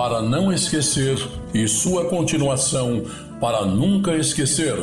para 0.00 0.22
não 0.22 0.50
esquecer 0.50 1.18
e 1.52 1.68
sua 1.68 2.06
continuação 2.06 3.04
para 3.38 3.66
nunca 3.66 4.16
esquecer. 4.16 4.74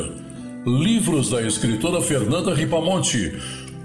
Livros 0.64 1.30
da 1.30 1.42
escritora 1.42 2.00
Fernanda 2.00 2.54
Ripamonte. 2.54 3.36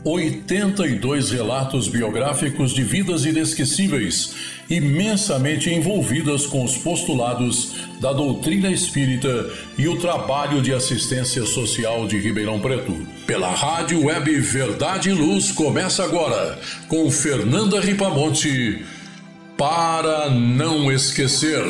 82 0.04 1.32
relatos 1.32 1.88
biográficos 1.88 2.72
de 2.72 2.84
vidas 2.84 3.26
inesquecíveis, 3.26 4.36
imensamente 4.70 5.74
envolvidas 5.74 6.46
com 6.46 6.64
os 6.64 6.78
postulados 6.78 7.74
da 8.00 8.14
doutrina 8.14 8.70
espírita 8.70 9.50
e 9.76 9.88
o 9.88 9.98
trabalho 9.98 10.62
de 10.62 10.72
assistência 10.72 11.46
social 11.48 12.06
de 12.06 12.20
Ribeirão 12.20 12.60
Preto. 12.60 12.96
Pela 13.26 13.50
rádio 13.50 14.06
web 14.06 14.40
Verdade 14.40 15.10
e 15.10 15.14
Luz 15.14 15.52
começa 15.52 16.04
agora 16.04 16.60
com 16.88 17.10
Fernanda 17.10 17.80
Ripamonte 17.80 18.84
para 19.58 20.30
não 20.30 20.92
esquecer. 20.92 21.64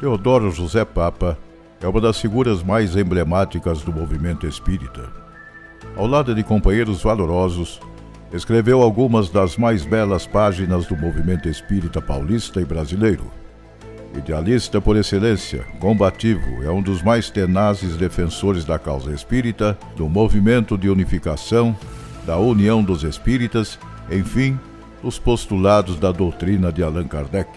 Teodoro 0.00 0.50
José 0.50 0.84
Papa 0.84 1.36
é 1.80 1.86
uma 1.86 2.00
das 2.00 2.20
figuras 2.20 2.62
mais 2.62 2.96
emblemáticas 2.96 3.82
do 3.82 3.92
movimento 3.92 4.46
espírita. 4.46 5.12
Ao 5.96 6.06
lado 6.06 6.34
de 6.34 6.42
companheiros 6.44 7.02
valorosos, 7.02 7.80
escreveu 8.32 8.82
algumas 8.82 9.30
das 9.30 9.56
mais 9.56 9.84
belas 9.84 10.26
páginas 10.26 10.86
do 10.86 10.96
movimento 10.96 11.48
espírita 11.48 12.00
paulista 12.00 12.60
e 12.60 12.64
brasileiro. 12.64 13.30
Idealista 14.16 14.80
por 14.80 14.96
excelência, 14.96 15.64
combativo, 15.78 16.62
é 16.62 16.70
um 16.70 16.82
dos 16.82 17.02
mais 17.02 17.30
tenazes 17.30 17.96
defensores 17.96 18.64
da 18.64 18.78
causa 18.78 19.12
espírita, 19.12 19.78
do 19.96 20.08
movimento 20.08 20.76
de 20.76 20.88
unificação, 20.88 21.76
da 22.26 22.36
união 22.38 22.82
dos 22.82 23.04
espíritas, 23.04 23.78
enfim, 24.10 24.58
dos 25.02 25.18
postulados 25.18 25.98
da 25.98 26.10
doutrina 26.10 26.72
de 26.72 26.82
Allan 26.82 27.06
Kardec. 27.06 27.50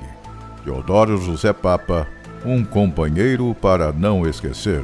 Teodoro 0.64 1.18
José 1.18 1.52
Papa, 1.54 2.08
um 2.46 2.64
companheiro 2.64 3.56
para 3.60 3.92
não 3.92 4.28
esquecer. 4.28 4.84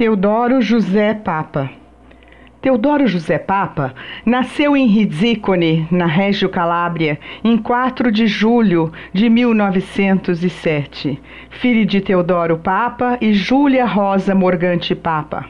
Teodoro 0.00 0.62
José 0.62 1.12
Papa 1.12 1.70
Teodoro 2.62 3.06
José 3.06 3.38
Papa 3.38 3.94
nasceu 4.24 4.74
em 4.74 4.86
Rizzicone, 4.86 5.86
na 5.90 6.06
Reggio 6.06 6.48
Calabria, 6.48 7.20
em 7.44 7.58
4 7.58 8.10
de 8.10 8.26
julho 8.26 8.90
de 9.12 9.28
1907, 9.28 11.20
filho 11.50 11.84
de 11.84 12.00
Teodoro 12.00 12.56
Papa 12.56 13.18
e 13.20 13.34
Júlia 13.34 13.84
Rosa 13.84 14.34
Morgante 14.34 14.94
Papa. 14.94 15.44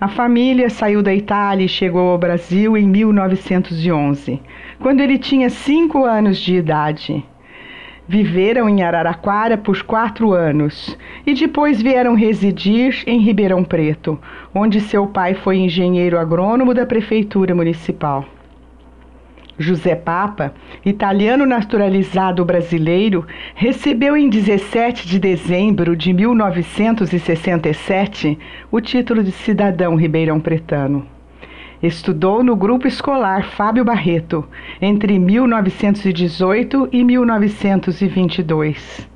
A 0.00 0.08
família 0.08 0.68
saiu 0.68 1.00
da 1.00 1.14
Itália 1.14 1.66
e 1.66 1.68
chegou 1.68 2.10
ao 2.10 2.18
Brasil 2.18 2.76
em 2.76 2.88
1911, 2.88 4.42
quando 4.80 5.02
ele 5.02 5.18
tinha 5.18 5.48
cinco 5.48 6.04
anos 6.04 6.38
de 6.38 6.56
idade. 6.56 7.24
Viveram 8.06 8.68
em 8.68 8.82
Araraquara 8.82 9.56
por 9.56 9.82
quatro 9.82 10.32
anos 10.32 10.94
e 11.26 11.32
depois 11.32 11.80
vieram 11.80 12.14
residir 12.14 13.02
em 13.06 13.20
Ribeirão 13.20 13.64
Preto, 13.64 14.20
onde 14.54 14.78
seu 14.80 15.06
pai 15.06 15.32
foi 15.32 15.56
engenheiro 15.56 16.18
agrônomo 16.18 16.74
da 16.74 16.84
prefeitura 16.84 17.54
municipal. 17.54 18.26
José 19.58 19.94
Papa, 19.94 20.52
italiano 20.84 21.46
naturalizado 21.46 22.44
brasileiro, 22.44 23.26
recebeu 23.54 24.14
em 24.16 24.28
17 24.28 25.08
de 25.08 25.18
dezembro 25.18 25.96
de 25.96 26.12
1967 26.12 28.38
o 28.70 28.82
título 28.82 29.24
de 29.24 29.32
cidadão 29.32 29.96
ribeirão 29.96 30.38
pretano. 30.40 31.13
Estudou 31.84 32.42
no 32.42 32.56
grupo 32.56 32.88
escolar 32.88 33.50
Fábio 33.50 33.84
Barreto 33.84 34.42
entre 34.80 35.18
1918 35.18 36.88
e 36.90 37.04
1922. 37.04 39.06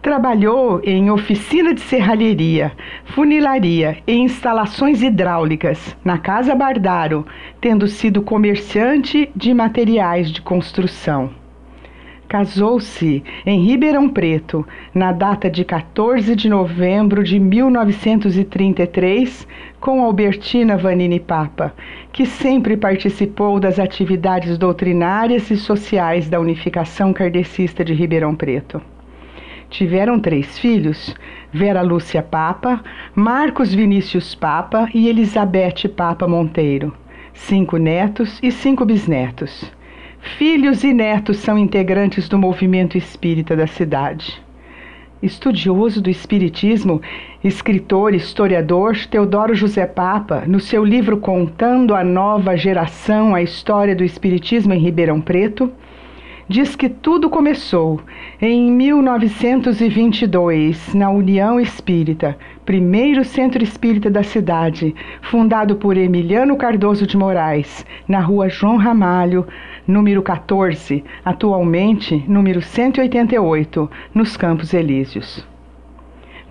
Trabalhou 0.00 0.80
em 0.82 1.10
oficina 1.10 1.74
de 1.74 1.82
serralheria, 1.82 2.72
funilaria 3.04 3.98
e 4.06 4.14
instalações 4.14 5.02
hidráulicas 5.02 5.94
na 6.02 6.16
Casa 6.16 6.54
Bardaro, 6.54 7.26
tendo 7.60 7.86
sido 7.86 8.22
comerciante 8.22 9.30
de 9.36 9.52
materiais 9.52 10.30
de 10.30 10.40
construção. 10.40 11.28
Casou-se 12.28 13.24
em 13.46 13.64
Ribeirão 13.64 14.06
Preto, 14.06 14.66
na 14.94 15.12
data 15.12 15.48
de 15.48 15.64
14 15.64 16.36
de 16.36 16.46
novembro 16.46 17.24
de 17.24 17.38
1933, 17.38 19.48
com 19.80 20.04
Albertina 20.04 20.76
Vanini 20.76 21.18
Papa, 21.18 21.72
que 22.12 22.26
sempre 22.26 22.76
participou 22.76 23.58
das 23.58 23.78
atividades 23.78 24.58
doutrinárias 24.58 25.50
e 25.50 25.56
sociais 25.56 26.28
da 26.28 26.38
Unificação 26.38 27.14
Kardecista 27.14 27.82
de 27.82 27.94
Ribeirão 27.94 28.34
Preto. 28.34 28.82
Tiveram 29.70 30.20
três 30.20 30.58
filhos: 30.58 31.14
Vera 31.50 31.80
Lúcia 31.80 32.22
Papa, 32.22 32.84
Marcos 33.14 33.74
Vinícius 33.74 34.34
Papa 34.34 34.86
e 34.92 35.08
Elizabeth 35.08 35.88
Papa 35.96 36.28
Monteiro, 36.28 36.92
cinco 37.32 37.78
netos 37.78 38.38
e 38.42 38.52
cinco 38.52 38.84
bisnetos. 38.84 39.77
Filhos 40.20 40.82
e 40.82 40.92
netos 40.92 41.38
são 41.38 41.56
integrantes 41.56 42.28
do 42.28 42.38
movimento 42.38 42.98
espírita 42.98 43.56
da 43.56 43.66
cidade. 43.66 44.42
Estudioso 45.22 46.02
do 46.02 46.10
Espiritismo, 46.10 47.00
escritor, 47.42 48.14
historiador, 48.14 48.96
Teodoro 49.06 49.54
José 49.54 49.86
Papa, 49.86 50.44
no 50.46 50.60
seu 50.60 50.84
livro 50.84 51.18
Contando 51.18 51.94
a 51.94 52.04
Nova 52.04 52.56
Geração 52.56 53.34
a 53.34 53.42
História 53.42 53.96
do 53.96 54.04
Espiritismo 54.04 54.74
em 54.74 54.78
Ribeirão 54.78 55.20
Preto, 55.20 55.72
diz 56.48 56.74
que 56.74 56.88
tudo 56.88 57.28
começou 57.28 58.00
em 58.40 58.72
1922 58.72 60.94
na 60.94 61.10
União 61.10 61.60
Espírita, 61.60 62.38
primeiro 62.64 63.22
centro 63.24 63.62
espírita 63.62 64.10
da 64.10 64.22
cidade, 64.22 64.94
fundado 65.20 65.76
por 65.76 65.94
Emiliano 65.96 66.56
Cardoso 66.56 67.06
de 67.06 67.18
Moraes, 67.18 67.84
na 68.06 68.20
rua 68.20 68.48
João 68.48 68.76
Ramalho, 68.76 69.44
número 69.88 70.22
14, 70.22 71.02
atualmente 71.24 72.22
número 72.28 72.60
188, 72.60 73.90
nos 74.14 74.36
Campos 74.36 74.74
Elíseos. 74.74 75.46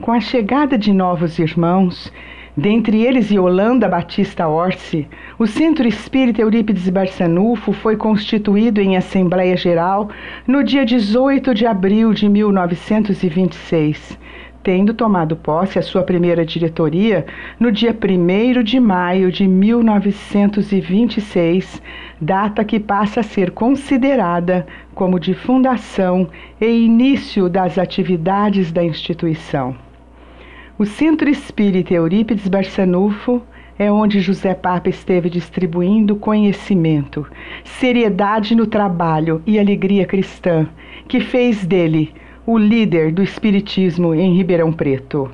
Com 0.02 0.12
a 0.12 0.20
chegada 0.20 0.76
de 0.76 0.92
novos 0.92 1.38
irmãos, 1.38 2.12
dentre 2.56 3.04
eles 3.04 3.30
Yolanda 3.30 3.88
Batista 3.88 4.48
Orsi, 4.48 5.08
o 5.38 5.46
Centro 5.46 5.88
Espírita 5.88 6.42
Eurípides 6.42 6.90
Barçanufo 6.90 7.72
foi 7.74 7.96
constituído 7.96 8.82
em 8.82 8.98
Assembleia 8.98 9.56
Geral 9.56 10.10
no 10.48 10.64
dia 10.64 10.84
18 10.84 11.54
de 11.54 11.68
abril 11.68 12.14
de 12.14 12.28
1926 12.28 14.18
tendo 14.68 14.94
tomado 14.94 15.36
posse 15.38 15.80
a 15.80 15.82
sua 15.82 16.04
primeira 16.04 16.46
diretoria 16.46 17.26
no 17.58 17.72
dia 17.72 17.96
1 17.96 18.64
de 18.64 18.82
maio 18.82 19.32
de 19.32 19.48
1926, 19.48 21.82
data 22.20 22.66
que 22.66 22.78
passa 22.78 23.22
a 23.22 23.24
ser 23.24 23.52
considerada 23.52 24.68
como 24.94 25.22
de 25.22 25.34
fundação 25.34 26.28
e 26.60 26.66
início 26.66 27.48
das 27.48 27.78
atividades 27.78 28.70
da 28.70 28.84
instituição. 28.84 29.74
O 30.78 30.86
Centro 30.86 31.30
Espírita 31.30 31.94
Eurípides 31.94 32.50
Barçanufo 32.50 33.42
é 33.80 33.90
onde 33.90 34.20
José 34.20 34.54
Papa 34.54 34.90
esteve 34.90 35.30
distribuindo 35.30 36.18
conhecimento, 36.18 37.26
seriedade 37.64 38.54
no 38.54 38.68
trabalho 38.68 39.42
e 39.48 39.58
alegria 39.58 40.06
cristã, 40.06 40.68
que 41.08 41.22
fez 41.22 41.66
dele 41.66 42.14
o 42.48 42.58
líder 42.58 43.12
do 43.12 43.22
Espiritismo 43.22 44.16
em 44.16 44.34
Ribeirão 44.38 44.72
Preto. 44.72 45.30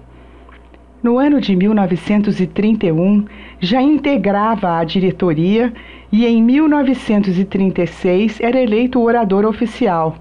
No 1.04 1.19
ano 1.19 1.39
de 1.39 1.56
1931, 1.56 3.25
já 3.60 3.80
integrava 3.80 4.80
a 4.80 4.83
diretoria 4.83 5.71
e 6.12 6.25
em 6.25 6.42
1936 6.42 8.39
era 8.42 8.60
eleito 8.60 9.00
orador 9.00 9.45
oficial. 9.45 10.15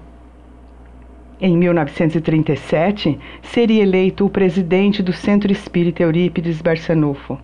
Em 1.41 1.57
1937, 1.57 3.17
seria 3.41 3.81
eleito 3.81 4.23
o 4.23 4.29
presidente 4.29 5.01
do 5.01 5.11
Centro 5.11 5.51
Espírita 5.51 6.03
Eurípides 6.03 6.61
Barçanufo. 6.61 7.39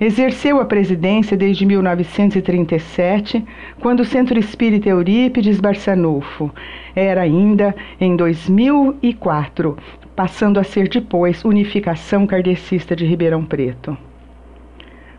Exerceu 0.00 0.60
a 0.60 0.64
presidência 0.64 1.36
desde 1.36 1.66
1937, 1.66 3.44
quando 3.80 3.98
o 4.00 4.04
Centro 4.04 4.38
Espírita 4.38 4.88
Eurípides 4.88 5.58
Barçanufo 5.58 6.52
era 6.94 7.22
ainda, 7.22 7.74
em 8.00 8.14
2004, 8.14 9.76
passando 10.14 10.60
a 10.60 10.62
ser 10.62 10.88
depois 10.88 11.44
Unificação 11.44 12.28
Kardecista 12.28 12.94
de 12.94 13.04
Ribeirão 13.04 13.44
Preto. 13.44 13.98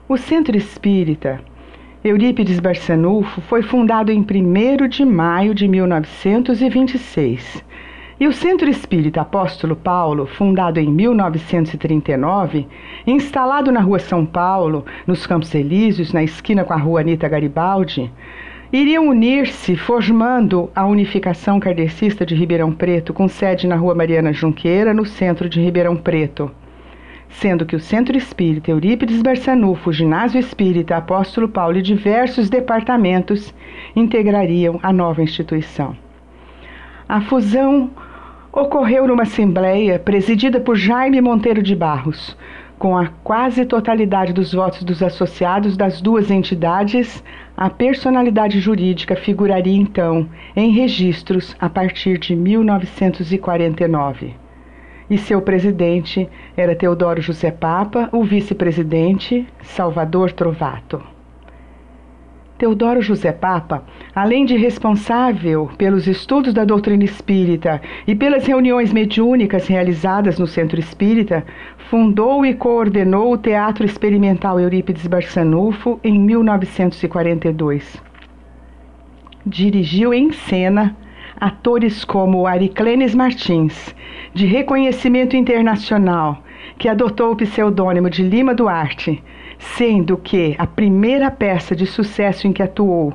O 0.07 0.15
Centro 0.15 0.55
Espírita 0.55 1.41
Eurípides 2.01 2.61
Barçanufo 2.61 3.41
foi 3.41 3.61
fundado 3.61 4.13
em 4.13 4.21
1 4.21 4.87
de 4.87 5.03
maio 5.03 5.53
de 5.53 5.67
1926 5.67 7.67
e 8.19 8.27
o 8.27 8.33
Centro 8.33 8.69
Espírita 8.69 9.21
Apóstolo 9.21 9.77
Paulo, 9.77 10.25
fundado 10.25 10.77
em 10.77 10.91
1939, 10.91 12.67
instalado 13.07 13.71
na 13.71 13.79
Rua 13.79 13.99
São 13.99 14.25
Paulo, 14.25 14.85
nos 15.07 15.25
Campos 15.25 15.55
Elíseos, 15.55 16.11
na 16.11 16.21
esquina 16.21 16.65
com 16.65 16.73
a 16.73 16.77
Rua 16.77 16.99
Anita 16.99 17.29
Garibaldi, 17.29 18.11
iriam 18.73 19.07
unir-se 19.07 19.77
formando 19.77 20.69
a 20.75 20.85
Unificação 20.85 21.61
Kardecista 21.61 22.25
de 22.25 22.35
Ribeirão 22.35 22.73
Preto, 22.73 23.13
com 23.13 23.29
sede 23.29 23.65
na 23.65 23.77
Rua 23.77 23.95
Mariana 23.95 24.33
Junqueira, 24.33 24.93
no 24.93 25.05
centro 25.05 25.47
de 25.47 25.61
Ribeirão 25.61 25.95
Preto. 25.95 26.51
Sendo 27.29 27.65
que 27.65 27.75
o 27.75 27.79
Centro 27.79 28.17
Espírita 28.17 28.69
Eurípides 28.69 29.21
Barçanufo, 29.21 29.91
o 29.91 29.93
Ginásio 29.93 30.39
Espírita 30.39 30.97
Apóstolo 30.97 31.47
Paulo 31.47 31.77
e 31.77 31.81
diversos 31.81 32.49
departamentos 32.49 33.53
integrariam 33.95 34.77
a 34.83 34.91
nova 34.91 35.21
instituição. 35.21 35.95
A 37.07 37.21
fusão 37.21 37.89
ocorreu 38.51 39.07
numa 39.07 39.23
assembleia 39.23 39.99
presidida 39.99 40.59
por 40.59 40.75
Jaime 40.75 41.21
Monteiro 41.21 41.61
de 41.61 41.75
Barros, 41.75 42.35
com 42.79 42.97
a 42.97 43.07
quase 43.23 43.63
totalidade 43.65 44.33
dos 44.33 44.53
votos 44.53 44.83
dos 44.83 45.03
associados 45.03 45.77
das 45.77 46.01
duas 46.01 46.31
entidades, 46.31 47.23
a 47.55 47.69
personalidade 47.69 48.59
jurídica 48.59 49.15
figuraria 49.15 49.77
então 49.77 50.27
em 50.55 50.71
registros 50.71 51.55
a 51.59 51.69
partir 51.69 52.17
de 52.17 52.35
1949. 52.35 54.33
E 55.09 55.17
seu 55.17 55.41
presidente 55.41 56.29
era 56.55 56.75
Teodoro 56.75 57.21
José 57.21 57.51
Papa, 57.51 58.09
o 58.11 58.23
vice-presidente 58.23 59.47
Salvador 59.61 60.31
Trovato. 60.31 61.18
Teodoro 62.59 63.01
José 63.01 63.31
Papa, 63.31 63.85
além 64.13 64.43
de 64.43 64.57
responsável 64.57 65.71
pelos 65.77 66.07
estudos 66.07 66.53
da 66.53 66.65
doutrina 66.65 67.05
espírita 67.05 67.81
e 68.05 68.13
pelas 68.13 68.45
reuniões 68.45 68.91
mediúnicas 68.91 69.65
realizadas 69.65 70.37
no 70.37 70.45
Centro 70.45 70.77
Espírita, 70.77 71.45
fundou 71.89 72.45
e 72.45 72.53
coordenou 72.53 73.31
o 73.31 73.37
Teatro 73.37 73.85
Experimental 73.85 74.59
Eurípides 74.59 75.07
Barçanufo 75.07 76.01
em 76.03 76.19
1942. 76.19 78.03
Dirigiu 79.45 80.13
em 80.13 80.33
cena 80.33 80.97
atores 81.39 82.03
como 82.03 82.45
Ariclenes 82.45 83.15
Martins, 83.15 83.95
de 84.33 84.45
reconhecimento 84.45 85.37
internacional, 85.37 86.43
que 86.77 86.89
adotou 86.89 87.31
o 87.31 87.37
pseudônimo 87.37 88.09
de 88.09 88.21
Lima 88.21 88.53
Duarte, 88.53 89.23
sendo 89.59 90.15
que 90.15 90.55
a 90.57 90.65
primeira 90.65 91.29
peça 91.29 91.75
de 91.75 91.85
sucesso 91.85 92.47
em 92.47 92.53
que 92.53 92.63
atuou, 92.63 93.13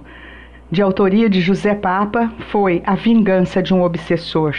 de 0.71 0.83
autoria 0.83 1.29
de 1.29 1.41
José 1.41 1.75
Papa, 1.75 2.33
foi 2.51 2.83
A 2.87 2.95
Vingança 2.95 3.63
de 3.63 3.73
um 3.73 3.83
Obsessor. 3.83 4.55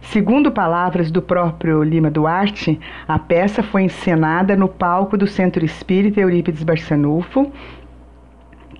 Segundo 0.00 0.50
palavras 0.50 1.10
do 1.10 1.20
próprio 1.20 1.82
Lima 1.82 2.10
Duarte, 2.10 2.78
a 3.06 3.18
peça 3.18 3.62
foi 3.62 3.82
encenada 3.82 4.56
no 4.56 4.68
palco 4.68 5.16
do 5.16 5.26
Centro 5.26 5.64
Espírita 5.64 6.20
Eurípides 6.20 6.62
Barçanufo, 6.62 7.50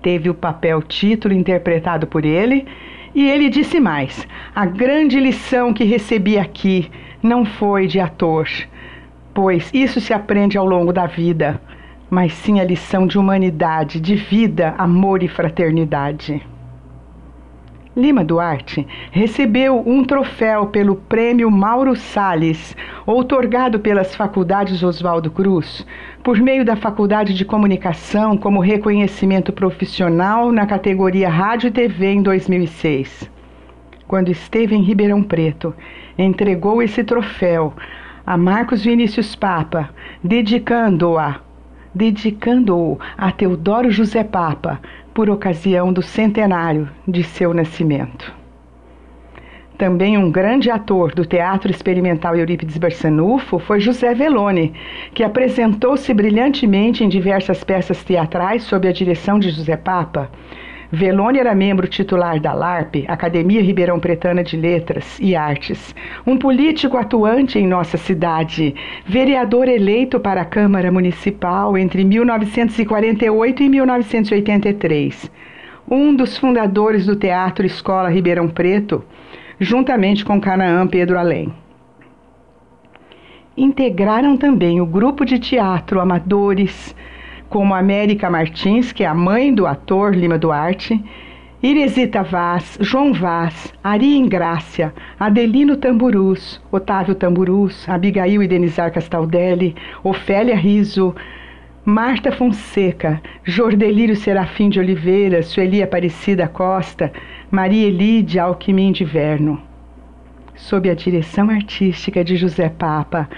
teve 0.01 0.29
o 0.29 0.33
papel 0.33 0.81
título 0.81 1.33
interpretado 1.33 2.07
por 2.07 2.25
ele, 2.25 2.65
e 3.15 3.29
ele 3.29 3.49
disse 3.49 3.79
mais: 3.79 4.27
a 4.53 4.65
grande 4.65 5.19
lição 5.19 5.73
que 5.73 5.83
recebi 5.83 6.37
aqui 6.37 6.89
não 7.21 7.45
foi 7.45 7.87
de 7.87 7.99
ator, 7.99 8.47
pois 9.33 9.69
isso 9.73 10.01
se 10.01 10.13
aprende 10.13 10.57
ao 10.57 10.65
longo 10.65 10.91
da 10.91 11.05
vida 11.05 11.59
mas 12.13 12.31
sim 12.31 12.59
a 12.59 12.63
lição 12.63 13.07
de 13.07 13.17
humanidade, 13.17 13.99
de 13.99 14.13
vida, 14.15 14.75
amor 14.77 15.23
e 15.23 15.27
fraternidade. 15.27 16.45
Lima 17.97 18.23
Duarte 18.23 18.85
recebeu 19.09 19.81
um 19.83 20.03
troféu 20.03 20.67
pelo 20.67 20.95
Prêmio 20.95 21.49
Mauro 21.49 21.95
Salles, 21.95 22.77
outorgado 23.07 23.79
pelas 23.79 24.15
Faculdades 24.15 24.83
Oswaldo 24.83 25.31
Cruz, 25.31 25.87
por 26.23 26.37
meio 26.37 26.63
da 26.63 26.75
Faculdade 26.75 27.33
de 27.33 27.43
Comunicação 27.43 28.37
como 28.37 28.59
reconhecimento 28.59 29.51
profissional 29.51 30.51
na 30.51 30.67
categoria 30.67 31.29
Rádio 31.29 31.69
e 31.69 31.71
TV 31.71 32.11
em 32.11 32.21
2006. 32.21 33.27
Quando 34.07 34.29
esteve 34.29 34.75
em 34.75 34.83
Ribeirão 34.83 35.23
Preto, 35.23 35.73
entregou 36.15 36.79
esse 36.83 37.03
troféu 37.03 37.73
a 38.23 38.37
Marcos 38.37 38.83
Vinícius 38.83 39.35
Papa, 39.35 39.89
dedicando-a 40.23 41.41
dedicando-o 41.93 42.99
a 43.17 43.31
Teodoro 43.31 43.91
José 43.91 44.23
Papa 44.23 44.79
por 45.13 45.29
ocasião 45.29 45.93
do 45.93 46.01
centenário 46.01 46.89
de 47.07 47.23
seu 47.23 47.53
nascimento. 47.53 48.33
Também 49.77 50.17
um 50.17 50.31
grande 50.31 50.69
ator 50.69 51.13
do 51.13 51.25
Teatro 51.25 51.71
Experimental 51.71 52.35
Eurípides 52.35 52.77
Barçanufo 52.77 53.57
foi 53.57 53.79
José 53.79 54.13
Velone, 54.13 54.73
que 55.13 55.23
apresentou-se 55.23 56.13
brilhantemente 56.13 57.03
em 57.03 57.09
diversas 57.09 57.63
peças 57.63 58.03
teatrais 58.03 58.63
sob 58.63 58.87
a 58.87 58.91
direção 58.91 59.39
de 59.39 59.49
José 59.49 59.75
Papa, 59.75 60.29
Velone 60.95 61.39
era 61.39 61.55
membro 61.55 61.87
titular 61.87 62.39
da 62.39 62.53
LARP, 62.53 63.05
Academia 63.07 63.63
Ribeirão 63.63 63.99
Pretana 63.99 64.43
de 64.43 64.55
Letras 64.55 65.17
e 65.19 65.35
Artes, 65.35 65.95
um 66.23 66.37
político 66.37 66.97
atuante 66.97 67.57
em 67.57 67.65
nossa 67.65 67.97
cidade, 67.97 68.75
vereador 69.03 69.67
eleito 69.67 70.19
para 70.19 70.41
a 70.41 70.45
Câmara 70.45 70.91
Municipal 70.91 71.75
entre 71.75 72.03
1948 72.03 73.63
e 73.63 73.69
1983, 73.69 75.31
um 75.89 76.15
dos 76.15 76.37
fundadores 76.37 77.07
do 77.07 77.15
Teatro 77.15 77.65
Escola 77.65 78.11
Ribeirão 78.11 78.47
Preto, 78.47 79.03
juntamente 79.59 80.23
com 80.23 80.39
Canaã 80.39 80.85
Pedro 80.85 81.17
Além. 81.17 81.51
Integraram 83.57 84.37
também 84.37 84.79
o 84.79 84.85
grupo 84.85 85.25
de 85.25 85.39
teatro 85.39 85.99
Amadores, 85.99 86.95
como 87.53 87.75
América 87.75 88.31
Martins, 88.31 88.91
que 88.91 89.03
é 89.03 89.05
a 89.05 89.13
mãe 89.13 89.53
do 89.53 89.67
ator 89.67 90.15
Lima 90.15 90.39
Duarte, 90.39 90.99
Iresita 91.61 92.23
Vaz, 92.23 92.79
João 92.81 93.13
Vaz, 93.13 93.71
Ari 93.83 94.17
Ingrácia, 94.17 94.91
Adelino 95.19 95.77
Tamburus, 95.77 96.59
Otávio 96.71 97.13
Tamburus, 97.13 97.87
Abigail 97.87 98.41
e 98.41 98.47
Denizar 98.47 98.91
Castaldelli, 98.91 99.75
Ofélia 100.03 100.55
Riso, 100.55 101.15
Marta 101.85 102.31
Fonseca, 102.31 103.21
Jordelírio 103.43 104.15
Serafim 104.15 104.67
de 104.67 104.79
Oliveira, 104.79 105.43
Sueli 105.43 105.83
Aparecida 105.83 106.47
Costa, 106.47 107.13
Maria 107.51 107.87
Elídia 107.87 108.45
Alquimim 108.45 108.91
de 108.91 109.05
Verno. 109.05 109.61
Sob 110.55 110.89
a 110.89 110.95
direção 110.95 111.51
artística 111.51 112.23
de 112.23 112.35
José 112.35 112.67
Papa, 112.67 113.29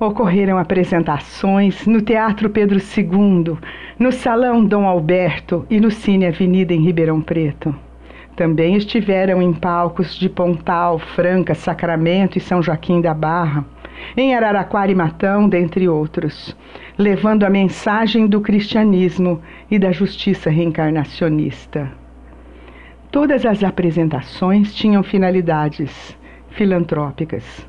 Ocorreram 0.00 0.56
apresentações 0.56 1.86
no 1.86 2.00
Teatro 2.00 2.48
Pedro 2.48 2.78
II, 2.78 3.58
no 3.98 4.10
Salão 4.10 4.64
Dom 4.64 4.86
Alberto 4.86 5.66
e 5.68 5.78
no 5.78 5.90
Cine 5.90 6.24
Avenida 6.24 6.72
em 6.72 6.82
Ribeirão 6.82 7.20
Preto. 7.20 7.74
Também 8.34 8.76
estiveram 8.76 9.42
em 9.42 9.52
palcos 9.52 10.16
de 10.18 10.26
Pontal, 10.30 10.98
Franca, 10.98 11.54
Sacramento 11.54 12.38
e 12.38 12.40
São 12.40 12.62
Joaquim 12.62 13.02
da 13.02 13.12
Barra, 13.12 13.62
em 14.16 14.34
Araraquara 14.34 14.90
e 14.90 14.94
Matão, 14.94 15.46
dentre 15.46 15.86
outros, 15.86 16.56
levando 16.96 17.44
a 17.44 17.50
mensagem 17.50 18.26
do 18.26 18.40
cristianismo 18.40 19.42
e 19.70 19.78
da 19.78 19.92
justiça 19.92 20.48
reencarnacionista. 20.48 21.92
Todas 23.10 23.44
as 23.44 23.62
apresentações 23.62 24.74
tinham 24.74 25.02
finalidades 25.02 26.16
filantrópicas. 26.48 27.68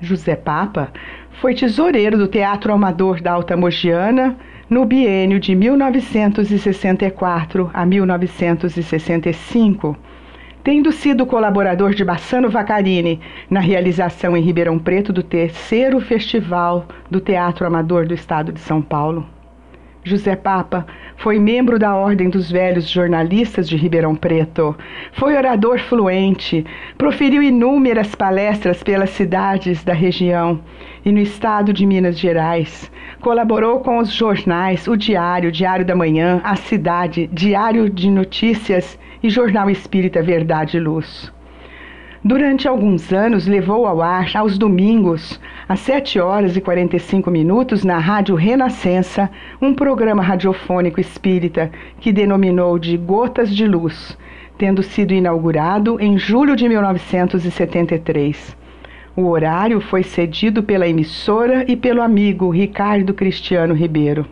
José 0.00 0.36
Papa 0.36 0.92
foi 1.40 1.54
tesoureiro 1.54 2.18
do 2.18 2.28
Teatro 2.28 2.72
Amador 2.72 3.20
da 3.20 3.32
Alta 3.32 3.56
Mogiana 3.56 4.36
no 4.68 4.84
biênio 4.84 5.40
de 5.40 5.54
1964 5.54 7.70
a 7.74 7.84
1965, 7.84 9.96
tendo 10.62 10.92
sido 10.92 11.26
colaborador 11.26 11.92
de 11.94 12.04
Bassano 12.04 12.48
Vacarini 12.48 13.18
na 13.48 13.60
realização 13.60 14.36
em 14.36 14.42
Ribeirão 14.42 14.78
Preto 14.78 15.12
do 15.12 15.22
terceiro 15.22 16.00
Festival 16.00 16.86
do 17.10 17.20
Teatro 17.20 17.66
Amador 17.66 18.06
do 18.06 18.14
Estado 18.14 18.52
de 18.52 18.60
São 18.60 18.80
Paulo. 18.80 19.26
José 20.02 20.34
Papa 20.34 20.86
foi 21.16 21.38
membro 21.38 21.78
da 21.78 21.94
Ordem 21.94 22.30
dos 22.30 22.50
Velhos 22.50 22.88
Jornalistas 22.88 23.68
de 23.68 23.76
Ribeirão 23.76 24.16
Preto. 24.16 24.74
Foi 25.12 25.36
orador 25.36 25.78
fluente, 25.78 26.64
proferiu 26.96 27.42
inúmeras 27.42 28.14
palestras 28.14 28.82
pelas 28.82 29.10
cidades 29.10 29.84
da 29.84 29.92
região 29.92 30.60
e 31.04 31.12
no 31.12 31.18
estado 31.18 31.72
de 31.72 31.84
Minas 31.84 32.18
Gerais. 32.18 32.90
Colaborou 33.20 33.80
com 33.80 33.98
os 33.98 34.10
jornais 34.10 34.88
O 34.88 34.96
Diário, 34.96 35.52
Diário 35.52 35.84
da 35.84 35.94
Manhã, 35.94 36.40
A 36.42 36.56
Cidade, 36.56 37.28
Diário 37.30 37.90
de 37.90 38.10
Notícias 38.10 38.98
e 39.22 39.28
Jornal 39.28 39.68
Espírita 39.68 40.22
Verdade 40.22 40.78
e 40.78 40.80
Luz. 40.80 41.30
Durante 42.22 42.68
alguns 42.68 43.14
anos, 43.14 43.46
levou 43.46 43.86
ao 43.86 44.02
ar, 44.02 44.30
aos 44.36 44.58
domingos, 44.58 45.40
às 45.66 45.80
7 45.80 46.20
horas 46.20 46.54
e 46.54 46.60
45 46.60 47.30
minutos, 47.30 47.82
na 47.82 47.96
Rádio 47.96 48.34
Renascença, 48.34 49.30
um 49.58 49.72
programa 49.72 50.22
radiofônico 50.22 51.00
espírita 51.00 51.70
que 51.98 52.12
denominou 52.12 52.78
de 52.78 52.94
Gotas 52.98 53.48
de 53.48 53.66
Luz, 53.66 54.18
tendo 54.58 54.82
sido 54.82 55.14
inaugurado 55.14 55.98
em 55.98 56.18
julho 56.18 56.54
de 56.54 56.68
1973. 56.68 58.54
O 59.16 59.28
horário 59.28 59.80
foi 59.80 60.02
cedido 60.02 60.62
pela 60.62 60.86
emissora 60.86 61.64
e 61.66 61.74
pelo 61.74 62.02
amigo 62.02 62.50
Ricardo 62.50 63.14
Cristiano 63.14 63.72
Ribeiro. 63.72 64.26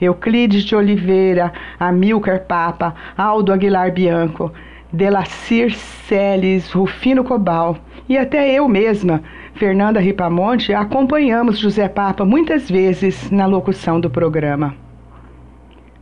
Euclides 0.00 0.64
de 0.64 0.74
Oliveira, 0.74 1.52
Amilcar 1.78 2.46
Papa, 2.46 2.94
Aldo 3.16 3.52
Aguilar 3.52 3.92
Bianco, 3.92 4.50
Delacir 4.92 5.74
Celes, 5.74 6.70
Rufino 6.70 7.24
Cobal 7.24 7.78
e 8.06 8.18
até 8.18 8.52
eu 8.52 8.68
mesma, 8.68 9.22
Fernanda 9.54 9.98
Ripamonte, 9.98 10.74
acompanhamos 10.74 11.58
José 11.58 11.88
Papa 11.88 12.26
muitas 12.26 12.70
vezes 12.70 13.30
na 13.30 13.46
locução 13.46 13.98
do 13.98 14.10
programa. 14.10 14.74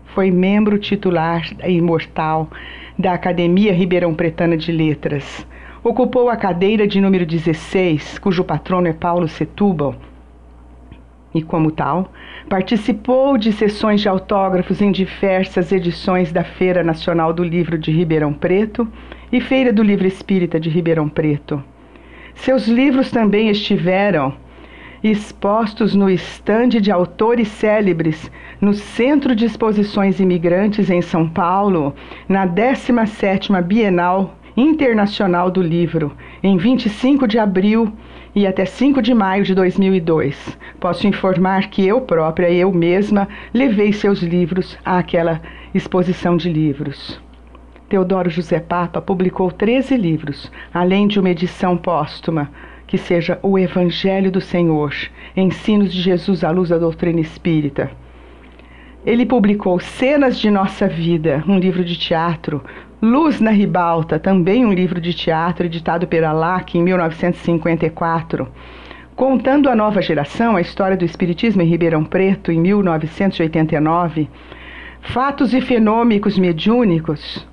Foi 0.07 0.31
membro 0.31 0.77
titular 0.77 1.49
e 1.65 1.73
imortal 1.73 2.49
da 2.99 3.13
Academia 3.13 3.73
Ribeirão 3.73 4.13
Pretana 4.13 4.57
de 4.57 4.73
Letras. 4.73 5.47
Ocupou 5.85 6.29
a 6.29 6.37
cadeira 6.37 6.85
de 6.85 7.01
número 7.01 7.25
16, 7.25 8.19
cujo 8.19 8.43
patrono 8.43 8.89
é 8.89 8.93
Paulo 8.93 9.29
Setúbal, 9.29 9.95
e, 11.33 11.43
como 11.43 11.71
tal, 11.71 12.11
participou 12.51 13.39
de 13.39 13.53
sessões 13.53 14.01
de 14.01 14.09
autógrafos 14.09 14.83
em 14.83 14.91
diversas 14.91 15.71
edições 15.71 16.33
da 16.33 16.43
Feira 16.43 16.83
Nacional 16.83 17.33
do 17.33 17.45
Livro 17.45 17.79
de 17.79 17.93
Ribeirão 17.93 18.33
Preto 18.33 18.89
e 19.31 19.41
Feira 19.41 19.73
do 19.73 19.85
Livro 19.85 20.05
Espírita 20.05 20.59
de 20.59 20.69
Ribeirão 20.69 21.09
Preto. 21.09 21.63
Seus 22.35 22.67
livros 22.67 23.09
também 23.13 23.51
estiveram 23.51 24.35
expostos 25.01 25.95
no 25.95 26.11
estande 26.11 26.81
de 26.81 26.91
autores 26.91 27.47
célebres 27.47 28.29
no 28.61 28.75
Centro 28.75 29.37
de 29.37 29.45
Exposições 29.45 30.19
Imigrantes 30.19 30.91
em 30.91 31.01
São 31.01 31.29
Paulo, 31.29 31.95
na 32.29 32.49
17ª 32.49 33.63
Bienal 33.63 34.35
Internacional 34.57 35.53
do 35.53 35.63
Livro, 35.63 36.13
em 36.43 36.57
25 36.57 37.29
de 37.29 37.39
abril 37.39 37.93
e 38.35 38.47
até 38.47 38.65
5 38.65 39.03
de 39.03 39.13
maio 39.13 39.45
de 39.45 39.55
2002. 39.55 40.59
Posso 40.79 41.07
informar 41.07 41.69
que 41.69 41.87
eu 41.87 42.01
própria, 42.01 42.51
eu 42.51 42.73
mesma, 42.73 43.29
levei 43.53 43.93
seus 43.93 44.21
livros 44.23 44.79
àquela 44.85 45.41
exposição 45.75 46.37
de 46.37 46.51
livros. 46.51 47.21
Teodoro 47.89 48.31
José 48.31 48.61
Papa 48.61 49.01
publicou 49.01 49.51
13 49.51 49.97
livros, 49.97 50.51
além 50.73 51.09
de 51.09 51.19
uma 51.19 51.31
edição 51.31 51.77
póstuma, 51.77 52.51
que 52.87 52.97
seja 52.97 53.39
o 53.43 53.59
Evangelho 53.59 54.31
do 54.31 54.41
Senhor, 54.41 54.95
Ensinos 55.37 55.93
de 55.93 56.01
Jesus 56.01 56.43
à 56.43 56.51
luz 56.51 56.69
da 56.69 56.79
doutrina 56.79 57.21
espírita. 57.21 57.91
Ele 59.05 59.25
publicou 59.25 59.81
Cenas 59.81 60.39
de 60.39 60.51
Nossa 60.51 60.87
Vida, 60.87 61.43
um 61.49 61.59
livro 61.59 61.85
de 61.85 61.97
teatro, 61.97 62.63
Luz 63.03 63.41
na 63.41 63.51
Ribalta, 63.51 64.19
também 64.19 64.67
um 64.67 64.75
livro 64.75 65.01
de 65.01 65.15
teatro 65.15 65.65
editado 65.65 66.07
pela 66.07 66.33
LAC 66.33 66.75
em 66.75 66.83
1954. 66.83 68.47
Contando 69.17 69.71
a 69.71 69.75
nova 69.75 70.03
geração 70.03 70.55
a 70.55 70.61
história 70.61 70.99
do 70.99 71.05
Espiritismo 71.07 71.63
em 71.63 71.67
Ribeirão 71.67 72.05
Preto, 72.05 72.53
em 72.53 72.61
1989. 72.61 74.29
Fatos 75.01 75.55
e 75.55 75.63
Fenômenos 75.63 76.39
Mediúnicos, 76.39 77.49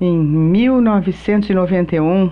em 0.00 0.18
1991. 0.18 2.30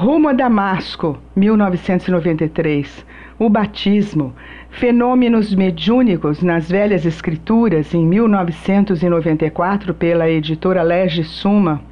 Rumo 0.00 0.28
a 0.28 0.32
Damasco, 0.32 1.18
1993. 1.34 3.04
O 3.36 3.50
Batismo, 3.50 4.32
Fenômenos 4.70 5.52
Mediúnicos 5.52 6.40
nas 6.40 6.70
Velhas 6.70 7.04
Escrituras, 7.04 7.92
em 7.92 8.06
1994, 8.06 9.92
pela 9.92 10.30
editora 10.30 10.84
Lege 10.84 11.24
Suma. 11.24 11.82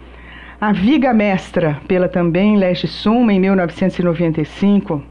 A 0.60 0.70
Viga 0.70 1.12
Mestra, 1.12 1.80
pela 1.88 2.08
também 2.08 2.56
Lege 2.56 2.86
Suma, 2.86 3.32
em 3.32 3.40
1995. 3.40 5.02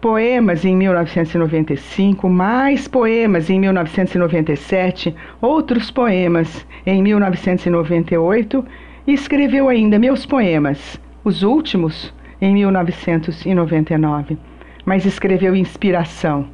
Poemas 0.00 0.64
em 0.64 0.74
1995, 0.74 2.26
mais 2.30 2.88
poemas 2.88 3.50
em 3.50 3.60
1997, 3.60 5.14
outros 5.42 5.90
poemas 5.90 6.66
em 6.86 7.02
1998 7.02 8.64
e 9.06 9.12
escreveu 9.12 9.68
ainda 9.68 9.98
meus 9.98 10.24
poemas, 10.24 10.98
os 11.24 11.42
últimos 11.42 12.12
em 12.40 12.52
1999. 12.52 14.36
Mas 14.84 15.06
escreveu 15.06 15.56
Inspiração 15.56 16.48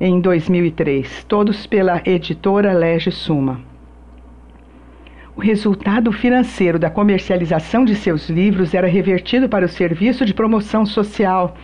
em 0.00 0.20
2003, 0.20 1.24
todos 1.24 1.66
pela 1.66 2.00
editora 2.04 2.72
Lege 2.72 3.10
Suma. 3.10 3.60
O 5.34 5.40
resultado 5.40 6.12
financeiro 6.12 6.78
da 6.78 6.90
comercialização 6.90 7.84
de 7.84 7.96
seus 7.96 8.28
livros 8.28 8.74
era 8.74 8.86
revertido 8.86 9.48
para 9.48 9.64
o 9.64 9.68
Serviço 9.68 10.24
de 10.24 10.34
Promoção 10.34 10.86
Social 10.86 11.56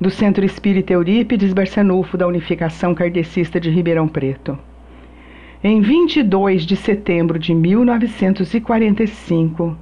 do 0.00 0.10
Centro 0.10 0.44
Espírita 0.44 0.92
Eurípides 0.92 1.52
Barçanufo 1.52 2.16
da 2.16 2.26
Unificação 2.26 2.94
Kardecista 2.94 3.58
de 3.58 3.68
Ribeirão 3.68 4.06
Preto. 4.06 4.56
Em 5.64 5.80
22 5.80 6.64
de 6.64 6.76
setembro 6.76 7.38
de 7.38 7.54
1945, 7.54 9.76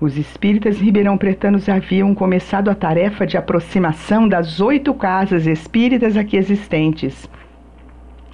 os 0.00 0.16
espíritas 0.16 0.78
ribeirão 0.78 1.18
pretanos 1.18 1.68
haviam 1.68 2.14
começado 2.14 2.68
a 2.68 2.74
tarefa 2.74 3.26
de 3.26 3.36
aproximação 3.36 4.28
das 4.28 4.60
oito 4.60 4.94
casas 4.94 5.46
espíritas 5.46 6.16
aqui 6.16 6.36
existentes 6.36 7.28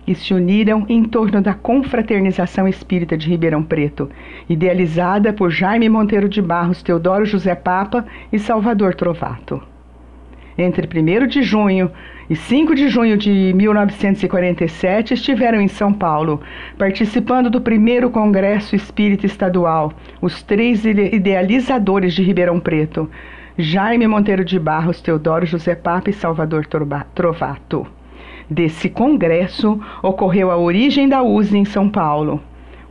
e 0.06 0.14
se 0.14 0.35
uniram 0.35 0.85
em 0.88 1.02
torno 1.02 1.40
da 1.40 1.54
Confraternização 1.54 2.68
Espírita 2.68 3.16
de 3.16 3.30
Ribeirão 3.30 3.62
Preto, 3.62 4.11
idealizada 4.47 5.33
por 5.33 5.50
Jaime 5.50 5.88
Monteiro 5.88 6.28
de 6.28 6.42
Barros, 6.42 6.83
Teodoro 6.83 7.25
José 7.25 7.54
Papa 7.54 8.04
e 8.30 8.38
Salvador 8.38 8.94
Trovato. 8.94 9.62
Entre 10.56 10.87
1 10.87 11.26
de 11.26 11.42
junho 11.42 11.90
e 12.30 12.37
5 12.37 12.75
de 12.75 12.88
junho 12.88 13.16
de 13.16 13.52
1947 13.54 15.14
estiveram 15.14 15.61
em 15.61 15.66
São 15.66 15.92
Paulo, 15.92 16.40
participando 16.78 17.50
do 17.50 17.61
primeiro 17.61 18.08
Congresso 18.08 18.76
Espírita 18.76 19.26
Estadual, 19.26 19.92
os 20.23 20.42
três 20.42 20.84
idealizadores 20.84 22.14
de 22.14 22.23
Ribeirão 22.23 22.61
Preto, 22.61 23.11
Jaime 23.58 24.06
Monteiro 24.06 24.44
de 24.44 24.58
Barros, 24.58 25.00
Teodoro 25.00 25.44
José 25.44 25.75
Papa 25.75 26.11
e 26.11 26.12
Salvador 26.12 26.66
Trovato. 27.14 27.87
Desse 28.49 28.88
congresso 28.88 29.80
ocorreu 30.02 30.50
a 30.50 30.56
origem 30.56 31.08
da 31.08 31.23
USE 31.23 31.56
em 31.56 31.64
São 31.64 31.88
Paulo, 31.88 32.40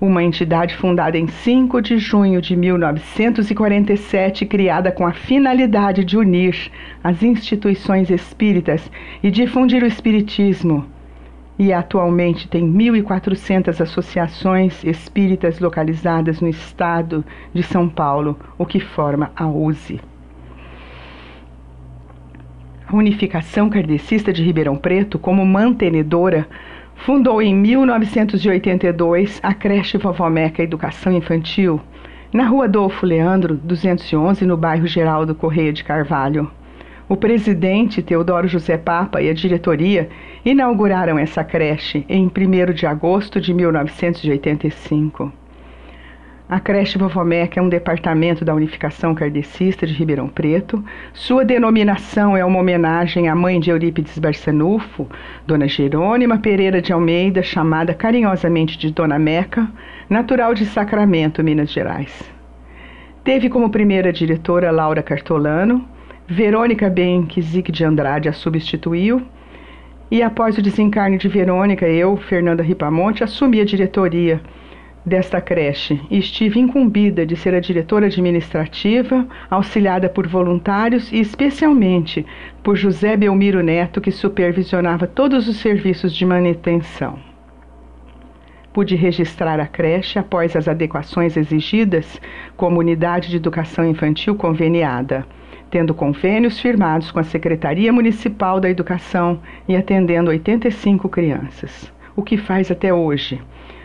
uma 0.05 0.22
entidade 0.22 0.75
fundada 0.75 1.17
em 1.17 1.27
5 1.27 1.81
de 1.81 1.98
junho 1.98 2.41
de 2.41 2.57
1947, 2.57 4.45
criada 4.45 4.91
com 4.91 5.07
a 5.07 5.13
finalidade 5.13 6.03
de 6.03 6.17
unir 6.17 6.69
as 7.01 7.24
instituições 7.24 8.10
espíritas 8.10 8.91
e 9.24 9.31
difundir 9.31 9.81
o 9.81 9.88
espiritismo. 9.88 10.86
E 11.57 11.72
atualmente 11.72 12.50
tem 12.50 12.69
1.400 12.69 13.79
associações 13.79 14.83
espíritas 14.83 15.62
localizadas 15.62 16.41
no 16.41 16.50
estado 16.50 17.24
de 17.53 17.63
São 17.63 17.88
Paulo, 17.88 18.38
o 18.57 18.65
que 18.65 18.81
forma 18.81 19.31
a 19.33 19.48
USE. 19.48 20.01
Unificação 22.91 23.69
Kardecista 23.69 24.33
de 24.33 24.43
Ribeirão 24.43 24.75
Preto, 24.75 25.17
como 25.17 25.45
mantenedora, 25.45 26.45
fundou 27.05 27.41
em 27.41 27.53
1982 27.53 29.41
a 29.43 29.53
creche 29.53 29.98
Vovó 29.98 30.29
Meca 30.29 30.63
Educação 30.63 31.12
Infantil, 31.12 31.81
na 32.31 32.48
rua 32.48 32.63
Adolfo 32.63 33.05
Leandro, 33.05 33.55
211, 33.55 34.45
no 34.45 34.55
bairro 34.55 34.88
Geraldo 34.88 35.36
Correia 35.36 35.74
de 35.74 35.83
Carvalho. 35.83 36.50
O 37.10 37.17
presidente 37.17 38.01
Teodoro 38.01 38.48
José 38.48 38.77
Papa 38.77 39.22
e 39.22 39.29
a 39.29 39.33
diretoria 39.33 40.07
inauguraram 40.45 41.19
essa 41.19 41.43
creche 41.43 42.05
em 42.07 42.25
1 42.25 42.74
de 42.74 42.86
agosto 42.86 43.41
de 43.41 43.53
1985. 43.53 45.43
A 46.48 46.60
creche 46.60 46.98
Vovó 46.98 47.24
Meca 47.24 47.58
é 47.58 47.64
um 47.64 47.70
departamento 47.70 48.44
da 48.44 48.54
Unificação 48.54 49.16
Kardecista 49.16 49.88
de 49.88 49.94
Ribeirão 49.94 50.28
Preto. 50.28 50.84
Sua 51.14 51.46
denominação 51.46 52.36
é 52.36 52.44
uma 52.44 52.60
homenagem 52.60 53.30
à 53.30 53.36
mãe 53.36 53.62
de 53.62 53.70
Eurípides 53.70 54.20
Barçanufo, 54.20 55.08
Dona 55.48 55.70
Jerônima 55.70 56.38
Pereira 56.38 56.82
de 56.82 56.92
Almeida, 56.92 57.42
chamada 57.42 57.94
carinhosamente 57.94 58.78
de 58.78 58.92
Dona 58.92 59.18
Meca, 59.18 59.72
natural 60.10 60.54
de 60.54 60.66
Sacramento, 60.66 61.42
Minas 61.42 61.72
Gerais. 61.72 62.30
Teve 63.24 63.50
como 63.50 63.70
primeira 63.70 64.12
diretora 64.12 64.70
Laura 64.70 65.02
Cartolano, 65.02 65.88
Verônica 66.28 66.90
Benquizik 66.90 67.72
de 67.72 67.86
Andrade 67.86 68.28
a 68.28 68.34
substituiu, 68.34 69.22
e 70.12 70.22
após 70.22 70.58
o 70.58 70.62
desencarne 70.62 71.18
de 71.18 71.30
Verônica, 71.30 71.88
eu, 71.88 72.18
Fernanda 72.18 72.62
Ripamonte, 72.62 73.24
assumi 73.24 73.62
a 73.62 73.66
diretoria 73.66 74.42
desta 75.05 75.41
creche 75.41 76.00
e 76.10 76.17
estive 76.17 76.60
incumbida 76.60 77.25
de 77.25 77.36
ser 77.36 77.53
a 77.53 77.60
diretora 77.60 78.05
administrativa, 78.07 79.27
auxiliada 79.50 80.07
por 80.07 80.27
voluntários 80.27 81.12
e 81.12 81.19
especialmente 81.19 82.25
por 82.62 82.75
José 82.75 83.17
Belmiro 83.17 83.62
Neto, 83.62 84.00
que 84.00 84.12
supervisionava 84.12 85.05
todos 85.05 85.48
os 85.48 85.57
serviços 85.57 86.15
de 86.15 86.25
manutenção. 86.25 87.19
Pude 88.72 88.95
registrar 88.95 89.60
a 89.60 89.67
creche 89.67 90.17
após 90.17 90.55
as 90.55 90.67
adequações 90.67 91.38
exigidas 91.38 92.19
como 92.57 92.79
unidade 92.79 93.29
de 93.29 93.38
educação 93.38 93.86
infantil 93.86 94.36
conveniada, 94.36 95.27
tendo 95.69 95.93
convênios 95.93 96.60
firmados 96.60 97.12
com 97.12 97.19
a 97.19 97.24
Secretaria 97.24 97.93
Municipal 97.93 98.60
da 98.60 98.69
Educação 98.69 99.39
e 99.67 99.75
atendendo 99.75 100.29
85 100.31 101.07
crianças, 101.10 101.91
o 102.15 102.24
que 102.24 102.38
faz 102.38 102.72
até 102.72 102.91
hoje 102.91 103.39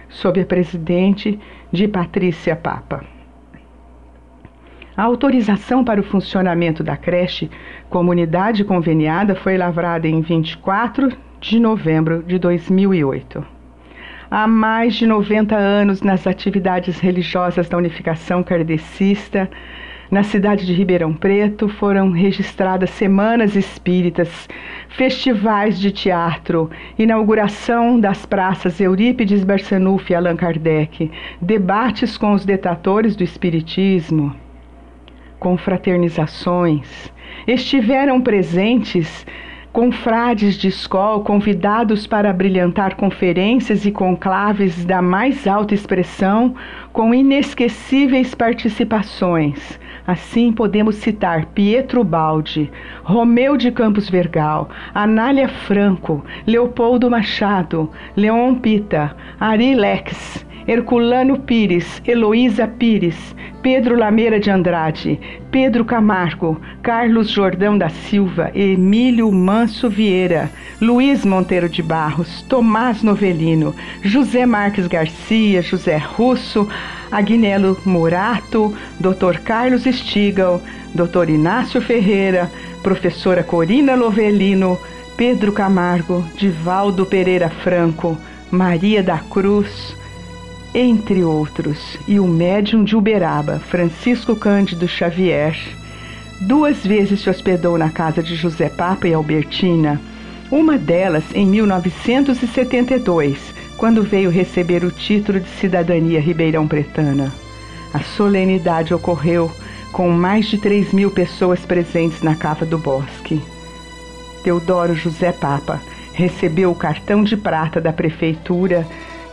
sob 0.08 0.40
a 0.40 0.44
presidente 0.44 1.38
de 1.72 1.86
Patrícia 1.86 2.56
Papa. 2.56 3.04
A 4.96 5.04
autorização 5.04 5.84
para 5.84 6.00
o 6.00 6.04
funcionamento 6.04 6.82
da 6.82 6.96
creche 6.96 7.48
Comunidade 7.88 8.64
Conveniada 8.64 9.34
foi 9.36 9.56
lavrada 9.56 10.08
em 10.08 10.20
24 10.20 11.12
de 11.40 11.60
novembro 11.60 12.22
de 12.24 12.38
2008. 12.38 13.46
Há 14.30 14.46
mais 14.46 14.94
de 14.94 15.06
90 15.06 15.56
anos 15.56 16.02
nas 16.02 16.26
atividades 16.26 16.98
religiosas 16.98 17.68
da 17.68 17.76
Unificação 17.78 18.42
Kardecista, 18.42 19.48
na 20.10 20.22
cidade 20.22 20.64
de 20.64 20.72
Ribeirão 20.72 21.12
Preto 21.12 21.68
foram 21.68 22.10
registradas 22.10 22.90
semanas 22.90 23.54
espíritas, 23.54 24.48
festivais 24.88 25.78
de 25.78 25.90
teatro, 25.90 26.70
inauguração 26.98 28.00
das 28.00 28.24
praças 28.24 28.80
Eurípides 28.80 29.44
Barçanufo 29.44 30.10
e 30.10 30.14
Allan 30.14 30.36
Kardec, 30.36 31.10
debates 31.40 32.16
com 32.16 32.32
os 32.32 32.44
detatores 32.44 33.14
do 33.14 33.22
espiritismo, 33.22 34.34
confraternizações. 35.38 37.12
Estiveram 37.46 38.20
presentes 38.20 39.26
confrades 39.72 40.56
de 40.56 40.68
escola 40.68 41.22
convidados 41.22 42.06
para 42.06 42.32
brilhantar 42.32 42.96
conferências 42.96 43.84
e 43.84 43.92
conclaves 43.92 44.84
da 44.84 45.02
mais 45.02 45.46
alta 45.46 45.74
expressão, 45.74 46.54
com 46.92 47.14
inesquecíveis 47.14 48.34
participações. 48.34 49.78
Assim 50.08 50.50
podemos 50.54 50.94
citar 50.94 51.44
Pietro 51.52 52.02
Baldi, 52.02 52.72
Romeu 53.04 53.58
de 53.58 53.70
Campos 53.70 54.08
Vergal, 54.08 54.70
Anália 54.94 55.50
Franco, 55.50 56.24
Leopoldo 56.46 57.10
Machado, 57.10 57.90
Leon 58.16 58.54
Pita, 58.54 59.14
Ari 59.38 59.74
Lex, 59.74 60.46
Herculano 60.68 61.38
Pires, 61.38 62.02
Heloísa 62.06 62.68
Pires, 62.68 63.16
Pedro 63.62 63.96
Lameira 63.96 64.38
de 64.38 64.50
Andrade, 64.50 65.18
Pedro 65.50 65.82
Camargo, 65.82 66.60
Carlos 66.82 67.30
Jordão 67.30 67.78
da 67.78 67.88
Silva, 67.88 68.50
Emílio 68.54 69.32
Manso 69.32 69.88
Vieira, 69.88 70.50
Luiz 70.78 71.24
Monteiro 71.24 71.70
de 71.70 71.82
Barros, 71.82 72.42
Tomás 72.50 73.02
Novelino, 73.02 73.74
José 74.04 74.44
Marques 74.44 74.86
Garcia, 74.86 75.62
José 75.62 75.96
Russo, 75.96 76.68
Agnello 77.10 77.74
Murato, 77.86 78.74
Dr. 79.00 79.38
Carlos 79.42 79.84
Stigal, 79.84 80.60
Dr. 80.94 81.30
Inácio 81.30 81.80
Ferreira, 81.80 82.50
professora 82.82 83.42
Corina 83.42 83.94
Lovelino, 83.94 84.78
Pedro 85.16 85.50
Camargo, 85.50 86.22
Divaldo 86.36 87.06
Pereira 87.06 87.48
Franco, 87.48 88.18
Maria 88.50 89.02
da 89.02 89.18
Cruz, 89.18 89.96
entre 90.74 91.24
outros, 91.24 91.98
e 92.06 92.20
o 92.20 92.26
médium 92.26 92.84
de 92.84 92.96
Uberaba, 92.96 93.58
Francisco 93.58 94.36
Cândido 94.36 94.86
Xavier. 94.86 95.56
Duas 96.40 96.86
vezes 96.86 97.20
se 97.20 97.30
hospedou 97.30 97.78
na 97.78 97.90
casa 97.90 98.22
de 98.22 98.34
José 98.34 98.68
Papa 98.68 99.08
e 99.08 99.14
Albertina, 99.14 100.00
uma 100.50 100.78
delas 100.78 101.24
em 101.34 101.46
1972, 101.46 103.54
quando 103.76 104.02
veio 104.02 104.30
receber 104.30 104.84
o 104.84 104.90
título 104.90 105.40
de 105.40 105.48
cidadania 105.50 106.20
ribeirão 106.20 106.66
pretana. 106.66 107.32
A 107.92 108.00
solenidade 108.00 108.92
ocorreu 108.92 109.50
com 109.92 110.10
mais 110.10 110.46
de 110.46 110.58
3 110.58 110.92
mil 110.92 111.10
pessoas 111.10 111.60
presentes 111.60 112.22
na 112.22 112.34
Cava 112.34 112.66
do 112.66 112.78
Bosque. 112.78 113.40
Teodoro 114.42 114.94
José 114.94 115.32
Papa 115.32 115.80
recebeu 116.12 116.70
o 116.70 116.74
cartão 116.74 117.22
de 117.22 117.36
prata 117.36 117.80
da 117.80 117.92
Prefeitura 117.92 118.86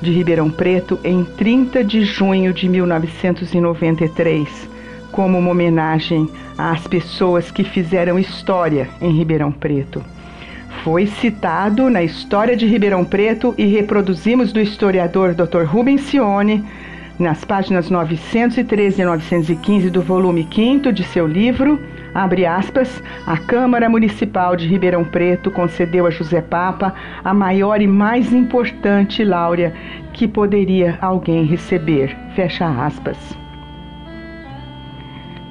de 0.06 0.12
Ribeirão 0.12 0.52
Preto 0.52 1.00
em 1.04 1.24
30 1.24 1.84
de 1.84 2.06
junho 2.06 2.54
de 2.54 2.70
1993, 2.70 4.70
como 5.12 5.40
uma 5.40 5.50
homenagem 5.50 6.30
às 6.56 6.86
pessoas 6.86 7.50
que 7.50 7.64
fizeram 7.64 8.20
história 8.20 8.88
em 9.02 9.12
Ribeirão 9.12 9.52
Preto. 9.52 10.04
Foi 10.84 11.08
citado 11.08 11.90
na 11.90 12.04
História 12.04 12.56
de 12.56 12.68
Ribeirão 12.68 13.04
Preto 13.04 13.56
e 13.58 13.66
reproduzimos 13.66 14.54
do 14.54 14.62
historiador 14.62 15.34
Dr. 15.34 15.64
Rubens 15.66 16.02
Cione 16.02 16.64
nas 17.18 17.44
páginas 17.44 17.90
913 17.90 19.02
e 19.02 19.06
915 19.06 19.90
do 19.90 20.04
volume 20.04 20.48
5 20.54 20.94
de 20.94 21.04
seu 21.04 21.26
livro 21.26 21.80
Abre 22.16 22.46
aspas, 22.46 23.04
a 23.28 23.36
Câmara 23.36 23.90
Municipal 23.90 24.56
de 24.56 24.66
Ribeirão 24.66 25.04
Preto 25.04 25.52
concedeu 25.52 26.08
a 26.08 26.10
José 26.10 26.42
Papa 26.42 26.96
a 27.22 27.34
maior 27.34 27.82
e 27.82 27.88
mais 27.88 28.32
importante 28.32 29.22
láurea 29.22 29.74
que 30.14 30.26
poderia 30.26 30.98
alguém 31.02 31.44
receber. 31.44 32.16
Fecha 32.34 32.66
aspas. 32.86 33.18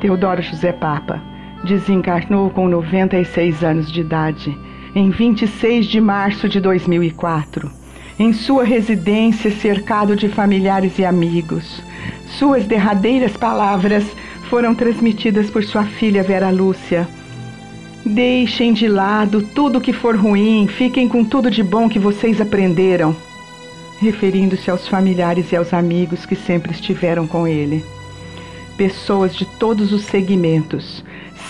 Teodoro 0.00 0.40
José 0.40 0.72
Papa 0.72 1.20
desencarnou 1.64 2.48
com 2.48 2.66
96 2.66 3.62
anos 3.62 3.92
de 3.92 4.00
idade 4.00 4.56
em 4.94 5.10
26 5.10 5.84
de 5.84 6.00
março 6.00 6.48
de 6.48 6.60
2004, 6.60 7.70
em 8.18 8.32
sua 8.32 8.64
residência 8.64 9.50
cercado 9.50 10.16
de 10.16 10.30
familiares 10.30 10.98
e 10.98 11.04
amigos. 11.04 11.82
Suas 12.38 12.64
derradeiras 12.64 13.36
palavras 13.36 14.04
foram 14.44 14.74
transmitidas 14.74 15.50
por 15.50 15.64
sua 15.64 15.84
filha 15.84 16.22
Vera 16.22 16.50
Lúcia. 16.50 17.08
Deixem 18.04 18.72
de 18.72 18.86
lado 18.86 19.42
tudo 19.54 19.80
que 19.80 19.92
for 19.92 20.14
ruim, 20.14 20.66
fiquem 20.66 21.08
com 21.08 21.24
tudo 21.24 21.50
de 21.50 21.62
bom 21.62 21.88
que 21.88 21.98
vocês 21.98 22.40
aprenderam. 22.40 23.16
Referindo-se 24.00 24.70
aos 24.70 24.86
familiares 24.86 25.50
e 25.52 25.56
aos 25.56 25.72
amigos 25.72 26.26
que 26.26 26.36
sempre 26.36 26.72
estiveram 26.72 27.26
com 27.26 27.48
ele. 27.48 27.82
Pessoas 28.76 29.34
de 29.34 29.46
todos 29.46 29.92
os 29.92 30.04
segmentos, 30.04 31.02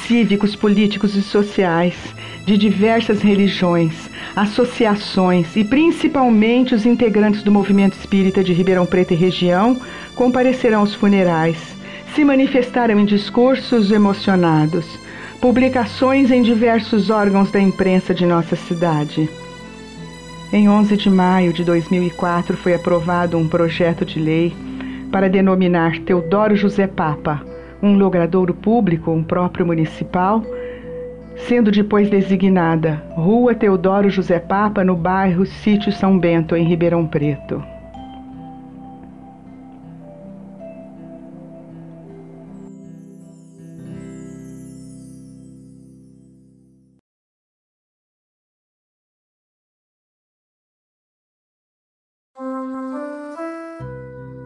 cívicos, 0.06 0.54
políticos 0.54 1.16
e 1.16 1.22
sociais, 1.22 1.94
de 2.46 2.56
diversas 2.56 3.22
religiões, 3.22 4.08
associações 4.36 5.56
e 5.56 5.64
principalmente 5.64 6.74
os 6.74 6.86
integrantes 6.86 7.42
do 7.42 7.50
movimento 7.50 7.98
espírita 7.98 8.44
de 8.44 8.52
Ribeirão 8.52 8.86
Preto 8.86 9.14
e 9.14 9.16
região 9.16 9.80
comparecerão 10.14 10.80
aos 10.80 10.94
funerais 10.94 11.73
se 12.14 12.24
manifestaram 12.24 13.00
em 13.00 13.04
discursos 13.04 13.90
emocionados, 13.90 14.86
publicações 15.40 16.30
em 16.30 16.42
diversos 16.42 17.10
órgãos 17.10 17.50
da 17.50 17.60
imprensa 17.60 18.14
de 18.14 18.24
nossa 18.24 18.54
cidade. 18.54 19.28
Em 20.52 20.68
11 20.68 20.96
de 20.96 21.10
maio 21.10 21.52
de 21.52 21.64
2004 21.64 22.56
foi 22.56 22.74
aprovado 22.74 23.36
um 23.36 23.48
projeto 23.48 24.04
de 24.04 24.20
lei 24.20 24.54
para 25.10 25.28
denominar 25.28 25.98
Teodoro 26.00 26.54
José 26.54 26.86
Papa, 26.86 27.42
um 27.82 27.96
logradouro 27.96 28.54
público, 28.54 29.10
um 29.10 29.24
próprio 29.24 29.66
municipal, 29.66 30.44
sendo 31.48 31.72
depois 31.72 32.08
designada 32.08 33.02
Rua 33.16 33.56
Teodoro 33.56 34.08
José 34.08 34.38
Papa, 34.38 34.84
no 34.84 34.94
bairro 34.94 35.44
Sítio 35.44 35.90
São 35.90 36.16
Bento, 36.16 36.54
em 36.54 36.64
Ribeirão 36.64 37.04
Preto. 37.06 37.73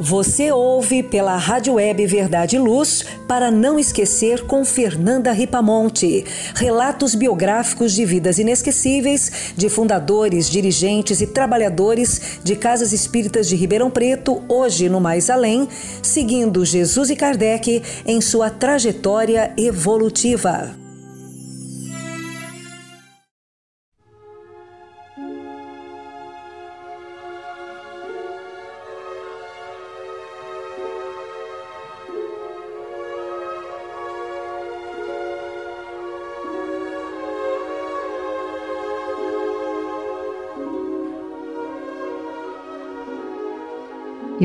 Você 0.08 0.50
ouve 0.50 1.02
pela 1.02 1.36
Rádio 1.36 1.74
Web 1.74 2.06
Verdade 2.06 2.56
e 2.56 2.58
Luz, 2.58 3.04
para 3.28 3.50
não 3.50 3.78
esquecer, 3.78 4.46
com 4.46 4.64
Fernanda 4.64 5.32
Ripamonte. 5.32 6.24
Relatos 6.54 7.14
biográficos 7.14 7.92
de 7.92 8.06
vidas 8.06 8.38
inesquecíveis 8.38 9.52
de 9.54 9.68
fundadores, 9.68 10.48
dirigentes 10.48 11.20
e 11.20 11.26
trabalhadores 11.26 12.40
de 12.42 12.56
casas 12.56 12.94
espíritas 12.94 13.46
de 13.46 13.54
Ribeirão 13.54 13.90
Preto, 13.90 14.42
hoje 14.48 14.88
no 14.88 14.98
Mais 14.98 15.28
Além, 15.28 15.68
seguindo 16.02 16.64
Jesus 16.64 17.10
e 17.10 17.14
Kardec 17.14 17.82
em 18.06 18.22
sua 18.22 18.48
trajetória 18.48 19.52
evolutiva. 19.58 20.87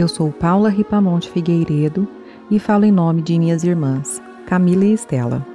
Eu 0.04 0.08
sou 0.10 0.34
Paula 0.34 0.68
Ripamonte 0.68 1.30
Figueiredo 1.30 2.06
e 2.52 2.60
falo 2.60 2.84
em 2.84 2.92
nome 2.92 3.22
de 3.22 3.40
minhas 3.40 3.64
irmãs, 3.64 4.22
Camila 4.46 4.84
e 4.84 4.92
Estela. 4.92 5.48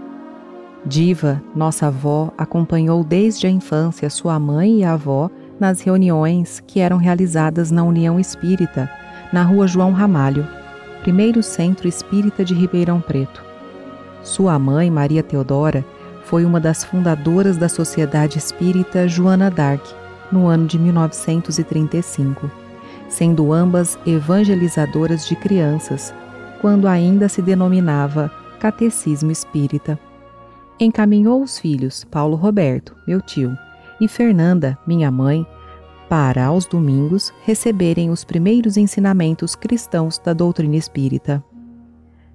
Diva, 0.86 1.42
nossa 1.54 1.88
avó, 1.88 2.32
acompanhou 2.38 3.04
desde 3.04 3.46
a 3.46 3.50
infância 3.50 4.08
sua 4.08 4.40
mãe 4.40 4.78
e 4.78 4.84
avó 4.84 5.30
nas 5.60 5.82
reuniões 5.82 6.62
que 6.66 6.80
eram 6.80 6.96
realizadas 6.96 7.70
na 7.70 7.84
União 7.84 8.18
Espírita, 8.18 8.90
na 9.34 9.42
rua 9.42 9.66
João 9.66 9.92
Ramalho, 9.92 10.48
primeiro 11.02 11.42
centro 11.42 11.86
espírita 11.86 12.42
de 12.42 12.54
Ribeirão 12.54 13.02
Preto. 13.02 13.44
Sua 14.22 14.58
mãe, 14.58 14.90
Maria 14.90 15.22
Teodora, 15.22 15.84
foi 16.24 16.46
uma 16.46 16.58
das 16.58 16.82
fundadoras 16.84 17.58
da 17.58 17.68
Sociedade 17.68 18.38
Espírita 18.38 19.06
Joana 19.06 19.50
d'Arc, 19.50 19.82
no 20.32 20.46
ano 20.46 20.66
de 20.66 20.78
1935, 20.78 22.50
sendo 23.08 23.52
ambas 23.52 23.98
evangelizadoras 24.06 25.26
de 25.26 25.34
crianças, 25.34 26.14
quando 26.60 26.86
ainda 26.86 27.28
se 27.28 27.40
denominava 27.40 28.30
Catecismo 28.58 29.30
Espírita. 29.30 29.98
Encaminhou 30.78 31.42
os 31.42 31.58
filhos 31.58 32.04
Paulo 32.04 32.36
Roberto, 32.36 32.94
meu 33.06 33.20
tio, 33.20 33.56
e 34.00 34.06
Fernanda, 34.06 34.78
minha 34.86 35.10
mãe, 35.10 35.46
para, 36.08 36.46
aos 36.46 36.66
domingos, 36.66 37.32
receberem 37.44 38.10
os 38.10 38.24
primeiros 38.24 38.76
ensinamentos 38.76 39.54
cristãos 39.54 40.18
da 40.18 40.32
doutrina 40.32 40.76
espírita. 40.76 41.42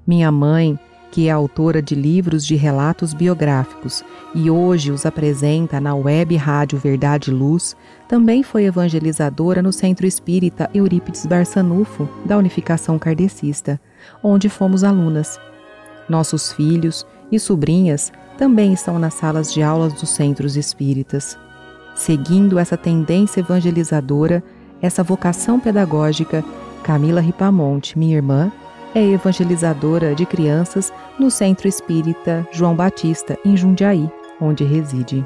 Minha 0.05 0.31
mãe, 0.31 0.77
que 1.13 1.27
é 1.27 1.31
autora 1.31 1.79
de 1.79 1.93
livros 1.93 2.43
de 2.43 2.55
relatos 2.55 3.13
biográficos 3.13 4.03
e 4.33 4.49
hoje 4.49 4.91
os 4.91 5.05
apresenta 5.05 5.79
na 5.79 5.93
web 5.93 6.35
rádio 6.35 6.79
Verdade 6.79 7.29
e 7.29 7.33
Luz, 7.35 7.77
também 8.07 8.41
foi 8.41 8.63
evangelizadora 8.63 9.61
no 9.61 9.71
Centro 9.71 10.07
Espírita 10.07 10.67
Eurípides 10.73 11.27
Barçanufo, 11.27 12.09
da 12.25 12.35
Unificação 12.35 12.97
Kardecista, 12.97 13.79
onde 14.23 14.49
fomos 14.49 14.83
alunas. 14.83 15.39
Nossos 16.09 16.51
filhos 16.51 17.05
e 17.31 17.39
sobrinhas 17.39 18.11
também 18.35 18.73
estão 18.73 18.97
nas 18.97 19.13
salas 19.13 19.53
de 19.53 19.61
aulas 19.61 19.93
dos 19.93 20.09
centros 20.09 20.57
espíritas. 20.57 21.37
Seguindo 21.93 22.57
essa 22.57 22.75
tendência 22.75 23.41
evangelizadora, 23.41 24.43
essa 24.81 25.03
vocação 25.03 25.59
pedagógica, 25.59 26.43
Camila 26.81 27.21
Ripamonte, 27.21 27.99
minha 27.99 28.15
irmã, 28.15 28.51
é 28.95 29.03
evangelizadora 29.03 30.13
de 30.13 30.25
crianças 30.25 30.93
no 31.17 31.31
Centro 31.31 31.67
Espírita 31.67 32.47
João 32.51 32.75
Batista, 32.75 33.37
em 33.43 33.57
Jundiaí, 33.57 34.09
onde 34.39 34.63
reside. 34.63 35.25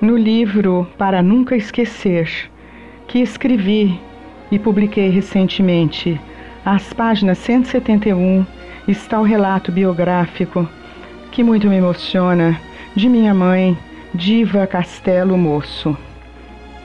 No 0.00 0.18
livro 0.18 0.86
Para 0.98 1.22
Nunca 1.22 1.56
Esquecer, 1.56 2.28
que 3.08 3.20
escrevi 3.20 3.98
e 4.54 4.58
publiquei 4.58 5.08
recentemente, 5.08 6.20
às 6.64 6.92
páginas 6.92 7.38
171 7.38 8.46
está 8.86 9.20
o 9.20 9.24
relato 9.24 9.72
biográfico 9.72 10.68
que 11.32 11.42
muito 11.42 11.66
me 11.66 11.74
emociona 11.74 12.60
de 12.94 13.08
minha 13.08 13.34
mãe, 13.34 13.76
Diva 14.14 14.64
Castelo 14.64 15.36
Moço, 15.36 15.96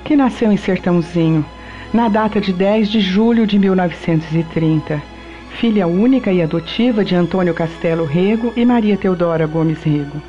que 0.03 0.15
nasceu 0.15 0.51
em 0.51 0.57
Sertãozinho 0.57 1.45
na 1.93 2.09
data 2.09 2.41
de 2.41 2.51
10 2.51 2.89
de 2.89 2.99
julho 2.99 3.45
de 3.45 3.59
1930, 3.59 4.99
filha 5.51 5.85
única 5.85 6.31
e 6.31 6.41
adotiva 6.41 7.05
de 7.05 7.13
Antônio 7.13 7.53
Castelo 7.53 8.03
Rego 8.03 8.51
e 8.55 8.65
Maria 8.65 8.97
Teodora 8.97 9.45
Gomes 9.45 9.83
Rego. 9.83 10.19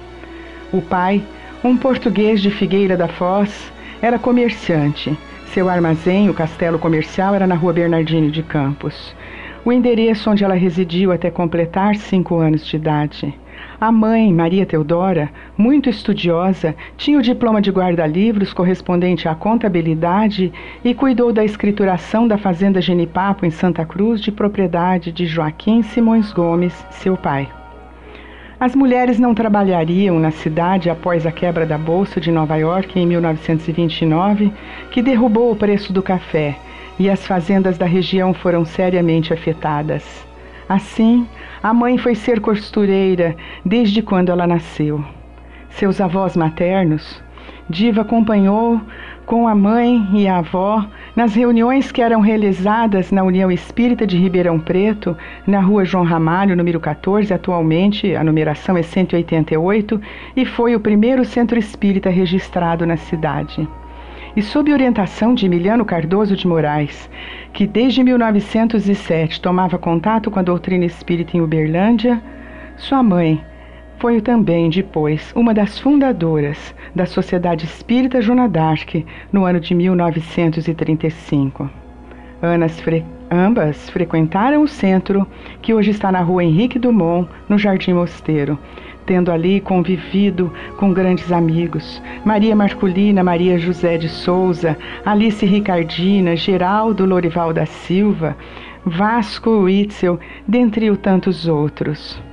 O 0.70 0.82
pai, 0.82 1.22
um 1.64 1.74
português 1.74 2.42
de 2.42 2.50
Figueira 2.50 2.98
da 2.98 3.08
Foz, 3.08 3.72
era 4.02 4.18
comerciante. 4.18 5.16
Seu 5.52 5.68
armazém, 5.68 6.30
o 6.30 6.34
castelo 6.34 6.78
comercial, 6.78 7.34
era 7.34 7.44
na 7.44 7.56
rua 7.56 7.72
Bernardino 7.72 8.30
de 8.30 8.40
Campos. 8.40 9.16
O 9.64 9.72
endereço 9.72 10.30
onde 10.30 10.44
ela 10.44 10.54
residiu 10.54 11.10
até 11.10 11.28
completar 11.28 11.96
cinco 11.96 12.36
anos 12.38 12.64
de 12.64 12.76
idade. 12.76 13.34
A 13.80 13.90
mãe, 13.90 14.32
Maria 14.32 14.64
Teodora, 14.64 15.28
muito 15.58 15.90
estudiosa, 15.90 16.76
tinha 16.96 17.18
o 17.18 17.22
diploma 17.22 17.60
de 17.60 17.72
guarda-livros 17.72 18.52
correspondente 18.52 19.26
à 19.26 19.34
contabilidade 19.34 20.52
e 20.84 20.94
cuidou 20.94 21.32
da 21.32 21.44
escrituração 21.44 22.28
da 22.28 22.38
fazenda 22.38 22.80
Genipapo 22.80 23.44
em 23.44 23.50
Santa 23.50 23.84
Cruz, 23.84 24.20
de 24.20 24.30
propriedade 24.30 25.10
de 25.10 25.26
Joaquim 25.26 25.82
Simões 25.82 26.32
Gomes, 26.32 26.86
seu 26.92 27.16
pai. 27.16 27.48
As 28.60 28.74
mulheres 28.74 29.18
não 29.18 29.34
trabalhariam 29.34 30.20
na 30.20 30.30
cidade 30.30 30.90
após 30.90 31.24
a 31.26 31.32
quebra 31.32 31.64
da 31.64 31.78
Bolsa 31.78 32.20
de 32.20 32.30
Nova 32.30 32.56
York 32.56 33.00
em 33.00 33.06
1929, 33.06 34.52
que 34.90 35.00
derrubou 35.00 35.50
o 35.50 35.56
preço 35.56 35.94
do 35.94 36.02
café, 36.02 36.58
e 36.98 37.08
as 37.08 37.26
fazendas 37.26 37.78
da 37.78 37.86
região 37.86 38.34
foram 38.34 38.66
seriamente 38.66 39.32
afetadas. 39.32 40.04
Assim, 40.68 41.26
a 41.62 41.72
mãe 41.72 41.96
foi 41.96 42.14
ser 42.14 42.38
costureira 42.38 43.34
desde 43.64 44.02
quando 44.02 44.28
ela 44.28 44.46
nasceu. 44.46 45.02
Seus 45.70 45.98
avós 45.98 46.36
maternos, 46.36 47.22
Diva 47.66 48.02
acompanhou 48.02 48.78
com 49.30 49.46
a 49.46 49.54
mãe 49.54 50.08
e 50.12 50.26
a 50.26 50.38
avó 50.38 50.84
nas 51.14 51.36
reuniões 51.36 51.92
que 51.92 52.02
eram 52.02 52.20
realizadas 52.20 53.12
na 53.12 53.22
União 53.22 53.48
Espírita 53.48 54.04
de 54.04 54.16
Ribeirão 54.16 54.58
Preto, 54.58 55.16
na 55.46 55.60
rua 55.60 55.84
João 55.84 56.02
Ramalho, 56.02 56.56
número 56.56 56.80
14, 56.80 57.32
atualmente 57.32 58.16
a 58.16 58.24
numeração 58.24 58.76
é 58.76 58.82
188, 58.82 60.00
e 60.34 60.44
foi 60.44 60.74
o 60.74 60.80
primeiro 60.80 61.24
centro 61.24 61.56
espírita 61.56 62.10
registrado 62.10 62.84
na 62.84 62.96
cidade. 62.96 63.68
E 64.34 64.42
sob 64.42 64.72
orientação 64.72 65.32
de 65.32 65.46
Emiliano 65.46 65.84
Cardoso 65.84 66.34
de 66.34 66.48
Moraes, 66.48 67.08
que 67.52 67.68
desde 67.68 68.02
1907 68.02 69.40
tomava 69.40 69.78
contato 69.78 70.28
com 70.28 70.40
a 70.40 70.42
doutrina 70.42 70.84
espírita 70.84 71.36
em 71.36 71.40
Uberlândia, 71.40 72.20
sua 72.76 73.00
mãe, 73.00 73.40
foi 74.00 74.18
também, 74.18 74.70
depois, 74.70 75.30
uma 75.36 75.52
das 75.52 75.78
fundadoras 75.78 76.74
da 76.94 77.04
Sociedade 77.04 77.66
Espírita 77.66 78.22
Joana 78.22 78.48
d'Arc 78.48 79.04
no 79.30 79.44
ano 79.44 79.60
de 79.60 79.74
1935. 79.74 81.68
Fre 82.82 83.04
ambas 83.30 83.90
frequentaram 83.90 84.62
o 84.62 84.68
centro, 84.68 85.26
que 85.60 85.74
hoje 85.74 85.90
está 85.90 86.10
na 86.10 86.22
rua 86.22 86.42
Henrique 86.42 86.78
Dumont, 86.78 87.28
no 87.46 87.58
Jardim 87.58 87.92
Mosteiro, 87.92 88.58
tendo 89.04 89.30
ali 89.30 89.60
convivido 89.60 90.50
com 90.78 90.94
grandes 90.94 91.30
amigos: 91.30 92.02
Maria 92.24 92.56
Marculina, 92.56 93.22
Maria 93.22 93.58
José 93.58 93.98
de 93.98 94.08
Souza, 94.08 94.78
Alice 95.04 95.44
Ricardina, 95.44 96.34
Geraldo 96.34 97.04
Lorival 97.04 97.52
da 97.52 97.66
Silva, 97.66 98.34
Vasco 98.82 99.50
Witzel, 99.50 100.18
dentre 100.48 100.96
tantos 100.96 101.46
outros. 101.46 102.29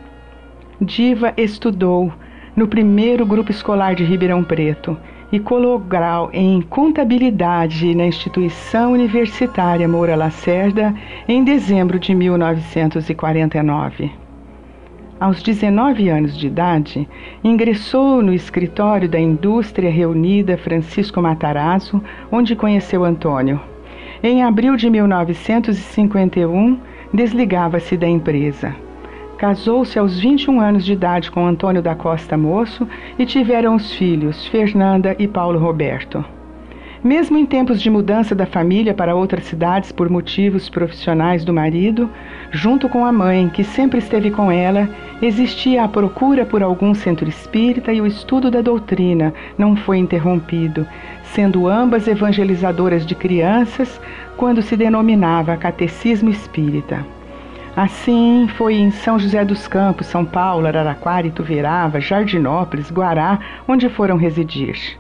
Diva 0.80 1.34
estudou 1.36 2.14
no 2.56 2.68
primeiro 2.68 3.26
grupo 3.26 3.50
escolar 3.50 3.96
de 3.96 4.04
Ribeirão 4.04 4.44
Preto 4.44 4.96
e 5.32 5.40
colou 5.40 5.80
grau 5.80 6.30
em 6.32 6.62
contabilidade 6.62 7.96
na 7.96 8.06
instituição 8.06 8.94
universitária 8.94 9.88
Moura 9.88 10.16
Lacerda 10.16 10.94
em 11.28 11.44
dezembro 11.44 11.98
de 11.98 12.14
1949. 12.14 14.12
Aos 15.20 15.42
19 15.42 16.10
anos 16.10 16.38
de 16.38 16.46
idade, 16.46 17.10
ingressou 17.44 18.22
no 18.22 18.32
escritório 18.32 19.10
da 19.10 19.20
Indústria 19.20 19.90
Reunida 19.90 20.60
Francisco 20.60 21.20
Matarazzo, 21.20 22.04
onde 22.32 22.56
conheceu 22.56 23.04
Antônio. 23.04 23.60
Em 24.22 24.44
abril 24.44 24.76
de 24.76 24.92
1951, 24.92 26.78
desligava-se 27.12 27.98
da 27.98 28.08
empresa. 28.08 28.87
Casou-se 29.38 30.00
aos 30.00 30.20
21 30.20 30.60
anos 30.60 30.84
de 30.84 30.94
idade 30.94 31.30
com 31.30 31.46
Antônio 31.46 31.80
da 31.80 31.94
Costa 31.94 32.36
Moço 32.36 32.88
e 33.20 33.26
tiveram 33.26 33.76
os 33.76 33.94
filhos 33.94 34.48
Fernanda 34.48 35.16
e 35.20 35.28
Paulo 35.28 35.60
Roberto. 35.60 36.26
Mesmo 37.04 37.38
em 37.38 37.46
tempos 37.46 37.80
de 37.80 37.88
mudança 37.88 38.34
da 38.34 38.48
família 38.48 38.96
para 38.96 39.16
outras 39.16 39.44
cidades 39.44 39.92
por 39.92 40.10
motivos 40.10 40.70
profissionais 40.70 41.46
do 41.46 41.54
marido, 41.54 42.10
junto 42.50 42.90
com 42.90 43.06
a 43.06 43.12
mãe, 43.12 43.48
que 43.48 43.64
sempre 43.64 44.00
esteve 44.00 44.32
com 44.32 44.52
ela, 44.52 44.90
existia 45.22 45.84
a 45.84 45.88
procura 45.88 46.44
por 46.44 46.64
algum 46.64 46.96
centro 46.96 47.30
espírita 47.30 47.94
e 47.94 48.02
o 48.02 48.08
estudo 48.08 48.50
da 48.50 48.62
doutrina 48.62 49.32
não 49.56 49.76
foi 49.76 50.00
interrompido, 50.00 50.88
sendo 51.22 51.68
ambas 51.68 52.08
evangelizadoras 52.08 53.06
de 53.06 53.14
crianças 53.14 54.02
quando 54.36 54.64
se 54.64 54.76
denominava 54.76 55.56
Catecismo 55.56 56.32
Espírita. 56.32 57.17
Assim 57.78 58.48
foi 58.58 58.74
em 58.74 58.90
São 58.90 59.20
José 59.20 59.46
dos 59.46 59.68
Campos, 59.68 60.08
São 60.08 60.26
Paulo, 60.26 60.66
Araraquara, 60.66 61.28
Ituverava, 61.28 62.02
Jardinópolis, 62.02 62.90
Guará, 62.92 63.38
onde 63.68 63.88
foram 63.88 64.18
residir. 64.18 64.98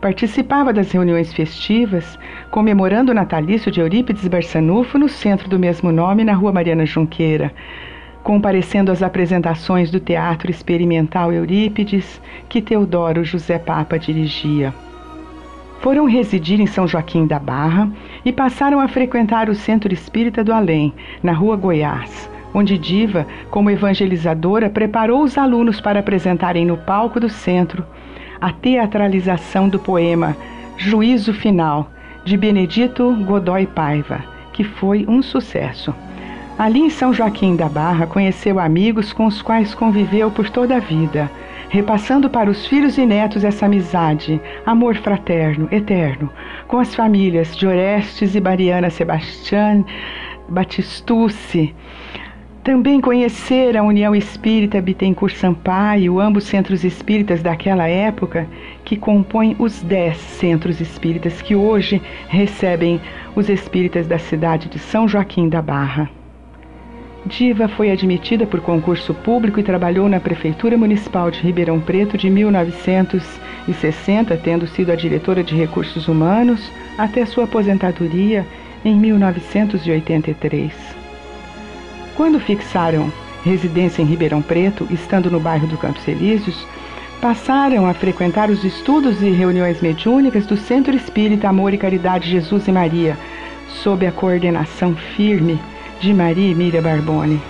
Participava 0.00 0.72
das 0.72 0.90
reuniões 0.90 1.32
festivas 1.32 2.18
comemorando 2.50 3.12
o 3.12 3.14
natalício 3.14 3.70
de 3.70 3.78
Eurípides 3.78 4.26
Barçanufo 4.26 4.98
no 4.98 5.08
centro 5.08 5.48
do 5.48 5.56
mesmo 5.56 5.92
nome, 5.92 6.24
na 6.24 6.34
rua 6.34 6.52
Mariana 6.52 6.84
Junqueira, 6.84 7.54
comparecendo 8.24 8.90
às 8.90 9.04
apresentações 9.04 9.92
do 9.92 10.00
Teatro 10.00 10.50
Experimental 10.50 11.32
Eurípides, 11.32 12.20
que 12.48 12.60
Teodoro 12.60 13.24
José 13.24 13.56
Papa 13.56 14.00
dirigia. 14.00 14.74
Foram 15.78 16.06
residir 16.06 16.60
em 16.60 16.66
São 16.66 16.88
Joaquim 16.88 17.26
da 17.26 17.38
Barra 17.38 17.88
e 18.26 18.32
passaram 18.32 18.80
a 18.80 18.88
frequentar 18.88 19.48
o 19.48 19.54
Centro 19.54 19.94
Espírita 19.94 20.42
do 20.42 20.52
Além, 20.52 20.92
na 21.22 21.32
rua 21.32 21.56
Goiás, 21.56 22.28
onde 22.52 22.76
Diva, 22.76 23.24
como 23.50 23.70
evangelizadora, 23.70 24.68
preparou 24.68 25.22
os 25.22 25.38
alunos 25.38 25.80
para 25.80 26.00
apresentarem 26.00 26.66
no 26.66 26.76
palco 26.76 27.20
do 27.20 27.28
centro 27.28 27.86
a 28.40 28.52
teatralização 28.52 29.68
do 29.68 29.78
poema 29.78 30.36
Juízo 30.76 31.32
Final, 31.32 31.88
de 32.24 32.36
Benedito 32.36 33.14
Godoy 33.24 33.64
Paiva, 33.64 34.24
que 34.52 34.64
foi 34.64 35.06
um 35.06 35.22
sucesso. 35.22 35.94
Ali 36.58 36.80
em 36.80 36.90
São 36.90 37.14
Joaquim 37.14 37.54
da 37.54 37.68
Barra, 37.68 38.08
conheceu 38.08 38.58
amigos 38.58 39.12
com 39.12 39.26
os 39.26 39.40
quais 39.40 39.72
conviveu 39.72 40.32
por 40.32 40.50
toda 40.50 40.76
a 40.76 40.80
vida, 40.80 41.30
repassando 41.68 42.30
para 42.30 42.50
os 42.50 42.66
filhos 42.66 42.96
e 42.98 43.04
netos 43.04 43.44
essa 43.44 43.66
amizade, 43.66 44.40
amor 44.64 44.96
fraterno, 44.96 45.68
eterno, 45.70 46.30
com 46.66 46.78
as 46.78 46.94
famílias 46.94 47.56
de 47.56 47.66
Orestes 47.66 48.34
e 48.34 48.40
Bariana 48.40 48.90
Sebastián 48.90 49.84
Batistucci, 50.48 51.74
também 52.66 53.00
conhecer 53.00 53.76
a 53.76 53.82
União 53.84 54.12
Espírita 54.12 54.80
Bittencourt 54.80 55.36
Sampaio, 55.36 56.18
ambos 56.18 56.44
centros 56.44 56.82
espíritas 56.82 57.40
daquela 57.40 57.86
época, 57.86 58.48
que 58.84 58.96
compõem 58.96 59.54
os 59.56 59.82
dez 59.82 60.16
centros 60.16 60.80
espíritas 60.80 61.40
que 61.40 61.54
hoje 61.54 62.02
recebem 62.26 63.00
os 63.36 63.48
espíritas 63.48 64.08
da 64.08 64.18
cidade 64.18 64.68
de 64.68 64.80
São 64.80 65.06
Joaquim 65.06 65.48
da 65.48 65.62
Barra. 65.62 66.10
Diva 67.26 67.66
foi 67.66 67.90
admitida 67.90 68.46
por 68.46 68.60
concurso 68.60 69.12
público 69.12 69.58
e 69.58 69.62
trabalhou 69.64 70.08
na 70.08 70.20
Prefeitura 70.20 70.78
Municipal 70.78 71.28
de 71.28 71.40
Ribeirão 71.40 71.80
Preto 71.80 72.16
de 72.16 72.30
1960, 72.30 74.36
tendo 74.36 74.64
sido 74.68 74.92
a 74.92 74.94
diretora 74.94 75.42
de 75.42 75.56
Recursos 75.56 76.06
Humanos 76.06 76.70
até 76.96 77.26
sua 77.26 77.42
aposentadoria 77.42 78.46
em 78.84 78.96
1983. 78.96 80.72
Quando 82.16 82.38
fixaram 82.38 83.12
residência 83.44 84.02
em 84.02 84.06
Ribeirão 84.06 84.40
Preto, 84.40 84.86
estando 84.88 85.28
no 85.28 85.40
bairro 85.40 85.66
do 85.66 85.76
Campos 85.76 86.06
Elíseos, 86.06 86.64
passaram 87.20 87.88
a 87.88 87.94
frequentar 87.94 88.50
os 88.50 88.62
estudos 88.62 89.20
e 89.20 89.30
reuniões 89.30 89.80
mediúnicas 89.80 90.46
do 90.46 90.56
Centro 90.56 90.94
Espírita 90.94 91.48
Amor 91.48 91.74
e 91.74 91.78
Caridade 91.78 92.30
Jesus 92.30 92.68
e 92.68 92.72
Maria, 92.72 93.18
sob 93.82 94.06
a 94.06 94.12
coordenação 94.12 94.94
firme 94.94 95.58
de 96.00 96.12
Maria 96.12 96.52
Emília 96.52 96.82
Barbone. 96.82 97.40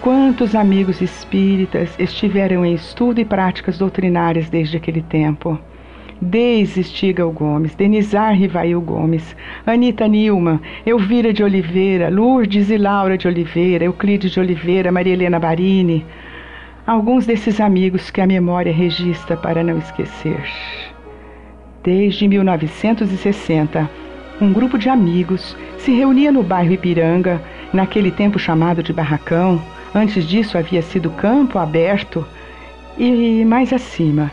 Quantos 0.00 0.54
amigos 0.54 1.00
espíritas 1.00 1.94
estiveram 1.98 2.64
em 2.64 2.74
estudo 2.74 3.20
e 3.20 3.24
práticas 3.24 3.78
doutrinárias 3.78 4.48
desde 4.48 4.76
aquele 4.76 5.02
tempo? 5.02 5.58
Deise 6.20 6.82
Stigal 6.82 7.30
Gomes, 7.30 7.74
Denizar 7.74 8.34
Rivail 8.34 8.80
Gomes, 8.80 9.36
Anita 9.64 10.06
Nilman, 10.08 10.60
Elvira 10.84 11.32
de 11.32 11.42
Oliveira, 11.42 12.10
Lourdes 12.10 12.70
e 12.70 12.76
Laura 12.76 13.16
de 13.16 13.28
Oliveira, 13.28 13.84
Euclides 13.84 14.32
de 14.32 14.40
Oliveira, 14.40 14.90
Maria 14.90 15.12
Helena 15.12 15.38
Barini. 15.38 16.04
Alguns 16.86 17.24
desses 17.24 17.60
amigos 17.60 18.10
que 18.10 18.20
a 18.20 18.26
memória 18.26 18.72
registra 18.72 19.36
para 19.36 19.62
não 19.62 19.78
esquecer. 19.78 20.44
Desde 21.84 22.26
1960, 22.26 23.88
um 24.40 24.52
grupo 24.52 24.78
de 24.78 24.88
amigos 24.88 25.56
se 25.78 25.92
reunia 25.92 26.32
no 26.32 26.42
bairro 26.42 26.72
Ipiranga, 26.72 27.42
naquele 27.72 28.10
tempo 28.10 28.38
chamado 28.38 28.82
de 28.82 28.92
Barracão. 28.92 29.60
Antes 29.94 30.24
disso 30.24 30.56
havia 30.56 30.82
sido 30.82 31.10
campo 31.10 31.58
aberto 31.58 32.26
e 32.98 33.44
mais 33.44 33.72
acima 33.72 34.30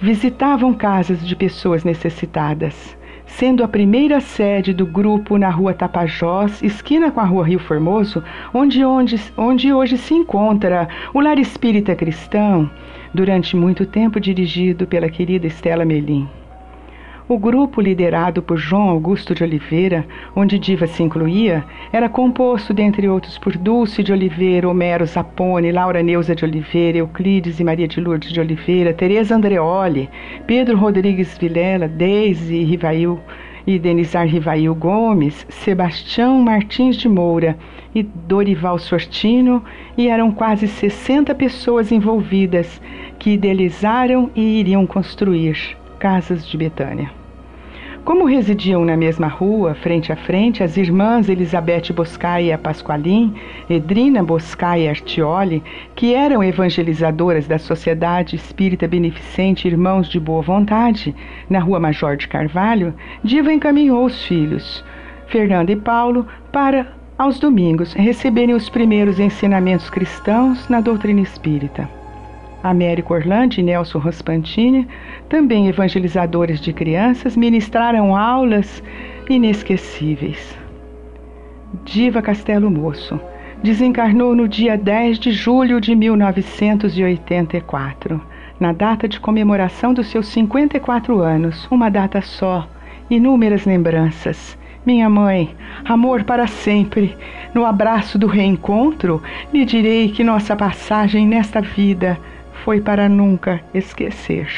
visitavam 0.00 0.72
casas 0.72 1.26
de 1.26 1.36
pessoas 1.36 1.84
necessitadas, 1.84 2.96
sendo 3.26 3.62
a 3.62 3.68
primeira 3.68 4.18
sede 4.18 4.72
do 4.72 4.86
grupo 4.86 5.36
na 5.36 5.50
rua 5.50 5.74
Tapajós, 5.74 6.62
esquina 6.62 7.10
com 7.10 7.20
a 7.20 7.24
rua 7.24 7.46
Rio 7.46 7.58
Formoso, 7.58 8.24
onde, 8.52 8.82
onde, 8.82 9.20
onde 9.36 9.72
hoje 9.72 9.98
se 9.98 10.14
encontra 10.14 10.88
o 11.12 11.20
Lar 11.20 11.38
Espírita 11.38 11.94
Cristão, 11.94 12.70
durante 13.12 13.54
muito 13.56 13.84
tempo 13.84 14.18
dirigido 14.18 14.86
pela 14.86 15.10
querida 15.10 15.46
Estela 15.46 15.84
Melim. 15.84 16.26
O 17.30 17.38
grupo, 17.38 17.80
liderado 17.80 18.42
por 18.42 18.56
João 18.56 18.88
Augusto 18.88 19.36
de 19.36 19.44
Oliveira, 19.44 20.04
onde 20.34 20.58
Diva 20.58 20.88
se 20.88 21.00
incluía, 21.00 21.64
era 21.92 22.08
composto, 22.08 22.74
dentre 22.74 23.08
outros, 23.08 23.38
por 23.38 23.56
Dulce 23.56 24.02
de 24.02 24.12
Oliveira, 24.12 24.68
Homero 24.68 25.06
Zapone, 25.06 25.70
Laura 25.70 26.02
Neuza 26.02 26.34
de 26.34 26.44
Oliveira, 26.44 26.98
Euclides 26.98 27.60
e 27.60 27.62
Maria 27.62 27.86
de 27.86 28.00
Lourdes 28.00 28.32
de 28.32 28.40
Oliveira, 28.40 28.92
Tereza 28.92 29.36
Andreoli, 29.36 30.10
Pedro 30.44 30.76
Rodrigues 30.76 31.38
Vilela, 31.38 31.86
Deise 31.86 32.64
Rivail 32.64 33.20
e 33.64 33.78
Denizar 33.78 34.26
Rivail 34.26 34.74
Gomes, 34.74 35.46
Sebastião 35.50 36.42
Martins 36.42 36.96
de 36.96 37.08
Moura 37.08 37.56
e 37.94 38.02
Dorival 38.02 38.76
Sortino, 38.76 39.62
e 39.96 40.08
eram 40.08 40.32
quase 40.32 40.66
60 40.66 41.32
pessoas 41.36 41.92
envolvidas 41.92 42.82
que 43.20 43.34
idealizaram 43.34 44.28
e 44.34 44.58
iriam 44.58 44.84
construir 44.84 45.78
casas 46.00 46.44
de 46.44 46.56
Betânia. 46.56 47.19
Como 48.04 48.24
residiam 48.24 48.82
na 48.84 48.96
mesma 48.96 49.26
rua, 49.26 49.74
frente 49.74 50.10
a 50.10 50.16
frente, 50.16 50.62
as 50.62 50.76
irmãs 50.78 51.28
Elizabeth 51.28 51.92
Boscaia 51.94 52.56
Pasqualin, 52.56 53.34
Edrina 53.68 54.22
Boscaia 54.22 54.88
Artioli, 54.88 55.62
que 55.94 56.14
eram 56.14 56.42
evangelizadoras 56.42 57.46
da 57.46 57.58
Sociedade 57.58 58.36
Espírita 58.36 58.88
Beneficente 58.88 59.68
Irmãos 59.68 60.08
de 60.08 60.18
Boa 60.18 60.40
Vontade, 60.40 61.14
na 61.48 61.58
Rua 61.60 61.78
Major 61.78 62.16
de 62.16 62.26
Carvalho, 62.26 62.94
Diva 63.22 63.52
encaminhou 63.52 64.06
os 64.06 64.24
filhos, 64.24 64.82
Fernanda 65.26 65.70
e 65.70 65.76
Paulo, 65.76 66.26
para, 66.50 66.94
aos 67.18 67.38
domingos, 67.38 67.92
receberem 67.92 68.54
os 68.54 68.70
primeiros 68.70 69.20
ensinamentos 69.20 69.90
cristãos 69.90 70.68
na 70.70 70.80
doutrina 70.80 71.20
espírita. 71.20 71.99
Américo 72.62 73.14
Orlando 73.14 73.58
e 73.58 73.62
Nelson 73.62 73.98
Rospantini, 73.98 74.86
também 75.28 75.68
evangelizadores 75.68 76.60
de 76.60 76.72
crianças, 76.72 77.36
ministraram 77.36 78.16
aulas 78.16 78.82
inesquecíveis. 79.28 80.58
Diva 81.84 82.20
Castelo 82.20 82.70
Moço 82.70 83.20
desencarnou 83.62 84.34
no 84.34 84.48
dia 84.48 84.76
10 84.76 85.18
de 85.18 85.30
julho 85.32 85.80
de 85.80 85.94
1984, 85.94 88.20
na 88.58 88.72
data 88.72 89.06
de 89.06 89.20
comemoração 89.20 89.94
dos 89.94 90.08
seus 90.08 90.26
54 90.28 91.20
anos, 91.20 91.68
uma 91.70 91.90
data 91.90 92.22
só, 92.22 92.66
inúmeras 93.08 93.64
lembranças. 93.64 94.58
Minha 94.84 95.08
mãe, 95.10 95.54
amor 95.84 96.24
para 96.24 96.46
sempre. 96.46 97.14
No 97.54 97.66
abraço 97.66 98.18
do 98.18 98.26
reencontro, 98.26 99.22
lhe 99.52 99.66
direi 99.66 100.08
que 100.08 100.24
nossa 100.24 100.56
passagem 100.56 101.26
nesta 101.26 101.60
vida 101.60 102.18
foi 102.64 102.80
para 102.80 103.08
nunca 103.08 103.62
esquecer. 103.74 104.48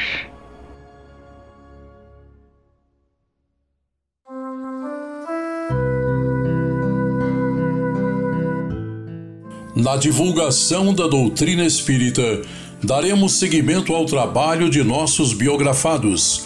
Na 9.75 9.97
divulgação 9.97 10.93
da 10.93 11.07
doutrina 11.07 11.65
espírita, 11.65 12.41
daremos 12.81 13.33
seguimento 13.33 13.93
ao 13.93 14.05
trabalho 14.05 14.69
de 14.69 14.83
nossos 14.83 15.33
biografados. 15.33 16.45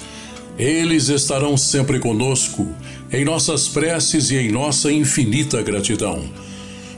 Eles 0.57 1.09
estarão 1.09 1.57
sempre 1.57 1.99
conosco, 1.99 2.67
em 3.11 3.25
nossas 3.25 3.67
preces 3.67 4.31
e 4.31 4.37
em 4.37 4.51
nossa 4.51 4.91
infinita 4.91 5.61
gratidão. 5.61 6.23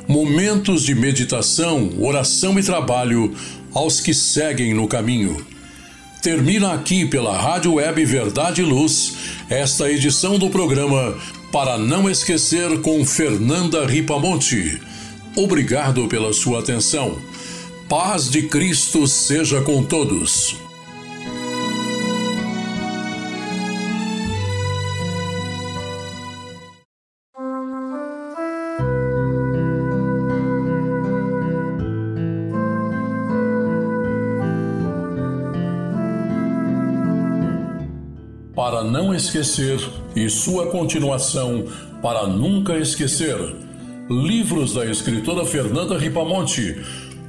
Momentos 0.08 0.84
de 0.84 0.96
meditação, 0.96 1.90
oração 2.00 2.58
e 2.58 2.64
trabalho 2.64 3.34
aos 3.74 4.00
que 4.00 4.14
seguem 4.14 4.74
no 4.74 4.88
caminho. 4.88 5.46
Termina 6.22 6.74
aqui 6.74 7.06
pela 7.06 7.38
Rádio 7.38 7.76
Web 7.76 8.04
Verdade 8.06 8.62
e 8.62 8.66
Luz 8.66 9.16
esta 9.50 9.90
edição 9.90 10.38
do 10.38 10.50
programa 10.50 11.18
Para 11.52 11.78
Não 11.78 12.10
Esquecer 12.10 12.82
com 12.82 13.06
Fernanda 13.06 13.86
Ripamonte. 13.86 14.82
Obrigado 15.36 16.08
pela 16.08 16.34
sua 16.34 16.60
atenção. 16.60 17.18
Paz 17.88 18.30
de 18.30 18.44
Cristo 18.44 19.08
seja 19.08 19.62
com 19.62 19.84
todos. 19.84 20.69
Para 38.80 38.84
não 38.88 39.14
esquecer 39.14 39.78
e 40.16 40.30
sua 40.30 40.68
continuação 40.68 41.66
para 42.02 42.26
nunca 42.28 42.78
esquecer. 42.78 43.38
Livros 44.10 44.74
da 44.74 44.86
escritora 44.86 45.46
Fernanda 45.46 45.98
Ripamonte. 45.98 46.78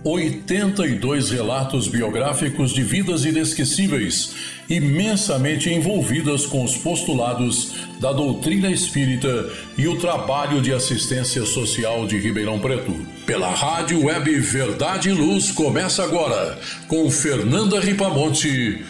82 0.02 1.30
relatos 1.30 1.86
biográficos 1.86 2.72
de 2.72 2.82
vidas 2.82 3.26
inesquecíveis, 3.26 4.32
imensamente 4.66 5.68
envolvidas 5.68 6.46
com 6.46 6.64
os 6.64 6.74
postulados 6.76 7.74
da 8.00 8.10
doutrina 8.10 8.70
espírita 8.70 9.50
e 9.76 9.86
o 9.86 9.98
trabalho 9.98 10.62
de 10.62 10.72
assistência 10.72 11.44
social 11.44 12.06
de 12.06 12.16
Ribeirão 12.16 12.58
Preto. 12.60 12.94
Pela 13.26 13.50
Rádio 13.50 14.06
Web 14.06 14.38
Verdade 14.38 15.10
e 15.10 15.12
Luz 15.12 15.50
começa 15.50 16.02
agora 16.02 16.58
com 16.88 17.10
Fernanda 17.10 17.78
Ripamonte 17.78 18.82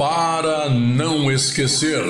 para 0.00 0.70
não 0.70 1.30
esquecer. 1.30 2.02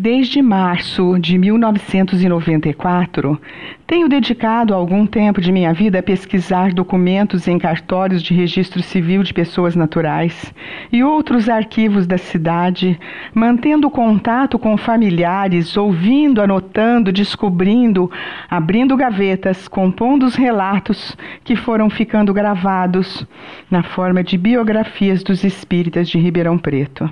Desde 0.00 0.40
março 0.40 1.18
de 1.18 1.36
1994, 1.36 3.36
tenho 3.84 4.08
dedicado 4.08 4.72
algum 4.72 5.04
tempo 5.04 5.40
de 5.40 5.50
minha 5.50 5.72
vida 5.72 5.98
a 5.98 6.02
pesquisar 6.04 6.72
documentos 6.72 7.48
em 7.48 7.58
cartórios 7.58 8.22
de 8.22 8.32
registro 8.32 8.80
civil 8.80 9.24
de 9.24 9.34
pessoas 9.34 9.74
naturais 9.74 10.54
e 10.92 11.02
outros 11.02 11.48
arquivos 11.48 12.06
da 12.06 12.16
cidade, 12.16 12.96
mantendo 13.34 13.90
contato 13.90 14.56
com 14.56 14.76
familiares, 14.76 15.76
ouvindo, 15.76 16.40
anotando, 16.40 17.10
descobrindo, 17.10 18.08
abrindo 18.48 18.96
gavetas, 18.96 19.66
compondo 19.66 20.26
os 20.26 20.36
relatos 20.36 21.16
que 21.42 21.56
foram 21.56 21.90
ficando 21.90 22.32
gravados 22.32 23.26
na 23.68 23.82
forma 23.82 24.22
de 24.22 24.38
biografias 24.38 25.24
dos 25.24 25.42
espíritas 25.42 26.08
de 26.08 26.20
Ribeirão 26.20 26.56
Preto 26.56 27.10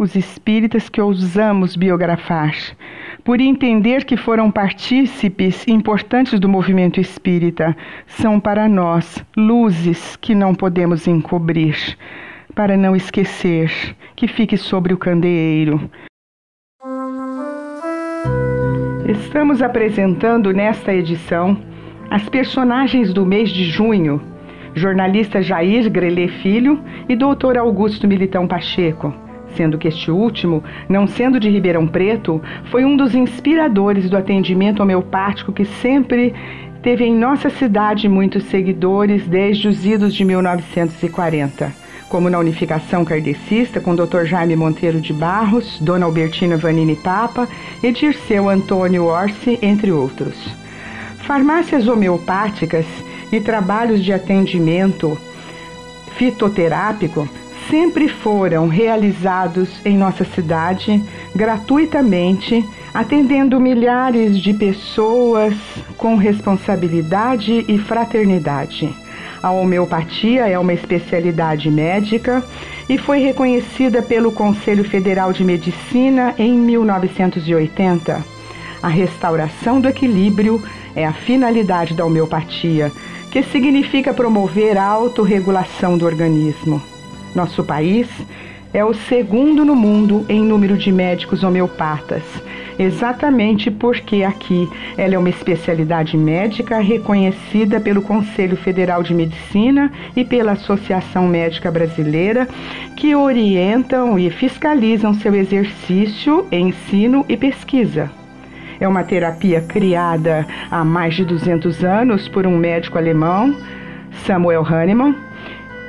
os 0.00 0.16
espíritas 0.16 0.88
que 0.88 0.98
ousamos 0.98 1.76
biografar, 1.76 2.54
por 3.22 3.38
entender 3.38 4.06
que 4.06 4.16
foram 4.16 4.50
partícipes 4.50 5.68
importantes 5.68 6.40
do 6.40 6.48
movimento 6.48 6.98
espírita, 6.98 7.76
são 8.06 8.40
para 8.40 8.66
nós 8.66 9.22
luzes 9.36 10.16
que 10.16 10.34
não 10.34 10.54
podemos 10.54 11.06
encobrir, 11.06 11.76
para 12.54 12.78
não 12.78 12.96
esquecer 12.96 13.70
que 14.16 14.26
fique 14.26 14.56
sobre 14.56 14.94
o 14.94 14.96
candeeiro. 14.96 15.90
Estamos 19.06 19.60
apresentando 19.60 20.50
nesta 20.50 20.94
edição 20.94 21.62
as 22.08 22.26
personagens 22.26 23.12
do 23.12 23.26
mês 23.26 23.50
de 23.50 23.64
junho, 23.64 24.18
jornalista 24.72 25.42
Jair 25.42 25.90
Grelê 25.90 26.28
Filho 26.28 26.82
e 27.06 27.14
doutor 27.14 27.58
Augusto 27.58 28.08
Militão 28.08 28.48
Pacheco 28.48 29.28
sendo 29.56 29.78
que 29.78 29.88
este 29.88 30.10
último, 30.10 30.62
não 30.88 31.06
sendo 31.06 31.40
de 31.40 31.48
Ribeirão 31.48 31.86
Preto, 31.86 32.40
foi 32.70 32.84
um 32.84 32.96
dos 32.96 33.14
inspiradores 33.14 34.08
do 34.08 34.16
atendimento 34.16 34.82
homeopático 34.82 35.52
que 35.52 35.64
sempre 35.64 36.34
teve 36.82 37.04
em 37.04 37.14
nossa 37.14 37.50
cidade 37.50 38.08
muitos 38.08 38.44
seguidores 38.44 39.26
desde 39.26 39.68
os 39.68 39.84
idos 39.84 40.14
de 40.14 40.24
1940, 40.24 41.72
como 42.08 42.30
na 42.30 42.38
unificação 42.38 43.04
kardecista 43.04 43.80
com 43.80 43.94
Dr. 43.94 44.24
Jaime 44.24 44.56
Monteiro 44.56 45.00
de 45.00 45.12
Barros, 45.12 45.78
Dona 45.80 46.06
Albertina 46.06 46.56
Vanini 46.56 46.96
Papa 46.96 47.48
e 47.82 47.92
Dirceu 47.92 48.48
Antônio 48.48 49.04
Orsi, 49.04 49.58
entre 49.60 49.92
outros. 49.92 50.34
Farmácias 51.26 51.86
homeopáticas 51.86 52.86
e 53.30 53.40
trabalhos 53.40 54.02
de 54.02 54.12
atendimento 54.12 55.16
fitoterápico 56.16 57.28
sempre 57.70 58.08
foram 58.08 58.66
realizados 58.66 59.68
em 59.84 59.96
nossa 59.96 60.24
cidade 60.24 61.00
gratuitamente, 61.34 62.68
atendendo 62.92 63.60
milhares 63.60 64.38
de 64.38 64.52
pessoas 64.52 65.54
com 65.96 66.16
responsabilidade 66.16 67.64
e 67.68 67.78
fraternidade. 67.78 68.92
A 69.40 69.52
homeopatia 69.52 70.48
é 70.48 70.58
uma 70.58 70.74
especialidade 70.74 71.70
médica 71.70 72.44
e 72.88 72.98
foi 72.98 73.20
reconhecida 73.20 74.02
pelo 74.02 74.32
Conselho 74.32 74.84
Federal 74.84 75.32
de 75.32 75.44
Medicina 75.44 76.34
em 76.36 76.58
1980. 76.58 78.22
A 78.82 78.88
restauração 78.88 79.80
do 79.80 79.88
equilíbrio 79.88 80.60
é 80.94 81.06
a 81.06 81.12
finalidade 81.12 81.94
da 81.94 82.04
homeopatia, 82.04 82.90
que 83.30 83.42
significa 83.44 84.12
promover 84.12 84.76
a 84.76 84.84
autorregulação 84.84 85.96
do 85.96 86.04
organismo. 86.04 86.82
Nosso 87.34 87.62
país 87.62 88.08
é 88.72 88.84
o 88.84 88.94
segundo 88.94 89.64
no 89.64 89.74
mundo 89.74 90.24
em 90.28 90.44
número 90.44 90.76
de 90.76 90.92
médicos 90.92 91.42
homeopatas, 91.42 92.22
exatamente 92.78 93.70
porque 93.70 94.22
aqui 94.22 94.68
ela 94.96 95.14
é 95.14 95.18
uma 95.18 95.28
especialidade 95.28 96.16
médica 96.16 96.78
reconhecida 96.78 97.80
pelo 97.80 98.00
Conselho 98.00 98.56
Federal 98.56 99.02
de 99.02 99.12
Medicina 99.12 99.90
e 100.14 100.24
pela 100.24 100.52
Associação 100.52 101.26
Médica 101.26 101.70
Brasileira, 101.70 102.48
que 102.96 103.14
orientam 103.14 104.18
e 104.18 104.30
fiscalizam 104.30 105.14
seu 105.14 105.34
exercício, 105.34 106.46
ensino 106.52 107.24
e 107.28 107.36
pesquisa. 107.36 108.10
É 108.78 108.88
uma 108.88 109.04
terapia 109.04 109.60
criada 109.60 110.46
há 110.70 110.84
mais 110.84 111.14
de 111.14 111.24
200 111.24 111.84
anos 111.84 112.28
por 112.28 112.46
um 112.46 112.56
médico 112.56 112.96
alemão, 112.96 113.54
Samuel 114.24 114.64
Hahnemann, 114.64 115.14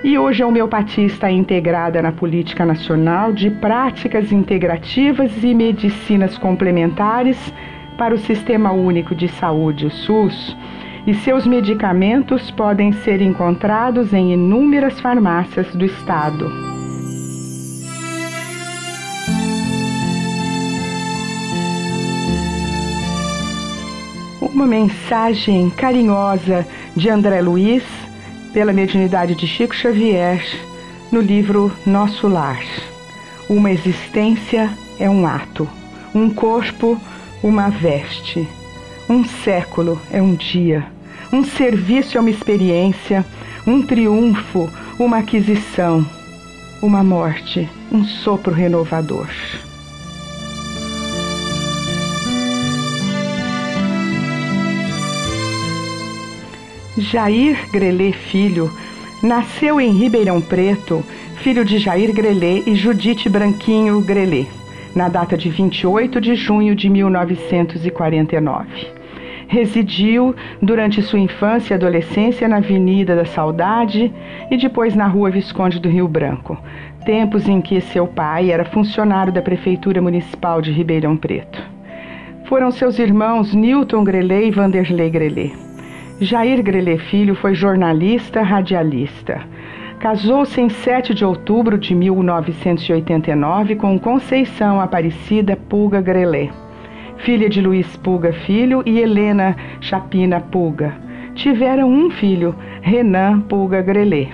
e 0.03 0.17
hoje 0.17 0.41
a 0.41 0.47
homeopatia 0.47 1.05
está 1.05 1.29
integrada 1.29 2.01
na 2.01 2.11
política 2.11 2.65
nacional 2.65 3.31
de 3.31 3.51
práticas 3.51 4.31
integrativas 4.31 5.31
e 5.43 5.53
medicinas 5.53 6.37
complementares 6.37 7.53
para 7.97 8.15
o 8.15 8.17
Sistema 8.17 8.71
Único 8.71 9.13
de 9.13 9.27
Saúde, 9.27 9.85
o 9.85 9.91
SUS, 9.91 10.57
e 11.05 11.13
seus 11.13 11.45
medicamentos 11.45 12.49
podem 12.49 12.91
ser 12.91 13.21
encontrados 13.21 14.11
em 14.11 14.33
inúmeras 14.33 14.99
farmácias 14.99 15.67
do 15.75 15.85
estado. 15.85 16.51
Uma 24.41 24.65
mensagem 24.65 25.69
carinhosa 25.71 26.65
de 26.95 27.09
André 27.09 27.41
Luiz 27.41 28.10
pela 28.53 28.73
mediunidade 28.73 29.35
de 29.35 29.47
Chico 29.47 29.75
Xavier 29.75 30.43
no 31.11 31.21
livro 31.21 31.71
Nosso 31.85 32.27
Lar. 32.27 32.63
Uma 33.49 33.71
existência 33.71 34.69
é 34.99 35.09
um 35.09 35.25
ato, 35.25 35.67
um 36.13 36.29
corpo, 36.29 36.99
uma 37.43 37.69
veste, 37.69 38.47
um 39.09 39.25
século 39.25 39.99
é 40.11 40.21
um 40.21 40.35
dia, 40.35 40.85
um 41.33 41.43
serviço 41.43 42.17
é 42.17 42.21
uma 42.21 42.29
experiência, 42.29 43.25
um 43.65 43.81
triunfo, 43.81 44.69
uma 44.99 45.17
aquisição, 45.17 46.05
uma 46.81 47.03
morte, 47.03 47.69
um 47.91 48.03
sopro 48.03 48.53
renovador. 48.53 49.27
Jair 57.01 57.57
Grelê 57.71 58.11
Filho 58.11 58.69
nasceu 59.23 59.81
em 59.81 59.91
Ribeirão 59.91 60.39
Preto, 60.39 61.03
filho 61.37 61.65
de 61.65 61.79
Jair 61.79 62.13
Grelê 62.13 62.61
e 62.67 62.75
Judite 62.75 63.27
Branquinho 63.27 63.99
Grelê, 64.01 64.45
na 64.95 65.09
data 65.09 65.35
de 65.35 65.49
28 65.49 66.21
de 66.21 66.35
junho 66.35 66.75
de 66.75 66.89
1949. 66.89 68.67
Residiu 69.47 70.35
durante 70.61 71.01
sua 71.01 71.19
infância 71.19 71.73
e 71.73 71.75
adolescência 71.75 72.47
na 72.47 72.57
Avenida 72.57 73.15
da 73.15 73.25
Saudade 73.25 74.13
e 74.51 74.55
depois 74.55 74.95
na 74.95 75.07
Rua 75.07 75.31
Visconde 75.31 75.79
do 75.79 75.89
Rio 75.89 76.07
Branco, 76.07 76.55
tempos 77.03 77.49
em 77.49 77.61
que 77.61 77.81
seu 77.81 78.05
pai 78.05 78.51
era 78.51 78.63
funcionário 78.63 79.33
da 79.33 79.41
Prefeitura 79.41 80.01
Municipal 80.01 80.61
de 80.61 80.71
Ribeirão 80.71 81.17
Preto. 81.17 81.61
Foram 82.45 82.69
seus 82.69 82.99
irmãos 82.99 83.55
Newton 83.55 84.03
Grelê 84.03 84.47
e 84.47 84.51
Vanderlei 84.51 85.09
Grelê. 85.09 85.70
Jair 86.23 86.61
Grelê 86.61 86.99
Filho 86.99 87.33
foi 87.33 87.55
jornalista 87.55 88.43
radialista. 88.43 89.41
Casou-se 89.99 90.61
em 90.61 90.69
7 90.69 91.15
de 91.15 91.25
outubro 91.25 91.79
de 91.79 91.95
1989 91.95 93.75
com 93.75 93.97
Conceição 93.97 94.79
Aparecida 94.79 95.55
Pulga 95.55 95.99
Grelê, 95.99 96.49
filha 97.17 97.49
de 97.49 97.59
Luiz 97.59 97.97
Pulga 97.97 98.31
Filho 98.31 98.83
e 98.85 98.99
Helena 98.99 99.55
Chapina 99.79 100.39
Pulga. 100.39 100.93
Tiveram 101.33 101.89
um 101.89 102.11
filho, 102.11 102.55
Renan 102.83 103.41
Pulga 103.41 103.81
Grelê. 103.81 104.27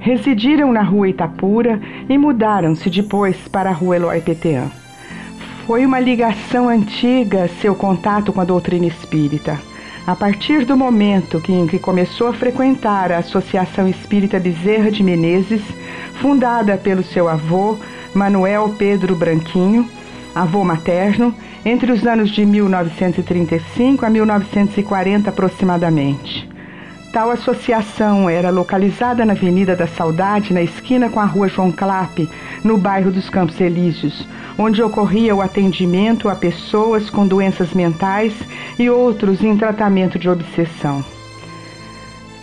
Residiram 0.00 0.70
na 0.70 0.82
rua 0.82 1.08
Itapura 1.08 1.80
e 2.10 2.18
mudaram-se 2.18 2.90
depois 2.90 3.48
para 3.48 3.70
a 3.70 3.72
rua 3.72 3.96
Eloy 3.96 4.20
Petean. 4.20 4.66
Foi 5.66 5.86
uma 5.86 5.98
ligação 5.98 6.68
antiga 6.68 7.48
seu 7.48 7.74
contato 7.74 8.34
com 8.34 8.40
a 8.42 8.44
doutrina 8.44 8.84
espírita 8.84 9.71
A 10.04 10.16
partir 10.16 10.64
do 10.64 10.76
momento 10.76 11.40
que, 11.40 11.52
em 11.52 11.66
que 11.66 11.78
começou 11.78 12.26
a 12.26 12.32
frequentar 12.32 13.12
a 13.12 13.18
Associação 13.18 13.86
Espírita 13.86 14.40
Bezerra 14.40 14.90
de 14.90 15.00
Menezes, 15.02 15.62
fundada 16.14 16.76
pelo 16.76 17.04
seu 17.04 17.28
avô, 17.28 17.78
Manuel 18.12 18.74
Pedro 18.76 19.14
Branquinho, 19.14 19.88
avô 20.34 20.64
materno, 20.64 21.32
entre 21.64 21.92
os 21.92 22.04
anos 22.04 22.30
de 22.30 22.44
1935 22.44 24.04
a 24.04 24.10
1940 24.10 25.30
aproximadamente. 25.30 26.50
Tal 27.12 27.30
associação 27.30 28.26
era 28.30 28.48
localizada 28.48 29.22
na 29.26 29.34
Avenida 29.34 29.76
da 29.76 29.86
Saudade, 29.86 30.54
na 30.54 30.62
esquina 30.62 31.10
com 31.10 31.20
a 31.20 31.26
Rua 31.26 31.46
João 31.46 31.70
Clape, 31.70 32.26
no 32.64 32.78
bairro 32.78 33.12
dos 33.12 33.28
Campos 33.28 33.60
Elíseos, 33.60 34.26
onde 34.56 34.82
ocorria 34.82 35.36
o 35.36 35.42
atendimento 35.42 36.30
a 36.30 36.34
pessoas 36.34 37.10
com 37.10 37.26
doenças 37.26 37.74
mentais 37.74 38.32
e 38.78 38.88
outros 38.88 39.44
em 39.44 39.54
tratamento 39.58 40.18
de 40.18 40.26
obsessão. 40.26 41.04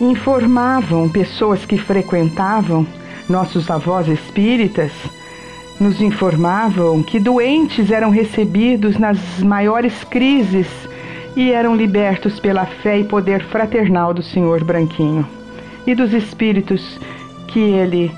Informavam 0.00 1.08
pessoas 1.08 1.66
que 1.66 1.76
frequentavam, 1.76 2.86
nossos 3.28 3.68
avós 3.68 4.06
espíritas, 4.06 4.92
nos 5.80 6.00
informavam 6.00 7.02
que 7.02 7.18
doentes 7.18 7.90
eram 7.90 8.10
recebidos 8.10 8.98
nas 8.98 9.18
maiores 9.42 10.04
crises 10.04 10.68
e 11.36 11.52
eram 11.52 11.74
libertos 11.74 12.40
pela 12.40 12.66
fé 12.66 12.98
e 12.98 13.04
poder 13.04 13.42
fraternal 13.44 14.12
do 14.12 14.22
Senhor 14.22 14.64
Branquinho 14.64 15.26
e 15.86 15.94
dos 15.94 16.12
espíritos 16.12 16.98
que 17.48 17.60
ele 17.60 18.10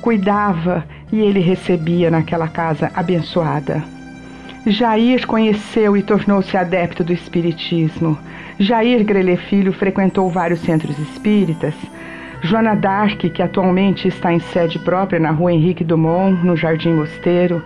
cuidava 0.00 0.84
e 1.12 1.20
ele 1.20 1.40
recebia 1.40 2.10
naquela 2.10 2.48
casa 2.48 2.90
abençoada. 2.94 3.82
Jair 4.66 5.26
conheceu 5.26 5.96
e 5.96 6.02
tornou-se 6.02 6.56
adepto 6.56 7.02
do 7.02 7.12
Espiritismo. 7.12 8.18
Jair 8.58 9.02
Grelê 9.04 9.36
Filho 9.36 9.72
frequentou 9.72 10.28
vários 10.30 10.60
centros 10.60 10.98
espíritas. 10.98 11.74
Joana 12.42 12.74
Dark, 12.74 13.18
que 13.18 13.42
atualmente 13.42 14.08
está 14.08 14.32
em 14.32 14.38
sede 14.38 14.78
própria 14.78 15.18
na 15.18 15.30
rua 15.30 15.52
Henrique 15.52 15.84
Dumont, 15.84 16.44
no 16.44 16.56
Jardim 16.56 16.92
Mosteiro. 16.92 17.62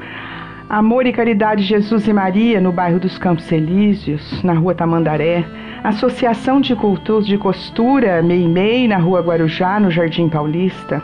Amor 0.74 1.06
e 1.06 1.12
Caridade 1.12 1.62
Jesus 1.62 2.08
e 2.08 2.12
Maria, 2.12 2.60
no 2.60 2.72
bairro 2.72 2.98
dos 2.98 3.16
Campos 3.16 3.52
Elíseos, 3.52 4.42
na 4.42 4.54
rua 4.54 4.74
Tamandaré. 4.74 5.44
Associação 5.84 6.60
de 6.60 6.74
Cultos 6.74 7.28
de 7.28 7.38
Costura, 7.38 8.20
Meimei, 8.20 8.88
na 8.88 8.96
rua 8.96 9.20
Guarujá, 9.20 9.78
no 9.78 9.88
Jardim 9.88 10.28
Paulista. 10.28 11.00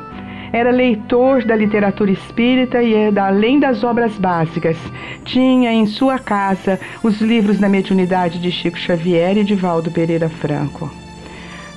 Era 0.53 0.73
leitor 0.73 1.45
da 1.45 1.55
literatura 1.55 2.11
espírita 2.11 2.83
e, 2.83 3.16
além 3.16 3.61
das 3.61 3.85
obras 3.85 4.18
básicas, 4.18 4.77
tinha 5.25 5.73
em 5.73 5.87
sua 5.87 6.18
casa 6.18 6.77
os 7.01 7.21
livros 7.21 7.61
da 7.61 7.68
mediunidade 7.68 8.41
de 8.41 8.51
Chico 8.51 8.77
Xavier 8.77 9.39
e 9.39 9.45
de 9.45 9.55
Valdo 9.55 9.89
Pereira 9.93 10.29
Franco. 10.29 11.00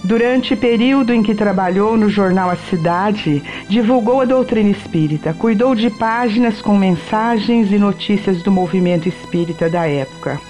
Durante 0.03 0.53
o 0.53 0.57
período 0.57 1.13
em 1.13 1.23
que 1.23 1.33
trabalhou 1.33 1.95
no 1.95 2.09
jornal 2.09 2.49
A 2.49 2.57
Cidade, 2.57 3.41
divulgou 3.69 4.19
a 4.19 4.25
doutrina 4.25 4.69
espírita, 4.69 5.33
cuidou 5.33 5.73
de 5.73 5.89
páginas 5.89 6.61
com 6.61 6.77
mensagens 6.77 7.71
e 7.71 7.77
notícias 7.77 8.43
do 8.43 8.51
movimento 8.51 9.07
espírita 9.07 9.69
da 9.69 9.87
época. 9.87 10.41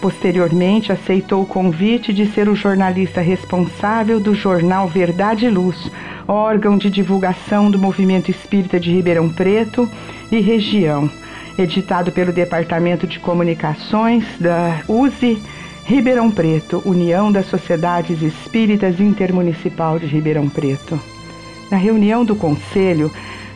Posteriormente, 0.00 0.92
aceitou 0.92 1.42
o 1.42 1.46
convite 1.46 2.12
de 2.12 2.26
ser 2.26 2.48
o 2.48 2.54
jornalista 2.54 3.20
responsável 3.20 4.20
do 4.20 4.36
jornal 4.36 4.86
Verdade 4.86 5.46
e 5.46 5.50
Luz, 5.50 5.90
órgão 6.28 6.78
de 6.78 6.88
divulgação 6.88 7.72
do 7.72 7.80
movimento 7.80 8.30
espírita 8.30 8.78
de 8.78 8.92
Ribeirão 8.92 9.28
Preto 9.28 9.88
e 10.30 10.38
região, 10.38 11.10
editado 11.58 12.12
pelo 12.12 12.32
Departamento 12.32 13.04
de 13.04 13.18
Comunicações 13.18 14.24
da 14.38 14.80
USE 14.86 15.42
Ribeirão 15.84 16.30
Preto, 16.30 16.80
União 16.86 17.32
das 17.32 17.46
Sociedades 17.46 18.22
Espíritas 18.22 19.00
Intermunicipal 19.00 19.98
de 19.98 20.06
Ribeirão 20.06 20.48
Preto. 20.48 20.98
Na 21.70 21.76
reunião 21.76 22.24
do 22.24 22.36
Conselho, 22.36 23.10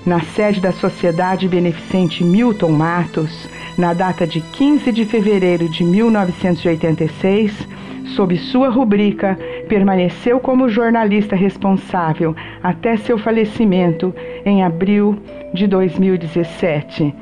na 0.04 0.20
sede 0.20 0.60
da 0.60 0.72
Sociedade 0.72 1.46
Beneficente 1.46 2.24
Milton 2.24 2.70
Matos, 2.70 3.48
na 3.78 3.94
data 3.94 4.26
de 4.26 4.40
15 4.40 4.90
de 4.90 5.04
fevereiro 5.04 5.68
de 5.68 5.84
1986, 5.84 7.68
sob 8.16 8.36
sua 8.36 8.70
rubrica, 8.70 9.38
permaneceu 9.68 10.40
como 10.40 10.68
jornalista 10.68 11.36
responsável 11.36 12.34
até 12.60 12.96
seu 12.96 13.18
falecimento 13.18 14.12
em 14.44 14.64
abril 14.64 15.16
de 15.54 15.68
2017. 15.68 17.14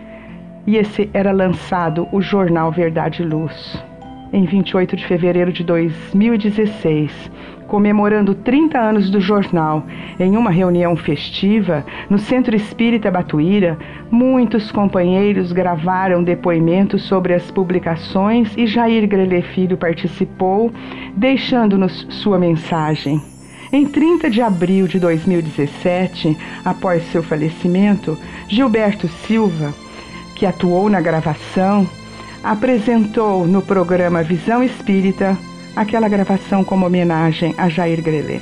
E 0.67 0.77
esse 0.79 1.11
era 1.13 1.31
lançado 1.31 2.09
o 2.11 2.23
jornal 2.23 2.73
Verdade 2.73 3.23
e 3.23 3.27
Luz 3.27 3.94
em 4.35 4.45
28 4.45 4.97
de 4.97 5.07
fevereiro 5.07 5.53
de 5.53 5.63
2016, 5.63 7.31
comemorando 7.69 8.35
30 8.35 8.77
anos 8.77 9.09
do 9.09 9.21
jornal, 9.21 9.87
em 10.19 10.37
uma 10.37 10.51
reunião 10.51 10.97
festiva 10.97 11.87
no 12.11 12.19
Centro 12.19 12.57
Espírita 12.57 13.13
Batuíra, 13.13 13.79
muitos 14.11 14.73
companheiros 14.73 15.53
gravaram 15.53 16.25
depoimentos 16.25 17.05
sobre 17.05 17.33
as 17.33 17.49
publicações 17.53 18.53
e 18.57 18.67
Jair 18.67 19.07
Grelê 19.07 19.41
Filho 19.41 19.77
participou, 19.77 20.73
deixando-nos 21.15 22.05
sua 22.11 22.37
mensagem. 22.37 23.23
Em 23.73 23.87
30 23.87 24.29
de 24.31 24.43
abril 24.43 24.89
de 24.89 24.99
2017, 24.99 26.37
após 26.65 27.05
seu 27.13 27.23
falecimento, 27.23 28.19
Gilberto 28.49 29.07
Silva, 29.07 29.73
que 30.35 30.45
atuou 30.45 30.91
na 30.91 31.01
gravação, 31.01 31.89
apresentou 32.45 33.47
no 33.47 33.63
programa 33.63 34.23
Visão 34.23 34.63
Espírita 34.63 35.37
aquela 35.75 36.09
gravação 36.09 36.63
como 36.63 36.85
homenagem 36.85 37.55
a 37.57 37.71
Jair 37.71 38.03
Grelê. 38.03 38.41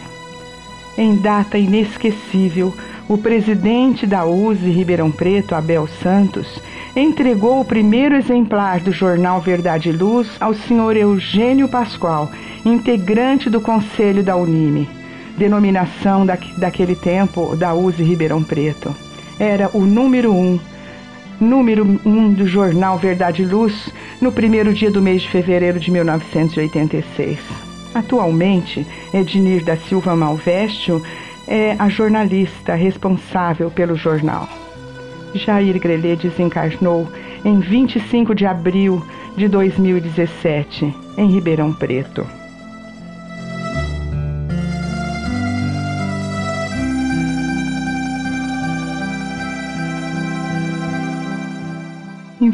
Em 0.98 1.16
data 1.16 1.56
inesquecível, 1.56 2.74
o 3.08 3.16
presidente 3.16 4.06
da 4.06 4.24
USE 4.26 4.68
Ribeirão 4.68 5.10
Preto, 5.10 5.54
Abel 5.54 5.86
Santos, 6.02 6.60
entregou 6.94 7.60
o 7.60 7.64
primeiro 7.64 8.14
exemplar 8.16 8.80
do 8.80 8.92
jornal 8.92 9.40
Verdade 9.40 9.88
e 9.88 9.92
Luz 9.92 10.28
ao 10.40 10.52
senhor 10.52 10.96
Eugênio 10.96 11.68
Pascoal, 11.68 12.30
integrante 12.64 13.48
do 13.48 13.60
Conselho 13.60 14.22
da 14.22 14.36
Unime, 14.36 14.88
denominação 15.38 16.26
da, 16.26 16.36
daquele 16.58 16.94
tempo 16.94 17.56
da 17.56 17.72
USE 17.72 18.02
Ribeirão 18.02 18.42
Preto. 18.42 18.94
Era 19.38 19.70
o 19.72 19.86
número 19.86 20.32
um 20.32 20.58
número 21.42 21.84
1 21.84 22.08
um 22.08 22.32
do 22.32 22.46
jornal 22.46 22.96
Verdade 22.96 23.42
e 23.42 23.44
Luz, 23.44 23.92
no 24.20 24.30
primeiro 24.30 24.72
dia 24.72 24.90
do 24.90 25.02
mês 25.02 25.22
de 25.22 25.28
fevereiro 25.28 25.80
de 25.80 25.90
1986. 25.90 27.38
Atualmente, 27.94 28.86
Ednir 29.12 29.64
da 29.64 29.76
Silva 29.76 30.14
Malvestio 30.14 31.02
é 31.46 31.74
a 31.78 31.88
jornalista 31.88 32.74
responsável 32.74 33.70
pelo 33.70 33.96
jornal. 33.96 34.48
Jair 35.34 35.78
Grelê 35.78 36.14
desencarnou 36.14 37.08
em 37.44 37.58
25 37.58 38.34
de 38.34 38.46
abril 38.46 39.04
de 39.36 39.48
2017, 39.48 40.94
em 41.18 41.26
Ribeirão 41.26 41.72
Preto. 41.72 42.24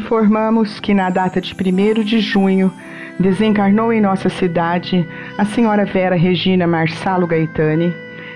Informamos 0.09 0.79
que 0.79 0.91
na 0.91 1.11
data 1.11 1.39
de 1.39 1.53
1 1.53 2.03
de 2.03 2.19
junho 2.19 2.73
desencarnou 3.19 3.93
em 3.93 4.01
nossa 4.01 4.27
cidade 4.27 5.07
a 5.37 5.45
senhora 5.45 5.85
Vera 5.85 6.15
Regina 6.15 6.65
Marsalo 6.65 7.27
Gaetani, 7.27 7.93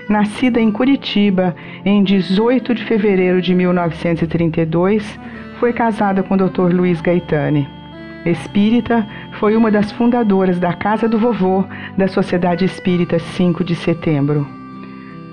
nascida 0.08 0.60
em 0.60 0.70
Curitiba 0.70 1.52
em 1.84 2.04
18 2.04 2.76
de 2.76 2.84
fevereiro 2.84 3.42
de 3.42 3.56
1932, 3.56 5.18
foi 5.58 5.72
casada 5.72 6.22
com 6.22 6.34
o 6.34 6.48
Dr. 6.48 6.72
Luiz 6.72 7.00
Gaetani. 7.00 7.68
Espírita, 8.24 9.04
foi 9.40 9.56
uma 9.56 9.68
das 9.68 9.90
fundadoras 9.90 10.60
da 10.60 10.72
Casa 10.74 11.08
do 11.08 11.18
Vovô 11.18 11.64
da 11.98 12.06
Sociedade 12.06 12.64
Espírita 12.64 13.18
5 13.18 13.64
de 13.64 13.74
setembro 13.74 14.46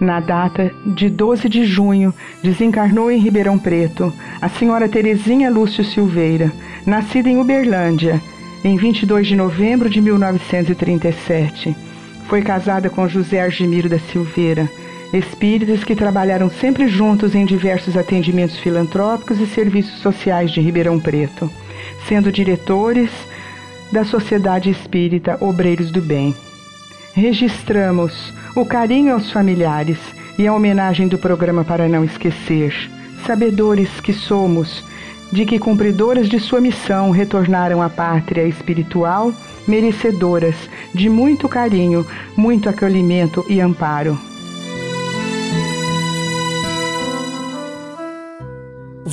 na 0.02 0.20
data 0.20 0.72
de 0.84 1.10
12 1.10 1.48
de 1.48 1.64
junho, 1.64 2.12
desencarnou 2.42 3.12
em 3.12 3.20
Ribeirão 3.20 3.60
Preto 3.60 4.12
a 4.42 4.50
senhora 4.50 4.90
Terezinha 4.90 5.52
Lúcio 5.52 5.84
Silveira, 5.84 6.52
nascida 6.84 7.30
em 7.30 7.40
Uberlândia, 7.40 8.20
em 8.64 8.76
22 8.76 9.28
de 9.28 9.36
novembro 9.36 9.88
de 9.88 10.02
1937. 10.02 11.76
Foi 12.28 12.42
casada 12.42 12.90
com 12.90 13.08
José 13.08 13.40
Argemiro 13.40 13.88
da 13.88 14.00
Silveira, 14.00 14.68
espíritos 15.14 15.84
que 15.84 15.96
trabalharam 15.96 16.50
sempre 16.50 16.88
juntos 16.88 17.36
em 17.36 17.46
diversos 17.46 17.96
atendimentos 17.96 18.58
filantrópicos 18.58 19.40
e 19.40 19.46
serviços 19.46 20.00
sociais 20.02 20.50
de 20.50 20.60
Ribeirão 20.60 21.00
Preto, 21.00 21.52
sendo 22.08 22.32
diretores 22.32 23.12
da 23.92 24.04
Sociedade 24.04 24.72
Espírita 24.72 25.38
Obreiros 25.40 25.92
do 25.92 26.02
Bem. 26.02 26.34
Registramos 27.14 28.34
o 28.56 28.66
carinho 28.66 29.14
aos 29.14 29.32
familiares 29.32 30.00
e 30.40 30.48
a 30.48 30.54
homenagem 30.54 31.08
do 31.08 31.18
programa 31.18 31.64
para 31.64 31.88
não 31.88 32.04
esquecer, 32.04 32.74
sabedores 33.26 34.00
que 34.02 34.14
somos 34.14 34.84
de 35.32 35.46
que 35.46 35.60
cumpridoras 35.60 36.28
de 36.28 36.40
sua 36.40 36.60
missão 36.60 37.10
retornaram 37.10 37.82
à 37.82 37.90
pátria 37.90 38.46
espiritual, 38.46 39.34
merecedoras 39.68 40.56
de 40.94 41.10
muito 41.10 41.48
carinho, 41.48 42.06
muito 42.36 42.68
acolhimento 42.68 43.46
e 43.48 43.62
amparo. 43.62 44.31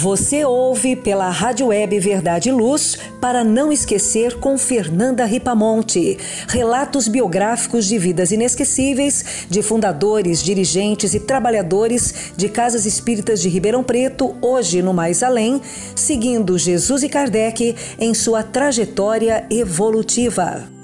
Você 0.01 0.45
ouve 0.45 0.95
pela 0.95 1.29
Rádio 1.29 1.67
Web 1.67 1.99
Verdade 1.99 2.51
e 2.51 2.53
Luz 2.53 2.97
para 3.21 3.43
não 3.43 3.73
esquecer 3.73 4.39
com 4.39 4.57
Fernanda 4.57 5.25
Ripamonte. 5.25 6.17
Relatos 6.47 7.09
biográficos 7.09 7.85
de 7.85 7.99
vidas 7.99 8.31
inesquecíveis 8.31 9.49
de 9.51 9.61
fundadores, 9.61 10.41
dirigentes 10.41 11.15
e 11.15 11.19
trabalhadores 11.19 12.33
de 12.37 12.49
casas 12.49 12.87
espíritas 12.87 13.41
de 13.43 13.49
Ribeirão 13.49 13.83
Preto, 13.83 14.37
hoje 14.41 14.83
no 14.83 14.95
Mais 14.95 15.21
Além, 15.25 15.61
seguindo 15.97 16.57
Jesus 16.57 17.03
e 17.03 17.09
Kardec 17.09 17.75
em 17.99 18.15
sua 18.15 18.45
trajetória 18.45 19.47
evolutiva. 19.51 20.78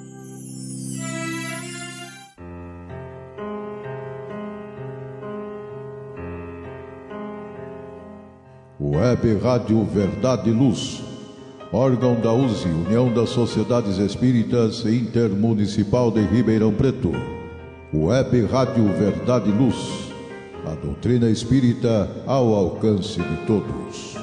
Web 8.94 9.38
Rádio 9.42 9.82
Verdade 9.82 10.50
e 10.50 10.52
Luz, 10.52 11.02
órgão 11.72 12.14
da 12.14 12.32
USE, 12.32 12.68
União 12.68 13.12
das 13.12 13.30
Sociedades 13.30 13.98
Espíritas 13.98 14.86
Intermunicipal 14.86 16.12
de 16.12 16.20
Ribeirão 16.20 16.72
Preto. 16.72 17.10
Web 17.92 18.44
Rádio 18.44 18.84
Verdade 18.92 19.50
e 19.50 19.52
Luz, 19.52 20.12
a 20.64 20.76
doutrina 20.76 21.28
espírita 21.28 22.08
ao 22.24 22.54
alcance 22.54 23.20
de 23.20 23.36
todos. 23.48 24.16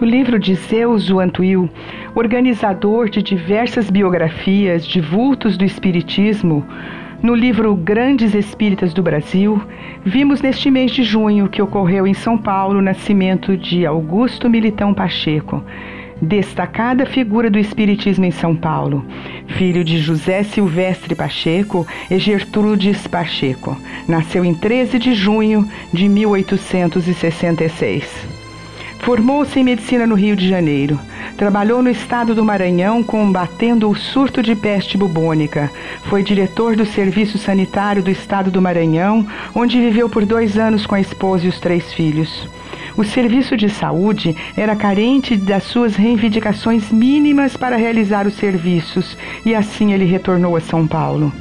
Do 0.00 0.04
livro 0.06 0.38
de 0.38 0.54
Zeus 0.54 1.10
Antuil, 1.10 1.68
organizador 2.16 3.08
de 3.10 3.22
diversas 3.22 3.90
biografias 3.90 4.86
de 4.86 5.02
vultos 5.02 5.58
do 5.58 5.66
Espiritismo, 5.66 6.66
no 7.22 7.34
livro 7.34 7.76
Grandes 7.76 8.34
Espíritas 8.34 8.94
do 8.94 9.02
Brasil, 9.02 9.62
vimos 10.02 10.40
neste 10.40 10.70
mês 10.70 10.92
de 10.92 11.02
junho 11.02 11.46
que 11.46 11.60
ocorreu 11.60 12.06
em 12.06 12.14
São 12.14 12.38
Paulo 12.38 12.78
o 12.78 12.82
nascimento 12.82 13.54
de 13.54 13.84
Augusto 13.84 14.48
Militão 14.48 14.94
Pacheco, 14.94 15.62
destacada 16.22 17.04
figura 17.04 17.50
do 17.50 17.58
Espiritismo 17.58 18.24
em 18.24 18.30
São 18.30 18.56
Paulo, 18.56 19.04
filho 19.48 19.84
de 19.84 19.98
José 19.98 20.42
Silvestre 20.42 21.14
Pacheco 21.14 21.86
e 22.10 22.18
Gertrudes 22.18 23.06
Pacheco. 23.06 23.76
Nasceu 24.08 24.42
em 24.42 24.54
13 24.54 24.98
de 24.98 25.12
junho 25.12 25.68
de 25.92 26.08
1866. 26.08 28.35
Formou-se 29.06 29.56
em 29.60 29.62
medicina 29.62 30.04
no 30.04 30.16
Rio 30.16 30.34
de 30.34 30.48
Janeiro. 30.48 30.98
Trabalhou 31.36 31.80
no 31.80 31.88
estado 31.88 32.34
do 32.34 32.44
Maranhão 32.44 33.04
combatendo 33.04 33.88
o 33.88 33.94
surto 33.94 34.42
de 34.42 34.56
peste 34.56 34.98
bubônica. 34.98 35.70
Foi 36.06 36.24
diretor 36.24 36.74
do 36.74 36.84
Serviço 36.84 37.38
Sanitário 37.38 38.02
do 38.02 38.10
estado 38.10 38.50
do 38.50 38.60
Maranhão, 38.60 39.24
onde 39.54 39.78
viveu 39.78 40.08
por 40.10 40.26
dois 40.26 40.58
anos 40.58 40.86
com 40.86 40.96
a 40.96 41.00
esposa 41.00 41.46
e 41.46 41.48
os 41.48 41.60
três 41.60 41.92
filhos. 41.92 42.48
O 42.96 43.04
serviço 43.04 43.56
de 43.56 43.68
saúde 43.68 44.34
era 44.56 44.74
carente 44.74 45.36
das 45.36 45.62
suas 45.62 45.94
reivindicações 45.94 46.90
mínimas 46.90 47.56
para 47.56 47.76
realizar 47.76 48.26
os 48.26 48.34
serviços 48.34 49.16
e 49.44 49.54
assim 49.54 49.92
ele 49.92 50.04
retornou 50.04 50.56
a 50.56 50.60
São 50.60 50.84
Paulo. 50.84 51.32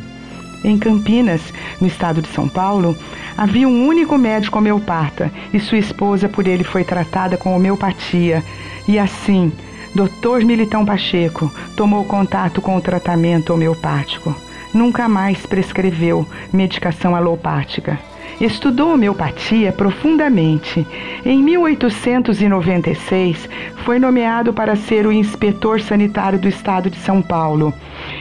Em 0.64 0.78
Campinas, 0.78 1.42
no 1.82 1.88
estado 1.88 2.22
de 2.22 2.28
São 2.28 2.48
Paulo, 2.48 2.96
havia 3.38 3.68
um 3.68 3.88
único 3.88 4.18
médico 4.18 4.58
homeopata 4.58 5.32
e 5.54 5.60
sua 5.60 5.78
esposa 5.78 6.28
por 6.30 6.48
ele 6.48 6.64
foi 6.64 6.84
tratada 6.84 7.38
com 7.38 7.56
homeopatia. 7.56 8.44
E 8.88 8.98
assim, 9.00 9.52
Dr. 9.94 10.44
Militão 10.46 10.86
Pacheco 10.86 11.52
tomou 11.76 12.06
contato 12.06 12.62
com 12.62 12.76
o 12.76 12.82
tratamento 12.82 13.54
homeopático. 13.54 14.36
Nunca 14.74 15.08
mais 15.08 15.46
prescreveu 15.46 16.28
medicação 16.52 17.16
alopática. 17.16 18.00
Estudou 18.42 18.94
homeopatia 18.94 19.72
profundamente. 19.72 20.86
Em 21.26 21.42
1896, 21.42 23.48
foi 23.86 23.98
nomeado 23.98 24.54
para 24.54 24.76
ser 24.76 25.08
o 25.08 25.14
inspetor 25.14 25.80
sanitário 25.80 26.38
do 26.38 26.50
estado 26.50 26.90
de 26.90 26.98
São 26.98 27.22
Paulo. 27.22 27.74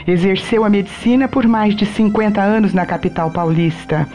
Exerceu 0.07 0.65
a 0.65 0.69
medicina 0.69 1.27
por 1.27 1.47
mais 1.47 1.75
de 1.75 1.87
50 1.87 2.41
anos 2.41 2.75
na 2.75 2.85
capital 2.85 3.31
paulista. 3.31 4.07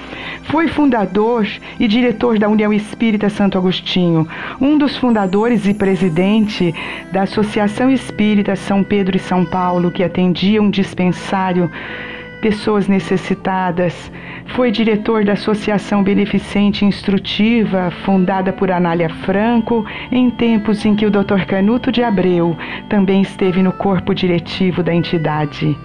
Foi 0.43 0.67
fundador 0.67 1.47
e 1.79 1.87
diretor 1.87 2.37
da 2.37 2.47
União 2.47 2.71
Espírita 2.71 3.29
Santo 3.29 3.57
Agostinho, 3.57 4.27
um 4.61 4.77
dos 4.77 4.95
fundadores 4.97 5.65
e 5.65 5.73
presidente 5.73 6.73
da 7.11 7.23
Associação 7.23 7.89
Espírita 7.89 8.55
São 8.55 8.83
Pedro 8.83 9.17
e 9.17 9.19
São 9.19 9.43
Paulo, 9.43 9.91
que 9.91 10.03
atendia 10.03 10.61
um 10.61 10.69
dispensário 10.69 11.69
pessoas 12.41 12.87
necessitadas. 12.87 14.11
Foi 14.55 14.71
diretor 14.71 15.23
da 15.23 15.33
Associação 15.33 16.03
Beneficente 16.03 16.83
Instrutiva, 16.83 17.91
fundada 18.03 18.51
por 18.51 18.71
Anália 18.71 19.09
Franco, 19.09 19.85
em 20.11 20.29
tempos 20.29 20.83
em 20.85 20.95
que 20.95 21.05
o 21.05 21.11
Dr. 21.11 21.45
Canuto 21.47 21.91
de 21.91 22.03
Abreu 22.03 22.57
também 22.89 23.21
esteve 23.21 23.61
no 23.61 23.71
corpo 23.71 24.13
diretivo 24.13 24.83
da 24.83 24.93
entidade. 24.93 25.77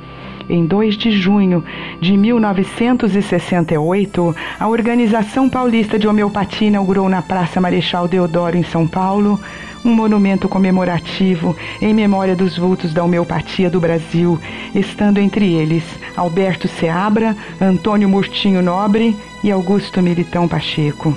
Em 0.49 0.67
2 0.67 0.97
de 0.97 1.11
junho 1.11 1.65
de 2.01 2.17
1968, 2.17 4.37
a 4.59 4.69
Organização 4.69 5.49
Paulista 5.49 5.99
de 5.99 6.07
Homeopatia 6.07 6.69
inaugurou 6.69 7.09
na 7.09 7.23
Praça 7.23 7.61
Marechal 7.61 8.07
Deodoro, 8.07 8.57
em 8.57 8.63
São 8.63 8.87
Paulo, 8.87 9.41
um 9.85 9.95
monumento 9.95 10.49
comemorativo 10.49 11.57
em 11.81 11.93
memória 11.93 12.35
dos 12.35 12.57
vultos 12.57 12.93
da 12.93 13.05
homeopatia 13.05 13.69
do 13.69 13.81
Brasil, 13.81 14.41
estando 14.75 15.19
entre 15.19 15.53
eles 15.53 15.85
Alberto 16.17 16.67
Seabra, 16.67 17.37
Antônio 17.61 18.09
Murtinho 18.09 18.63
Nobre 18.63 19.17
e 19.43 19.51
Augusto 19.51 20.03
Militão 20.03 20.49
Pacheco 20.49 21.15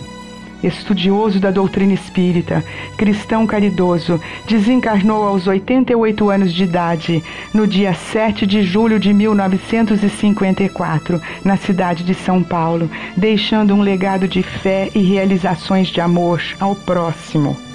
estudioso 0.64 1.40
da 1.40 1.52
doutrina 1.52 1.94
espírita, 1.94 2.66
cristão 2.96 3.46
caridoso, 3.46 4.20
desencarnou 4.48 5.28
aos 5.28 5.46
88 5.48 6.30
anos 6.30 6.54
de 6.54 6.64
idade, 6.64 7.22
no 7.54 7.68
dia 7.68 7.94
7 7.94 8.46
de 8.46 8.64
julho 8.64 9.00
de 9.00 9.14
1954, 9.14 11.22
na 11.44 11.58
cidade 11.58 12.04
de 12.04 12.14
São 12.14 12.44
Paulo, 12.44 12.90
deixando 13.16 13.76
um 13.76 13.82
legado 13.82 14.28
de 14.28 14.42
fé 14.42 14.90
e 14.94 15.00
realizações 15.00 15.90
de 15.90 16.02
amor 16.02 16.42
ao 16.60 16.76
próximo. 16.76 17.67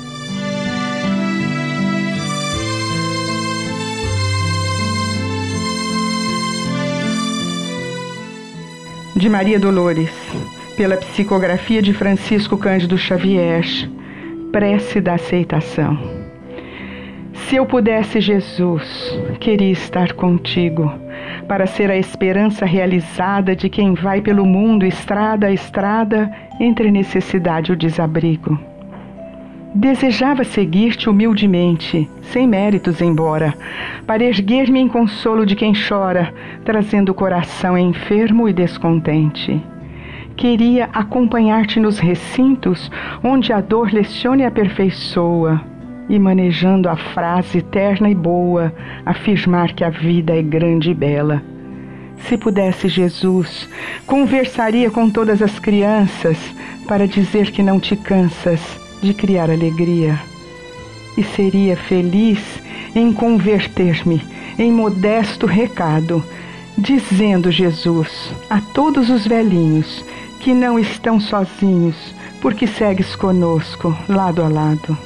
De 9.14 9.28
Maria 9.28 9.60
Dolores 9.60 10.10
pela 10.76 10.96
psicografia 10.96 11.82
de 11.82 11.92
Francisco 11.92 12.56
Cândido 12.56 12.96
Xavier, 12.96 13.62
prece 14.50 15.00
da 15.00 15.14
aceitação. 15.14 15.98
Se 17.34 17.56
eu 17.56 17.66
pudesse, 17.66 18.20
Jesus, 18.20 19.18
queria 19.38 19.70
estar 19.70 20.14
contigo, 20.14 20.90
para 21.46 21.66
ser 21.66 21.90
a 21.90 21.96
esperança 21.96 22.64
realizada 22.64 23.54
de 23.54 23.68
quem 23.68 23.92
vai 23.92 24.22
pelo 24.22 24.46
mundo, 24.46 24.86
estrada 24.86 25.48
a 25.48 25.52
estrada, 25.52 26.32
entre 26.58 26.90
necessidade 26.90 27.70
e 27.70 27.74
o 27.74 27.76
desabrigo. 27.76 28.58
Desejava 29.74 30.44
seguir-te 30.44 31.08
humildemente, 31.08 32.06
sem 32.24 32.46
méritos 32.46 33.00
embora, 33.00 33.54
para 34.06 34.22
erguer-me 34.22 34.78
em 34.78 34.86
consolo 34.86 35.46
de 35.46 35.56
quem 35.56 35.72
chora, 35.72 36.34
trazendo 36.62 37.08
o 37.08 37.14
coração 37.14 37.78
enfermo 37.78 38.46
e 38.46 38.52
descontente. 38.52 39.62
Queria 40.36 40.90
acompanhar-te 40.92 41.80
nos 41.80 41.98
recintos 41.98 42.90
onde 43.24 43.50
a 43.50 43.62
dor 43.62 43.90
leciona 43.90 44.42
e 44.42 44.44
aperfeiçoa, 44.44 45.62
e 46.06 46.18
manejando 46.18 46.90
a 46.90 46.96
frase 46.96 47.58
eterna 47.58 48.10
e 48.10 48.14
boa, 48.14 48.74
afirmar 49.06 49.72
que 49.72 49.84
a 49.84 49.88
vida 49.88 50.36
é 50.36 50.42
grande 50.42 50.90
e 50.90 50.94
bela. 50.94 51.42
Se 52.18 52.36
pudesse, 52.36 52.88
Jesus, 52.88 53.70
conversaria 54.06 54.90
com 54.90 55.08
todas 55.08 55.40
as 55.40 55.58
crianças 55.58 56.36
para 56.86 57.08
dizer 57.08 57.50
que 57.50 57.62
não 57.62 57.80
te 57.80 57.96
cansas 57.96 58.81
de 59.02 59.12
criar 59.12 59.50
alegria. 59.50 60.18
E 61.16 61.24
seria 61.24 61.76
feliz 61.76 62.38
em 62.94 63.12
converter-me 63.12 64.22
em 64.58 64.70
modesto 64.72 65.46
recado, 65.46 66.24
dizendo 66.76 67.50
Jesus 67.50 68.32
a 68.48 68.60
todos 68.60 69.10
os 69.10 69.26
velhinhos 69.26 70.04
que 70.40 70.54
não 70.54 70.78
estão 70.78 71.20
sozinhos, 71.20 71.96
porque 72.40 72.66
segues 72.66 73.14
conosco, 73.14 73.96
lado 74.08 74.42
a 74.42 74.48
lado. 74.48 74.96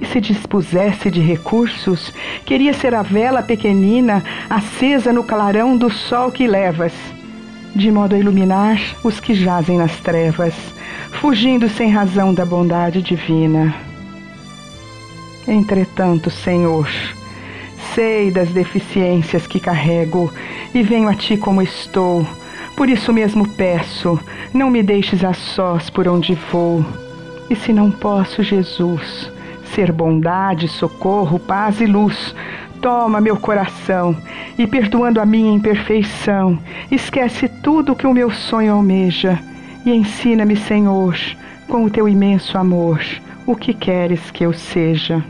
E 0.00 0.06
se 0.06 0.20
dispusesse 0.20 1.10
de 1.10 1.20
recursos, 1.20 2.12
queria 2.44 2.72
ser 2.72 2.94
a 2.94 3.02
vela 3.02 3.42
pequenina 3.42 4.22
acesa 4.50 5.12
no 5.12 5.22
clarão 5.22 5.76
do 5.76 5.88
sol 5.90 6.32
que 6.32 6.46
levas, 6.46 6.92
de 7.74 7.90
modo 7.90 8.14
a 8.14 8.18
iluminar 8.18 8.78
os 9.02 9.18
que 9.18 9.34
jazem 9.34 9.78
nas 9.78 9.96
trevas, 10.00 10.54
fugindo 11.20 11.68
sem 11.68 11.90
razão 11.90 12.34
da 12.34 12.44
bondade 12.44 13.00
divina. 13.02 13.74
Entretanto, 15.46 16.30
Senhor, 16.30 16.88
sei 17.94 18.30
das 18.30 18.50
deficiências 18.50 19.46
que 19.46 19.58
carrego 19.58 20.32
e 20.74 20.82
venho 20.82 21.08
a 21.08 21.14
Ti 21.14 21.36
como 21.36 21.62
estou. 21.62 22.26
Por 22.76 22.88
isso 22.88 23.12
mesmo 23.12 23.48
peço, 23.48 24.18
não 24.52 24.70
me 24.70 24.82
deixes 24.82 25.24
a 25.24 25.32
sós 25.32 25.90
por 25.90 26.06
onde 26.08 26.34
vou. 26.50 26.84
E 27.50 27.56
se 27.56 27.72
não 27.72 27.90
posso, 27.90 28.42
Jesus, 28.42 29.30
ser 29.74 29.92
bondade, 29.92 30.68
socorro, 30.68 31.38
paz 31.38 31.80
e 31.80 31.86
luz, 31.86 32.34
toma 32.82 33.20
meu 33.20 33.36
coração 33.36 34.14
e, 34.58 34.66
perdoando 34.66 35.20
a 35.20 35.24
minha 35.24 35.54
imperfeição, 35.54 36.58
esquece 36.90 37.48
tudo 37.48 37.94
que 37.94 38.06
o 38.06 38.12
meu 38.12 38.30
sonho 38.30 38.74
almeja 38.74 39.38
e 39.86 39.92
ensina-me, 39.92 40.56
Senhor, 40.56 41.16
com 41.68 41.84
o 41.84 41.90
teu 41.90 42.08
imenso 42.08 42.58
amor, 42.58 43.00
o 43.46 43.54
que 43.54 43.72
queres 43.72 44.30
que 44.32 44.44
eu 44.44 44.52
seja. 44.52 45.24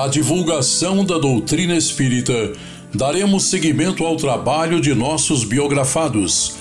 Na 0.00 0.08
divulgação 0.08 1.04
da 1.04 1.18
doutrina 1.18 1.76
espírita, 1.76 2.54
daremos 2.94 3.50
seguimento 3.50 4.06
ao 4.06 4.16
trabalho 4.16 4.80
de 4.80 4.94
nossos 4.94 5.44
biografados. 5.44 6.54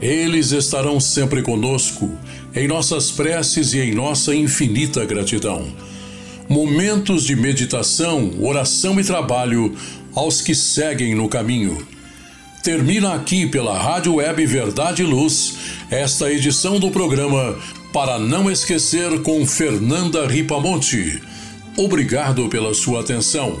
Eles 0.00 0.52
estarão 0.52 1.00
sempre 1.00 1.42
conosco, 1.42 2.08
em 2.54 2.68
nossas 2.68 3.10
preces 3.10 3.74
e 3.74 3.80
em 3.80 3.92
nossa 3.92 4.32
infinita 4.36 5.04
gratidão. 5.04 5.66
Momentos 6.48 7.24
de 7.24 7.34
meditação, 7.34 8.30
oração 8.40 9.00
e 9.00 9.02
trabalho 9.02 9.74
aos 10.14 10.40
que 10.40 10.54
seguem 10.54 11.12
no 11.12 11.28
caminho. 11.28 11.84
Termina 12.62 13.14
aqui 13.14 13.48
pela 13.48 13.76
Rádio 13.76 14.14
Web 14.14 14.46
Verdade 14.46 15.02
e 15.02 15.04
Luz 15.06 15.56
esta 15.90 16.30
edição 16.30 16.78
do 16.78 16.92
programa 16.92 17.58
Para 17.92 18.16
Não 18.16 18.48
Esquecer 18.48 19.22
com 19.22 19.44
Fernanda 19.44 20.24
Ripamonte. 20.28 21.20
Obrigado 21.76 22.48
pela 22.48 22.72
sua 22.72 23.00
atenção. 23.00 23.60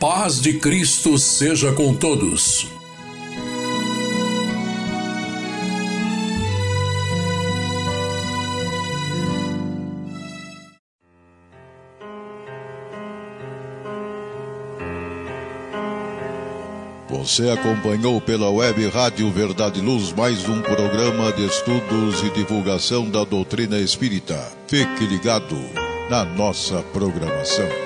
Paz 0.00 0.40
de 0.40 0.54
Cristo 0.54 1.16
seja 1.16 1.72
com 1.72 1.94
todos. 1.94 2.66
Você 17.08 17.48
acompanhou 17.48 18.20
pela 18.20 18.50
web 18.50 18.88
Rádio 18.88 19.30
Verdade 19.30 19.80
Luz 19.80 20.12
mais 20.12 20.48
um 20.48 20.60
programa 20.62 21.32
de 21.32 21.46
estudos 21.46 22.22
e 22.24 22.30
divulgação 22.30 23.08
da 23.08 23.22
doutrina 23.22 23.78
espírita. 23.78 24.52
Fique 24.66 25.06
ligado 25.06 25.85
na 26.08 26.24
nossa 26.24 26.82
programação. 26.92 27.85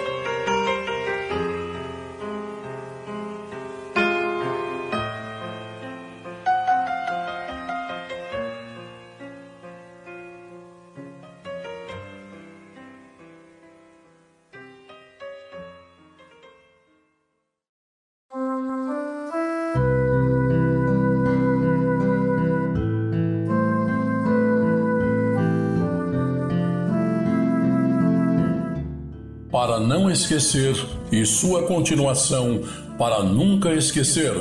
Esquecer 30.11 30.75
e 31.11 31.25
sua 31.25 31.65
continuação 31.65 32.63
para 32.99 33.23
nunca 33.23 33.73
esquecer. 33.73 34.33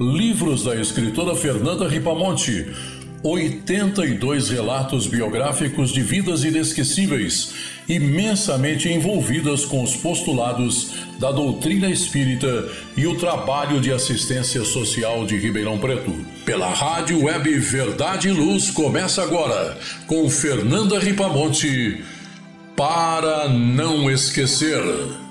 Livros 0.00 0.64
da 0.64 0.74
escritora 0.74 1.34
Fernanda 1.34 1.88
Ripamonte. 1.88 2.66
82 3.24 4.50
relatos 4.50 5.06
biográficos 5.06 5.90
de 5.90 6.02
vidas 6.02 6.44
inesquecíveis, 6.44 7.54
imensamente 7.88 8.86
envolvidas 8.92 9.64
com 9.64 9.82
os 9.82 9.96
postulados 9.96 10.92
da 11.18 11.32
doutrina 11.32 11.88
espírita 11.88 12.68
e 12.94 13.06
o 13.06 13.16
trabalho 13.16 13.80
de 13.80 13.90
assistência 13.90 14.62
social 14.62 15.24
de 15.24 15.38
Ribeirão 15.38 15.78
Preto. 15.78 16.12
Pela 16.44 16.68
rádio 16.68 17.24
web 17.24 17.58
Verdade 17.60 18.28
e 18.28 18.30
Luz 18.30 18.70
começa 18.70 19.22
agora 19.22 19.78
com 20.06 20.28
Fernanda 20.28 20.98
Ripamonte 20.98 22.04
para 22.76 23.48
não 23.48 24.10
esquecer. 24.10 25.23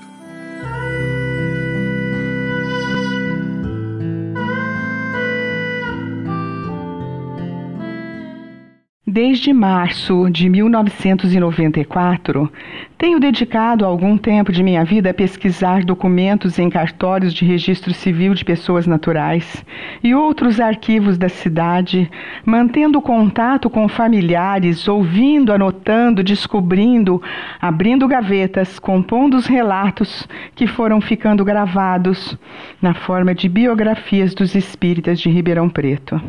Desde 9.14 9.52
março 9.52 10.28
de 10.28 10.48
1994, 10.48 12.50
tenho 12.98 13.20
dedicado 13.20 13.86
algum 13.86 14.18
tempo 14.18 14.50
de 14.50 14.60
minha 14.60 14.84
vida 14.84 15.10
a 15.10 15.14
pesquisar 15.14 15.84
documentos 15.84 16.58
em 16.58 16.68
cartórios 16.68 17.32
de 17.32 17.44
registro 17.44 17.94
civil 17.94 18.34
de 18.34 18.44
pessoas 18.44 18.88
naturais 18.88 19.64
e 20.02 20.12
outros 20.16 20.58
arquivos 20.58 21.16
da 21.16 21.28
cidade, 21.28 22.10
mantendo 22.44 23.00
contato 23.00 23.70
com 23.70 23.86
familiares, 23.86 24.88
ouvindo, 24.88 25.52
anotando, 25.52 26.20
descobrindo, 26.20 27.22
abrindo 27.60 28.08
gavetas, 28.08 28.80
compondo 28.80 29.36
os 29.36 29.46
relatos 29.46 30.26
que 30.56 30.66
foram 30.66 31.00
ficando 31.00 31.44
gravados 31.44 32.36
na 32.82 32.94
forma 32.94 33.32
de 33.32 33.48
biografias 33.48 34.34
dos 34.34 34.56
espíritas 34.56 35.20
de 35.20 35.30
Ribeirão 35.30 35.68
Preto 35.68 36.20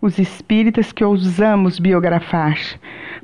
os 0.00 0.18
espíritas 0.18 0.92
que 0.92 1.04
ousamos 1.04 1.78
biografar, 1.78 2.56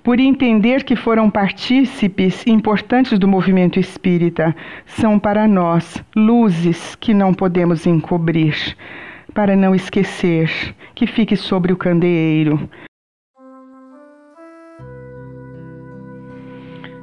por 0.02 0.18
entender 0.18 0.82
que 0.82 0.96
foram 0.96 1.30
partícipes 1.30 2.46
importantes 2.46 3.18
do 3.18 3.28
movimento 3.28 3.78
espírita, 3.78 4.54
são 4.84 5.18
para 5.18 5.46
nós 5.46 6.02
luzes 6.16 6.96
que 6.96 7.14
não 7.14 7.32
podemos 7.32 7.86
encobrir, 7.86 8.76
para 9.32 9.56
não 9.56 9.74
esquecer 9.74 10.50
que 10.94 11.06
fique 11.06 11.36
sobre 11.36 11.72
o 11.72 11.76
candeeiro. 11.76 12.68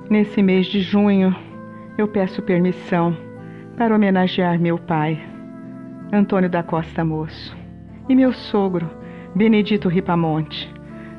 Nesse 0.10 0.44
mês 0.44 0.68
de 0.68 0.82
junho, 0.82 1.34
eu 1.98 2.06
peço 2.08 2.42
permissão 2.42 3.16
para 3.78 3.96
homenagear 3.96 4.60
meu 4.60 4.78
pai, 4.78 5.18
Antônio 6.12 6.50
da 6.50 6.62
Costa 6.62 7.06
Moço, 7.06 7.56
e 8.10 8.16
meu 8.16 8.34
sogro, 8.34 9.01
Benedito 9.34 9.88
Ripamonte, 9.88 10.70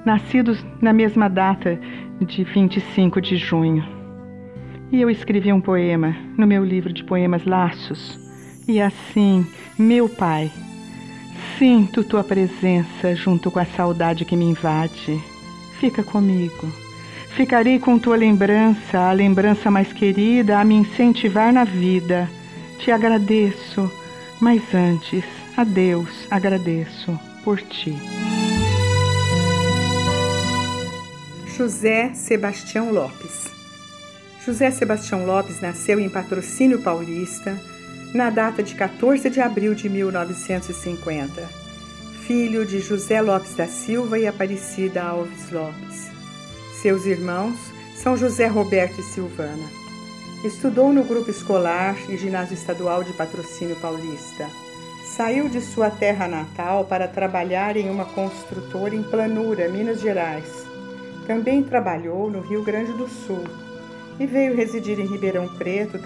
nascidos 0.04 0.62
na 0.82 0.92
mesma 0.92 1.28
data 1.28 1.80
de 2.20 2.44
25 2.44 3.22
de 3.22 3.36
junho. 3.36 3.82
E 4.90 5.00
eu 5.00 5.08
escrevi 5.08 5.50
um 5.50 5.62
poema 5.62 6.14
no 6.36 6.46
meu 6.46 6.62
livro 6.62 6.92
de 6.92 7.02
poemas 7.04 7.46
Laços. 7.46 8.20
E 8.68 8.82
assim, 8.82 9.46
meu 9.78 10.10
pai, 10.10 10.50
sinto 11.58 12.04
tua 12.04 12.22
presença 12.22 13.14
junto 13.16 13.50
com 13.50 13.58
a 13.58 13.64
saudade 13.64 14.26
que 14.26 14.36
me 14.36 14.44
invade. 14.44 15.18
Fica 15.80 16.02
comigo. 16.02 16.66
Ficarei 17.30 17.78
com 17.78 17.98
tua 17.98 18.16
lembrança, 18.16 18.98
a 18.98 19.12
lembrança 19.12 19.70
mais 19.70 19.90
querida, 19.90 20.60
a 20.60 20.64
me 20.66 20.74
incentivar 20.74 21.50
na 21.50 21.64
vida. 21.64 22.28
Te 22.78 22.90
agradeço, 22.90 23.90
mas 24.38 24.62
antes, 24.74 25.24
a 25.56 25.64
Deus 25.64 26.26
agradeço 26.30 27.31
por 27.44 27.60
ti. 27.60 27.96
José 31.56 32.12
Sebastião 32.14 32.92
Lopes 32.92 33.50
José 34.44 34.70
Sebastião 34.72 35.24
Lopes 35.24 35.60
nasceu 35.60 36.00
em 36.00 36.08
Patrocínio 36.08 36.82
Paulista 36.82 37.56
na 38.12 38.28
data 38.28 38.62
de 38.62 38.74
14 38.74 39.30
de 39.30 39.40
abril 39.40 39.74
de 39.74 39.88
1950, 39.88 41.48
filho 42.26 42.66
de 42.66 42.80
José 42.80 43.20
Lopes 43.20 43.54
da 43.54 43.68
Silva 43.68 44.18
e 44.18 44.26
Aparecida 44.26 45.02
Alves 45.02 45.50
Lopes. 45.52 46.10
Seus 46.80 47.06
irmãos 47.06 47.56
são 47.94 48.16
José 48.16 48.48
Roberto 48.48 49.00
e 49.00 49.04
Silvana. 49.04 49.68
Estudou 50.44 50.92
no 50.92 51.04
grupo 51.04 51.30
escolar 51.30 51.96
e 52.10 52.16
ginásio 52.16 52.54
estadual 52.54 53.04
de 53.04 53.12
Patrocínio 53.12 53.76
Paulista 53.76 54.48
Saiu 55.16 55.46
de 55.46 55.60
sua 55.60 55.90
terra 55.90 56.26
natal 56.26 56.86
para 56.86 57.06
trabalhar 57.06 57.76
em 57.76 57.90
uma 57.90 58.06
construtora 58.06 58.96
em 58.96 59.02
Planura, 59.02 59.68
Minas 59.68 60.00
Gerais. 60.00 60.66
Também 61.26 61.62
trabalhou 61.62 62.30
no 62.30 62.40
Rio 62.40 62.64
Grande 62.64 62.94
do 62.94 63.06
Sul 63.06 63.44
e 64.18 64.24
veio 64.24 64.56
residir 64.56 64.98
em 64.98 65.06
Ribeirão 65.06 65.46
Preto, 65.58 65.98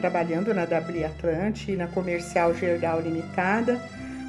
trabalhando 0.00 0.52
na 0.52 0.64
W 0.64 1.06
Atlante 1.06 1.70
e 1.70 1.76
na 1.76 1.86
Comercial 1.86 2.52
Geral 2.52 3.00
Limitada, 3.00 3.80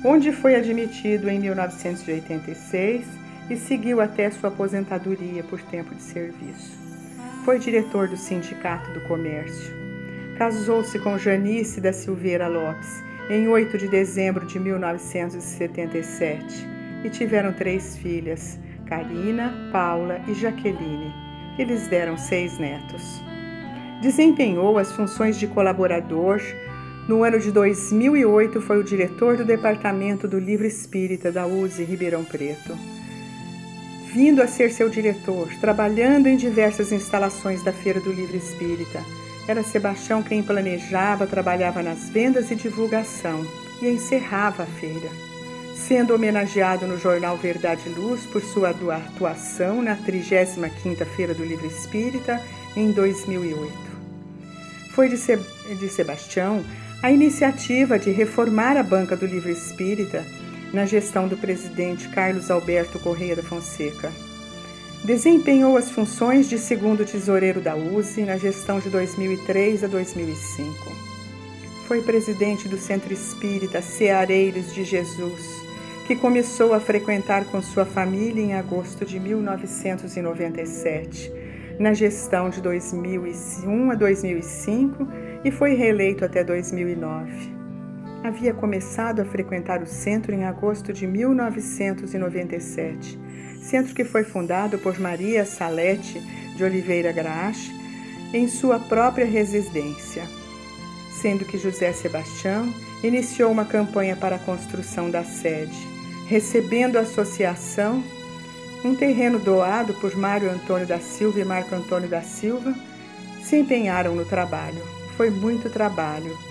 onde 0.06 0.32
foi 0.32 0.54
admitido 0.54 1.28
em 1.28 1.40
1986 1.40 3.08
e 3.50 3.58
seguiu 3.58 4.00
até 4.00 4.30
sua 4.30 4.50
aposentadoria 4.50 5.44
por 5.44 5.60
tempo 5.60 5.96
de 5.96 6.04
serviço. 6.04 6.78
Foi 7.44 7.58
diretor 7.58 8.08
do 8.08 8.16
Sindicato 8.16 8.92
do 8.92 9.02
Comércio. 9.08 9.74
Casou-se 10.38 11.00
com 11.00 11.18
Janice 11.18 11.82
da 11.82 11.92
Silveira 11.92 12.48
Lopes 12.48 13.09
em 13.30 13.48
8 13.48 13.78
de 13.78 13.88
dezembro 13.88 14.48
de 14.48 14.60
1977 14.60 16.68
e 17.04 17.10
tiveram 17.10 17.54
três 17.54 17.96
filhas, 17.96 18.60
Karina, 18.88 19.70
Paula 19.72 20.20
e 20.28 20.34
Jaqueline. 20.34 21.14
Eles 21.58 21.88
deram 21.88 22.18
seis 22.18 22.58
netos. 22.58 23.22
Desempenhou 24.02 24.80
as 24.80 24.92
funções 24.92 25.38
de 25.38 25.46
colaborador. 25.46 26.42
No 27.08 27.24
ano 27.24 27.40
de 27.40 27.52
2008, 27.52 28.60
foi 28.62 28.80
o 28.80 28.84
diretor 28.84 29.38
do 29.38 29.46
Departamento 29.46 30.28
do 30.28 30.40
Livro 30.40 30.66
Espírita 30.66 31.32
da 31.32 31.46
USE 31.46 31.84
Ribeirão 31.84 32.24
Preto. 32.24 32.76
Vindo 34.12 34.42
a 34.42 34.48
ser 34.48 34.72
seu 34.72 34.90
diretor, 34.90 35.50
trabalhando 35.62 36.26
em 36.26 36.36
diversas 36.36 36.92
instalações 36.92 37.64
da 37.64 37.72
Feira 37.72 38.00
do 38.00 38.12
Livro 38.12 38.38
Espírita, 38.38 39.04
era 39.50 39.64
Sebastião 39.64 40.22
quem 40.22 40.44
planejava, 40.44 41.26
trabalhava 41.26 41.82
nas 41.82 42.08
vendas 42.08 42.52
e 42.52 42.56
divulgação 42.56 43.44
e 43.82 43.88
encerrava 43.88 44.62
a 44.62 44.66
feira. 44.68 45.10
Sendo 45.76 46.14
homenageado 46.14 46.86
no 46.86 47.00
jornal 47.00 47.36
Verdade 47.36 47.82
e 47.88 47.90
Luz 47.90 48.28
por 48.28 48.44
sua 48.44 48.70
atuação 48.70 49.82
na 49.82 49.96
35ª 49.96 51.04
Feira 51.16 51.34
do 51.34 51.44
Livro 51.44 51.66
Espírita 51.66 52.40
em 52.76 52.92
2008. 52.92 53.74
Foi 54.92 55.10
de, 55.10 55.18
Se 55.18 55.40
de 55.80 55.90
Sebastião 55.90 56.64
a 57.02 57.10
iniciativa 57.10 57.98
de 57.98 58.12
reformar 58.12 58.78
a 58.78 58.84
banca 58.84 59.18
do 59.18 59.26
livro 59.26 59.50
espírita 59.50 60.24
na 60.72 60.86
gestão 60.86 61.28
do 61.28 61.36
presidente 61.36 62.08
Carlos 62.10 62.52
Alberto 62.52 63.00
Correia 63.00 63.36
da 63.36 63.42
Fonseca. 63.42 64.12
Desempenhou 65.04 65.76
as 65.78 65.90
funções 65.90 66.48
de 66.50 66.58
segundo 66.58 67.06
tesoureiro 67.06 67.62
da 67.62 67.74
USE 67.76 68.24
na 68.24 68.38
gestão 68.38 68.80
de 68.80 68.90
2003 68.90 69.86
a 69.86 69.88
2005. 69.88 70.74
Foi 71.88 72.02
presidente 72.02 72.68
do 72.68 72.78
Centro 72.78 73.14
Espírita 73.14 73.82
Ceareiros 73.82 74.74
de 74.74 74.84
Jesus, 74.84 75.64
que 76.06 76.18
começou 76.18 76.74
a 76.74 76.82
frequentar 76.82 77.46
com 77.46 77.62
sua 77.62 77.86
família 77.86 78.44
em 78.44 78.54
agosto 78.54 79.06
de 79.06 79.20
1997, 79.20 81.32
na 81.80 81.94
gestão 81.94 82.50
de 82.50 82.62
2001 82.62 83.92
a 83.92 83.96
2005 83.96 85.08
e 85.46 85.52
foi 85.52 85.76
reeleito 85.76 86.26
até 86.26 86.44
2009 86.44 87.59
havia 88.24 88.54
começado 88.54 89.22
a 89.22 89.26
frequentar 89.26 89.82
o 89.82 89.88
centro 89.88 90.34
em 90.34 90.46
agosto 90.46 90.94
de 90.94 91.08
1997 91.08 93.30
centro 93.70 93.94
que 93.94 94.04
foi 94.04 94.24
fundado 94.24 94.80
por 94.80 95.00
Maria 95.00 95.46
Salete 95.46 96.20
de 96.56 96.64
Oliveira 96.64 97.12
Grache 97.12 97.72
em 98.34 98.48
sua 98.48 98.80
própria 98.80 99.26
residência, 99.26 100.24
sendo 101.22 101.46
que 101.46 101.58
José 101.58 101.94
Sebastião 101.94 102.74
iniciou 103.04 103.52
uma 103.52 103.66
campanha 103.66 104.16
para 104.16 104.38
a 104.38 104.40
construção 104.40 105.12
da 105.12 105.24
sede, 105.24 105.78
recebendo 106.28 106.98
a 106.98 107.02
associação 107.02 108.04
um 108.84 108.96
terreno 108.96 109.38
doado 109.38 109.94
por 109.96 110.16
Mário 110.16 110.50
Antônio 110.50 110.88
da 110.88 111.00
Silva 111.00 111.40
e 111.40 111.46
Marco 111.46 111.76
Antônio 111.76 112.10
da 112.10 112.22
Silva, 112.22 112.74
se 113.44 113.58
empenharam 113.58 114.16
no 114.16 114.26
trabalho. 114.26 114.82
Foi 115.18 115.30
muito 115.30 115.70
trabalho. 115.70 116.49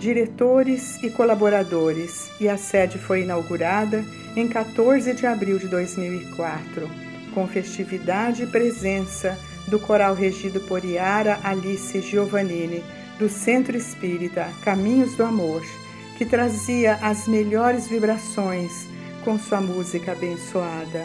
Diretores 0.00 0.96
e 1.02 1.10
colaboradores, 1.10 2.30
e 2.40 2.48
a 2.48 2.56
sede 2.56 2.96
foi 2.96 3.20
inaugurada 3.20 4.02
em 4.34 4.48
14 4.48 5.12
de 5.12 5.26
abril 5.26 5.58
de 5.58 5.68
2004, 5.68 6.88
com 7.34 7.46
festividade 7.46 8.44
e 8.44 8.46
presença 8.46 9.38
do 9.68 9.78
coral 9.78 10.14
regido 10.14 10.58
por 10.62 10.82
Iara 10.86 11.38
Alice 11.44 12.00
Giovannini, 12.00 12.82
do 13.18 13.28
Centro 13.28 13.76
Espírita 13.76 14.48
Caminhos 14.64 15.14
do 15.16 15.22
Amor, 15.22 15.62
que 16.16 16.24
trazia 16.24 16.94
as 17.02 17.28
melhores 17.28 17.86
vibrações 17.86 18.72
com 19.22 19.38
sua 19.38 19.60
música 19.60 20.12
abençoada. 20.12 21.04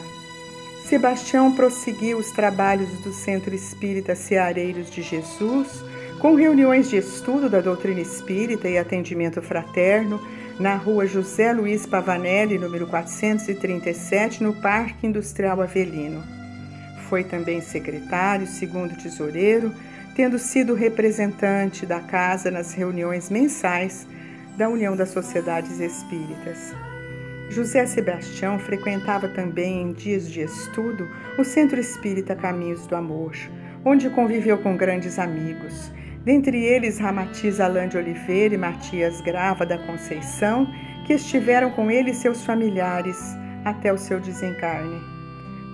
Sebastião 0.88 1.54
prosseguiu 1.54 2.18
os 2.18 2.32
trabalhos 2.32 2.90
do 3.00 3.12
Centro 3.12 3.54
Espírita 3.54 4.16
Ceareiros 4.16 4.90
de 4.90 5.02
Jesus, 5.02 5.84
com 6.26 6.34
reuniões 6.34 6.90
de 6.90 6.98
estudo 6.98 7.48
da 7.48 7.62
doutrina 7.62 8.00
espírita 8.00 8.68
e 8.68 8.80
atendimento 8.80 9.44
fraterno, 9.44 10.20
na 10.60 10.76
rua 10.76 11.06
José 11.06 11.54
Luiz 11.54 11.86
Pavanelli, 11.86 12.58
número 12.58 12.88
437, 12.88 14.42
no 14.42 14.52
Parque 14.52 15.06
Industrial 15.06 15.62
Avelino. 15.62 16.24
Foi 17.08 17.24
também 17.24 17.62
secretário, 17.62 18.48
segundo 18.48 18.98
tesoureiro, 18.98 19.72
tendo 20.16 20.40
sido 20.40 20.74
representante 20.74 21.86
da 21.86 22.00
casa 22.00 22.50
nas 22.50 22.74
reuniões 22.74 23.30
mensais 23.30 24.08
da 24.58 24.68
União 24.68 24.96
das 24.96 25.10
Sociedades 25.10 25.80
Espíritas. 25.80 26.74
José 27.52 27.86
Sebastião 27.86 28.58
frequentava 28.58 29.28
também, 29.28 29.84
em 29.84 29.94
dias 29.94 30.28
de 30.28 30.42
estudo, 30.42 31.08
o 31.38 31.44
Centro 31.44 31.80
Espírita 31.80 32.36
Caminhos 32.36 32.88
do 32.88 32.96
Amor, 32.96 33.36
onde 33.86 34.10
conviveu 34.10 34.58
com 34.58 34.76
grandes 34.76 35.20
amigos 35.20 35.94
dentre 36.26 36.58
eles 36.66 36.98
Ramatiz 36.98 37.60
Alain 37.60 37.88
de 37.88 37.98
Oliveira 37.98 38.56
e 38.56 38.58
Matias 38.58 39.22
Grava 39.22 39.64
da 39.64 39.78
Conceição, 39.78 40.68
que 41.06 41.14
estiveram 41.14 41.70
com 41.70 41.92
ele 41.92 42.10
e 42.10 42.16
seus 42.16 42.44
familiares 42.44 43.18
até 43.64 43.94
o 43.94 43.98
seu 43.98 44.20
desencarne. 44.20 45.00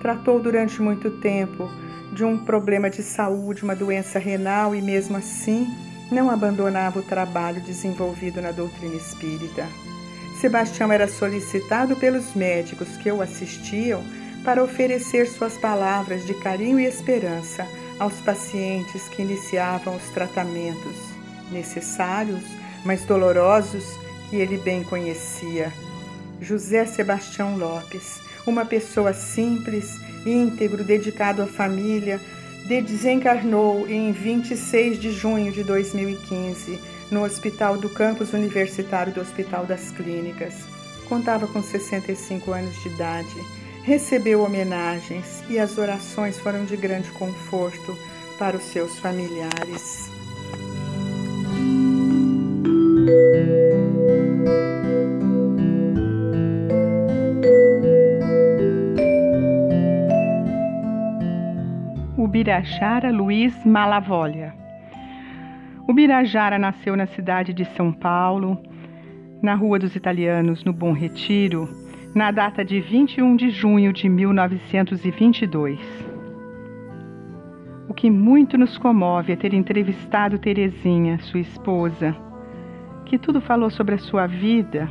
Tratou 0.02 0.38
durante 0.38 0.82
muito 0.82 1.10
tempo 1.22 1.70
de 2.12 2.22
um 2.22 2.44
problema 2.44 2.90
de 2.90 3.02
saúde, 3.02 3.64
uma 3.64 3.74
doença 3.74 4.18
renal 4.18 4.74
e, 4.74 4.82
mesmo 4.82 5.16
assim, 5.16 5.66
não 6.10 6.30
abandonava 6.30 6.98
o 6.98 7.02
trabalho 7.02 7.62
desenvolvido 7.62 8.42
na 8.42 8.50
doutrina 8.52 8.94
espírita. 8.94 9.66
Sebastião 10.38 10.92
era 10.92 11.08
solicitado 11.08 11.96
pelos 11.96 12.34
médicos 12.34 12.96
que 12.98 13.10
o 13.10 13.22
assistiam 13.22 14.02
para 14.44 14.62
oferecer 14.62 15.26
suas 15.28 15.56
palavras 15.56 16.26
de 16.26 16.34
carinho 16.34 16.78
e 16.78 16.84
esperança 16.84 17.66
aos 18.02 18.14
pacientes 18.14 19.08
que 19.08 19.22
iniciavam 19.22 19.94
os 19.94 20.02
tratamentos 20.10 20.96
necessários, 21.52 22.42
mas 22.84 23.04
dolorosos, 23.04 23.84
que 24.28 24.36
ele 24.36 24.58
bem 24.58 24.82
conhecia. 24.82 25.72
José 26.40 26.84
Sebastião 26.84 27.56
Lopes, 27.56 28.20
uma 28.44 28.64
pessoa 28.64 29.12
simples, 29.12 30.00
íntegro, 30.26 30.82
dedicado 30.82 31.42
à 31.42 31.46
família, 31.46 32.20
desencarnou 32.66 33.88
em 33.88 34.10
26 34.10 34.98
de 34.98 35.12
junho 35.12 35.52
de 35.52 35.62
2015 35.62 36.80
no 37.08 37.22
Hospital 37.22 37.76
do 37.76 37.88
Campus 37.88 38.32
Universitário 38.32 39.12
do 39.12 39.20
Hospital 39.20 39.64
das 39.64 39.92
Clínicas. 39.92 40.54
Contava 41.08 41.46
com 41.46 41.62
65 41.62 42.50
anos 42.50 42.74
de 42.82 42.88
idade 42.88 43.61
recebeu 43.82 44.42
homenagens 44.42 45.42
e 45.50 45.58
as 45.58 45.76
orações 45.76 46.38
foram 46.38 46.64
de 46.64 46.76
grande 46.76 47.10
conforto 47.10 47.96
para 48.38 48.56
os 48.56 48.62
seus 48.64 48.98
familiares. 48.98 50.10
Ubirajara 62.16 63.10
Luiz 63.10 63.52
Malavolha. 63.64 64.54
Ubirajara 65.88 66.58
nasceu 66.58 66.96
na 66.96 67.06
cidade 67.06 67.52
de 67.52 67.64
São 67.76 67.92
Paulo, 67.92 68.60
na 69.42 69.54
Rua 69.54 69.78
dos 69.78 69.96
Italianos, 69.96 70.64
no 70.64 70.72
Bom 70.72 70.92
Retiro, 70.92 71.68
na 72.14 72.30
data 72.30 72.64
de 72.64 72.80
21 72.80 73.36
de 73.36 73.50
junho 73.50 73.92
de 73.92 74.08
1922. 74.08 75.78
O 77.88 77.94
que 77.94 78.10
muito 78.10 78.58
nos 78.58 78.76
comove 78.76 79.32
é 79.32 79.36
ter 79.36 79.54
entrevistado 79.54 80.38
Terezinha, 80.38 81.18
sua 81.20 81.40
esposa, 81.40 82.14
que 83.06 83.18
tudo 83.18 83.40
falou 83.40 83.70
sobre 83.70 83.94
a 83.94 83.98
sua 83.98 84.26
vida. 84.26 84.90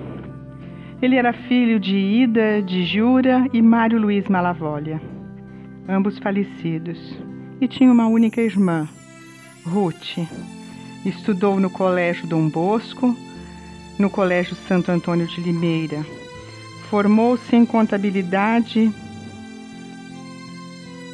Ele 1.01 1.15
era 1.15 1.33
filho 1.33 1.79
de 1.79 1.95
Ida 1.95 2.61
de 2.61 2.85
Jura 2.85 3.47
e 3.53 3.61
Mário 3.61 3.99
Luiz 3.99 4.27
Malavolha, 4.27 5.01
ambos 5.87 6.17
falecidos, 6.19 7.19
e 7.59 7.67
tinha 7.67 7.91
uma 7.91 8.07
única 8.07 8.41
irmã, 8.41 8.87
Ruth. 9.65 10.17
Estudou 11.05 11.59
no 11.59 11.69
Colégio 11.69 12.27
Dom 12.27 12.49
Bosco, 12.49 13.15
no 13.97 14.09
Colégio 14.09 14.55
Santo 14.55 14.91
Antônio 14.91 15.25
de 15.27 15.41
Limeira. 15.41 16.05
Formou-se 16.91 17.55
em 17.55 17.65
contabilidade 17.65 18.91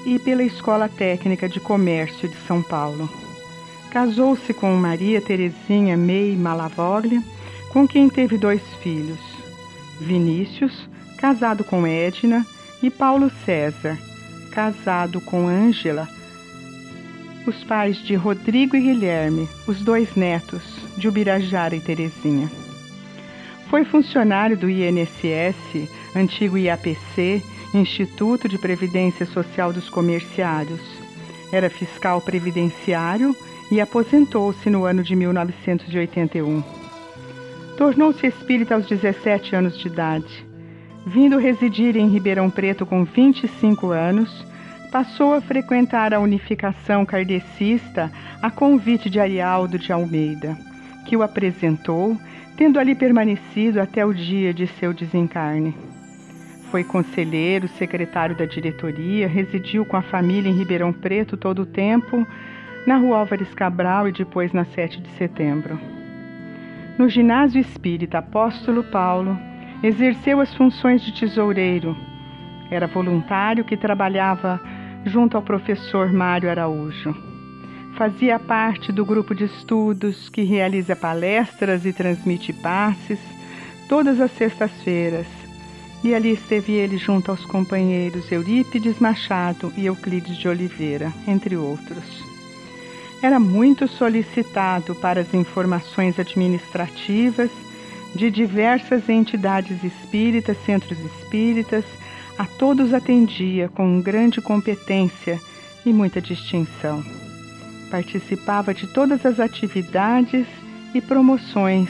e 0.07 0.17
pela 0.17 0.41
Escola 0.41 0.89
Técnica 0.89 1.47
de 1.47 1.59
Comércio 1.59 2.28
de 2.28 2.36
São 2.47 2.63
Paulo. 2.63 3.07
Casou-se 3.91 4.55
com 4.55 4.75
Maria 4.75 5.21
Terezinha 5.21 5.95
Mei 5.95 6.36
Malavoglia, 6.36 7.21
com 7.71 7.88
quem 7.88 8.09
teve 8.09 8.39
dois 8.39 8.63
filhos, 8.82 9.19
Vinícius, 10.01 10.89
casado 11.19 11.63
com 11.63 11.86
Edna, 11.86 12.43
e 12.82 12.89
Paulo 12.89 13.30
César, 13.45 13.99
casado 14.49 15.21
com 15.21 15.47
Ângela, 15.47 16.07
os 17.45 17.63
pais 17.65 17.97
de 17.97 18.15
Rodrigo 18.15 18.75
e 18.75 18.82
Guilherme, 18.82 19.47
os 19.67 19.80
dois 19.84 20.15
netos 20.15 20.63
de 20.97 21.07
Ubirajara 21.07 21.75
e 21.75 21.80
Terezinha. 21.80 22.49
Foi 23.70 23.84
funcionário 23.84 24.57
do 24.57 24.70
INSS, 24.70 25.89
antigo 26.15 26.57
IAPC, 26.57 27.43
Instituto 27.74 28.47
de 28.47 28.57
Previdência 28.57 29.26
Social 29.26 29.74
dos 29.74 29.89
Comerciários. 29.89 30.82
Era 31.51 31.70
fiscal 31.70 32.22
previdenciário 32.22 33.36
e 33.70 33.82
aposentou-se 33.82 34.70
no 34.70 34.86
ano 34.86 35.03
de 35.03 35.15
1981. 35.15 36.63
Tornou-se 37.78 38.26
espírita 38.26 38.76
aos 38.76 38.88
17 38.88 39.55
anos 39.55 39.78
de 39.78 39.88
idade. 39.88 40.45
Vindo 41.05 41.38
residir 41.38 41.95
em 41.97 42.09
Ribeirão 42.09 42.49
Preto 42.49 42.86
com 42.86 43.03
25 43.03 43.91
anos, 43.91 44.45
passou 44.91 45.34
a 45.34 45.41
frequentar 45.41 46.13
a 46.13 46.20
unificação 46.20 47.05
kardecista 47.05 48.11
a 48.41 48.49
convite 48.49 49.09
de 49.09 49.20
Arialdo 49.20 49.78
de 49.78 49.91
Almeida, 49.91 50.57
que 51.05 51.18
o 51.18 51.24
apresentou, 51.24 52.18
tendo 52.58 52.80
ali 52.80 52.95
permanecido 52.95 53.80
até 53.80 54.03
o 54.03 54.12
dia 54.12 54.51
de 54.51 54.66
seu 54.66 54.91
desencarne. 54.91 55.76
Foi 56.72 56.84
conselheiro, 56.84 57.68
secretário 57.68 58.36
da 58.36 58.45
diretoria, 58.45 59.28
residiu 59.28 59.86
com 59.86 59.95
a 59.95 60.01
família 60.01 60.49
em 60.49 60.58
Ribeirão 60.58 60.91
Preto 60.91 61.38
todo 61.38 61.62
o 61.62 61.66
tempo, 61.66 62.28
na 62.86 62.97
rua 62.97 63.20
Álvares 63.20 63.53
Cabral 63.53 64.08
e 64.08 64.12
depois 64.12 64.51
na 64.51 64.66
7 64.66 65.01
de 65.01 65.10
setembro. 65.12 65.80
No 66.97 67.08
ginásio 67.08 67.62
espírita 67.62 68.18
Apóstolo 68.18 68.84
Paulo, 68.84 69.38
exerceu 69.84 70.41
as 70.41 70.53
funções 70.55 71.01
de 71.03 71.14
tesoureiro. 71.14 71.95
Era 72.72 72.88
voluntário 72.88 73.64
que 73.64 73.78
trabalhava 73.78 74.60
junto 75.05 75.38
ao 75.38 75.43
professor 75.43 76.12
Mário 76.12 76.49
Araújo. 76.49 77.36
Fazia 77.98 78.38
parte 78.38 78.91
do 78.91 79.04
grupo 79.04 79.34
de 79.34 79.45
estudos 79.45 80.30
que 80.30 80.43
realiza 80.43 80.95
palestras 80.95 81.84
e 81.84 81.91
transmite 81.91 82.54
passes 82.54 83.18
todas 83.89 84.22
as 84.22 84.32
sextas-feiras. 84.38 85.26
E 86.04 86.14
ali 86.14 86.34
esteve 86.34 86.74
ele 86.74 87.00
junto 87.00 87.32
aos 87.32 87.43
companheiros 87.43 88.32
Eurípides 88.32 89.00
Machado 89.00 89.74
e 89.76 89.88
Euclides 89.88 90.38
de 90.38 90.48
Oliveira, 90.48 91.12
entre 91.28 91.58
outros. 91.58 92.24
Era 93.24 93.39
muito 93.39 93.88
solicitado 93.88 94.93
para 94.93 95.22
as 95.22 95.34
informações 95.34 96.20
administrativas 96.20 97.50
de 98.14 98.30
diversas 98.30 99.10
entidades 99.10 99.84
espíritas, 99.84 100.56
centros 100.68 101.00
espíritas, 101.00 101.84
a 102.38 102.45
todos 102.45 102.93
atendia 102.93 103.70
com 103.70 104.00
grande 104.00 104.39
competência 104.39 105.41
e 105.84 105.91
muita 105.91 106.22
distinção. 106.22 107.16
Participava 107.89 108.73
de 108.73 108.88
todas 108.88 109.25
as 109.25 109.39
atividades 109.39 110.45
e 110.93 111.01
promoções, 111.01 111.89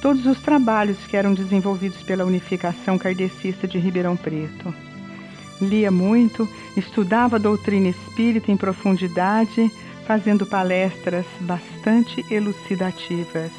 todos 0.00 0.26
os 0.26 0.40
trabalhos 0.40 0.98
que 1.06 1.16
eram 1.16 1.34
desenvolvidos 1.34 2.02
pela 2.02 2.24
Unificação 2.24 2.98
Kardecista 2.98 3.66
de 3.66 3.78
Ribeirão 3.78 4.16
Preto. 4.16 4.74
Lia 5.60 5.90
muito, 5.90 6.48
estudava 6.76 7.36
a 7.36 7.38
doutrina 7.38 7.88
espírita 7.88 8.50
em 8.50 8.56
profundidade, 8.56 9.70
fazendo 10.06 10.44
palestras 10.44 11.24
bastante 11.40 12.24
elucidativas. 12.30 13.50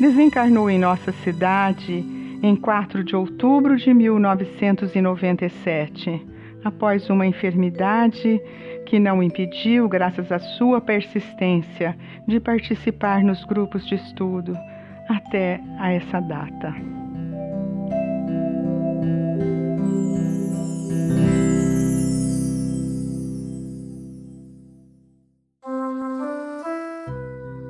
Desencarnou 0.00 0.70
em 0.70 0.78
nossa 0.78 1.12
cidade 1.24 2.04
em 2.42 2.56
4 2.56 3.04
de 3.04 3.14
outubro 3.14 3.76
de 3.76 3.94
1997, 3.94 6.26
após 6.64 7.08
uma 7.08 7.26
enfermidade 7.26 8.40
que 8.92 8.98
não 8.98 9.22
impediu, 9.22 9.88
graças 9.88 10.30
à 10.30 10.38
sua 10.38 10.78
persistência, 10.78 11.96
de 12.28 12.38
participar 12.38 13.24
nos 13.24 13.42
grupos 13.42 13.86
de 13.86 13.94
estudo 13.94 14.54
até 15.08 15.58
a 15.78 15.92
essa 15.92 16.20
data. 16.20 17.01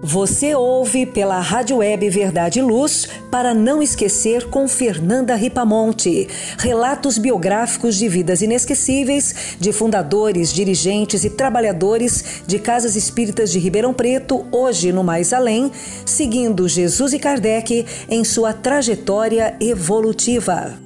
Você 0.05 0.53
ouve 0.53 1.07
pela 1.07 1.39
Rádio 1.39 1.77
Web 1.77 2.11
Verdade 2.11 2.59
e 2.59 2.63
Luz, 2.63 3.09
para 3.31 3.55
não 3.55 3.81
esquecer, 3.81 4.51
com 4.51 4.67
Fernanda 4.67 5.37
Ripamonte. 5.37 6.27
Relatos 6.59 7.19
biográficos 7.19 7.95
de 7.95 8.09
vidas 8.09 8.43
inesquecíveis 8.43 9.57
de 9.61 9.73
fundadores, 9.73 10.53
dirigentes 10.53 11.23
e 11.23 11.31
trabalhadores 11.31 12.43
de 12.45 12.59
casas 12.59 12.97
espíritas 12.97 13.53
de 13.53 13.61
Ribeirão 13.61 13.95
Preto, 13.95 14.45
hoje 14.51 14.91
no 14.91 15.05
Mais 15.05 15.33
Além, 15.33 15.71
seguindo 16.05 16.69
Jesus 16.69 17.13
e 17.13 17.21
Kardec 17.21 17.87
em 18.09 18.25
sua 18.25 18.53
trajetória 18.53 19.55
evolutiva. 19.61 20.82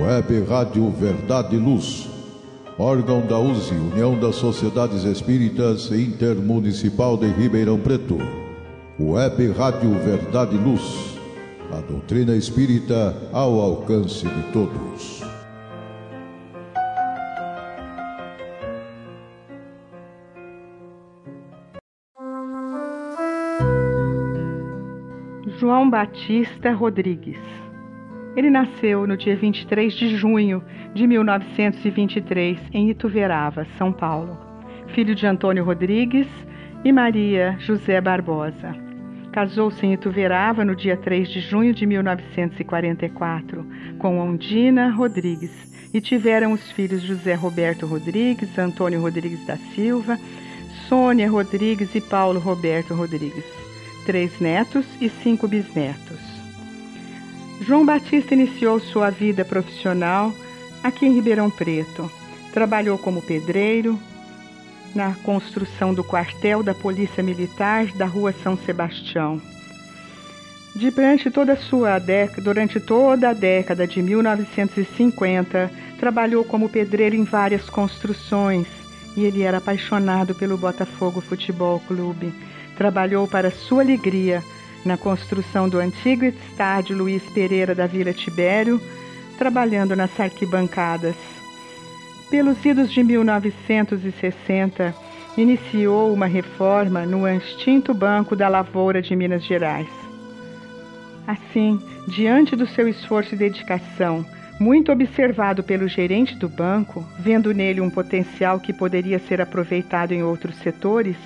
Web 0.00 0.44
Rádio 0.48 0.88
Verdade 0.88 1.56
e 1.56 1.58
Luz, 1.58 2.08
órgão 2.78 3.20
da 3.20 3.38
USE, 3.38 3.74
União 3.74 4.18
das 4.18 4.36
Sociedades 4.36 5.04
Espíritas 5.04 5.92
Intermunicipal 5.92 7.18
de 7.18 7.26
Ribeirão 7.26 7.78
Preto. 7.78 8.16
Web 8.98 9.50
Rádio 9.50 9.90
Verdade 9.98 10.56
e 10.56 10.58
Luz, 10.58 11.18
a 11.70 11.82
doutrina 11.82 12.34
espírita 12.34 13.14
ao 13.30 13.60
alcance 13.60 14.26
de 14.26 14.42
todos. 14.54 15.22
João 25.58 25.90
Batista 25.90 26.72
Rodrigues 26.72 27.38
ele 28.36 28.50
nasceu 28.50 29.06
no 29.06 29.16
dia 29.16 29.36
23 29.36 29.92
de 29.92 30.16
junho 30.16 30.62
de 30.94 31.06
1923 31.06 32.58
em 32.72 32.90
Ituverava, 32.90 33.66
São 33.76 33.92
Paulo, 33.92 34.38
filho 34.88 35.14
de 35.14 35.26
Antônio 35.26 35.64
Rodrigues 35.64 36.28
e 36.84 36.92
Maria 36.92 37.56
José 37.58 38.00
Barbosa. 38.00 38.74
Casou-se 39.32 39.84
em 39.86 39.94
Ituverava 39.94 40.64
no 40.64 40.74
dia 40.74 40.96
3 40.96 41.28
de 41.28 41.40
junho 41.40 41.72
de 41.72 41.86
1944 41.86 43.66
com 43.98 44.18
Ondina 44.18 44.90
Rodrigues 44.90 45.70
e 45.92 46.00
tiveram 46.00 46.52
os 46.52 46.70
filhos 46.72 47.02
José 47.02 47.34
Roberto 47.34 47.86
Rodrigues, 47.86 48.56
Antônio 48.58 49.00
Rodrigues 49.00 49.44
da 49.46 49.56
Silva, 49.56 50.18
Sônia 50.88 51.30
Rodrigues 51.30 51.94
e 51.94 52.00
Paulo 52.00 52.40
Roberto 52.40 52.94
Rodrigues, 52.94 53.44
três 54.06 54.38
netos 54.40 54.86
e 55.00 55.08
cinco 55.08 55.46
bisnetos. 55.46 56.29
João 57.60 57.84
Batista 57.84 58.32
iniciou 58.34 58.80
sua 58.80 59.10
vida 59.10 59.44
profissional 59.44 60.32
aqui 60.82 61.04
em 61.04 61.14
Ribeirão 61.14 61.50
Preto. 61.50 62.10
Trabalhou 62.54 62.96
como 62.96 63.20
pedreiro 63.20 63.98
na 64.94 65.14
construção 65.22 65.92
do 65.92 66.02
quartel 66.02 66.62
da 66.62 66.74
Polícia 66.74 67.22
Militar 67.22 67.86
da 67.92 68.06
Rua 68.06 68.32
São 68.42 68.56
Sebastião. 68.56 69.40
Durante 70.74 71.30
toda 71.30 71.54
sua 71.54 71.98
década, 71.98 72.40
durante 72.40 72.80
toda 72.80 73.28
a 73.28 73.34
década 73.34 73.86
de 73.86 74.00
1950, 74.00 75.70
trabalhou 75.98 76.44
como 76.44 76.68
pedreiro 76.68 77.14
em 77.14 77.24
várias 77.24 77.68
construções 77.68 78.66
e 79.16 79.24
ele 79.24 79.42
era 79.42 79.58
apaixonado 79.58 80.34
pelo 80.34 80.56
Botafogo 80.56 81.20
Futebol 81.20 81.78
Clube. 81.86 82.32
Trabalhou 82.76 83.28
para 83.28 83.50
sua 83.50 83.82
alegria 83.82 84.42
na 84.84 84.96
construção 84.96 85.68
do 85.68 85.78
antigo 85.78 86.24
estádio 86.24 86.96
Luiz 86.96 87.22
Pereira 87.34 87.74
da 87.74 87.86
Vila 87.86 88.12
Tibério, 88.12 88.80
trabalhando 89.38 89.94
nas 89.94 90.18
arquibancadas. 90.18 91.16
Pelos 92.30 92.64
idos 92.64 92.90
de 92.92 93.02
1960, 93.02 94.94
iniciou 95.36 96.12
uma 96.12 96.26
reforma 96.26 97.04
no 97.04 97.26
extinto 97.26 97.92
Banco 97.92 98.36
da 98.36 98.48
Lavoura 98.48 99.02
de 99.02 99.14
Minas 99.16 99.44
Gerais. 99.44 99.88
Assim, 101.26 101.80
diante 102.08 102.56
do 102.56 102.66
seu 102.66 102.88
esforço 102.88 103.34
e 103.34 103.38
dedicação, 103.38 104.24
Muito 104.60 104.92
observado 104.92 105.62
pelo 105.62 105.88
gerente 105.88 106.36
do 106.36 106.46
banco, 106.46 107.02
vendo 107.18 107.54
nele 107.54 107.80
um 107.80 107.88
potencial 107.88 108.60
que 108.60 108.74
poderia 108.74 109.18
ser 109.18 109.40
aproveitado 109.40 110.12
em 110.12 110.22
outros 110.22 110.54
setores, 110.56 111.16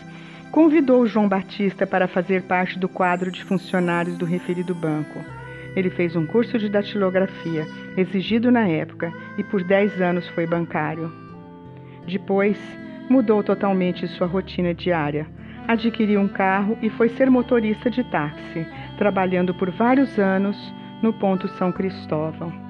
convidou 0.54 1.04
João 1.04 1.28
Batista 1.28 1.84
para 1.84 2.06
fazer 2.06 2.42
parte 2.42 2.78
do 2.78 2.88
quadro 2.88 3.32
de 3.32 3.42
funcionários 3.42 4.16
do 4.16 4.24
referido 4.24 4.72
banco. 4.72 5.18
Ele 5.74 5.90
fez 5.90 6.14
um 6.14 6.24
curso 6.24 6.56
de 6.60 6.68
datilografia, 6.68 7.66
exigido 7.96 8.52
na 8.52 8.68
época, 8.68 9.12
e 9.36 9.42
por 9.42 9.64
10 9.64 10.00
anos 10.00 10.28
foi 10.28 10.46
bancário. 10.46 11.12
Depois, 12.06 12.56
mudou 13.10 13.42
totalmente 13.42 14.06
sua 14.06 14.28
rotina 14.28 14.72
diária. 14.72 15.26
Adquiriu 15.66 16.20
um 16.20 16.28
carro 16.28 16.78
e 16.80 16.88
foi 16.88 17.08
ser 17.08 17.28
motorista 17.28 17.90
de 17.90 18.04
táxi, 18.04 18.64
trabalhando 18.96 19.52
por 19.54 19.72
vários 19.72 20.20
anos 20.20 20.56
no 21.02 21.12
ponto 21.12 21.48
São 21.58 21.72
Cristóvão 21.72 22.62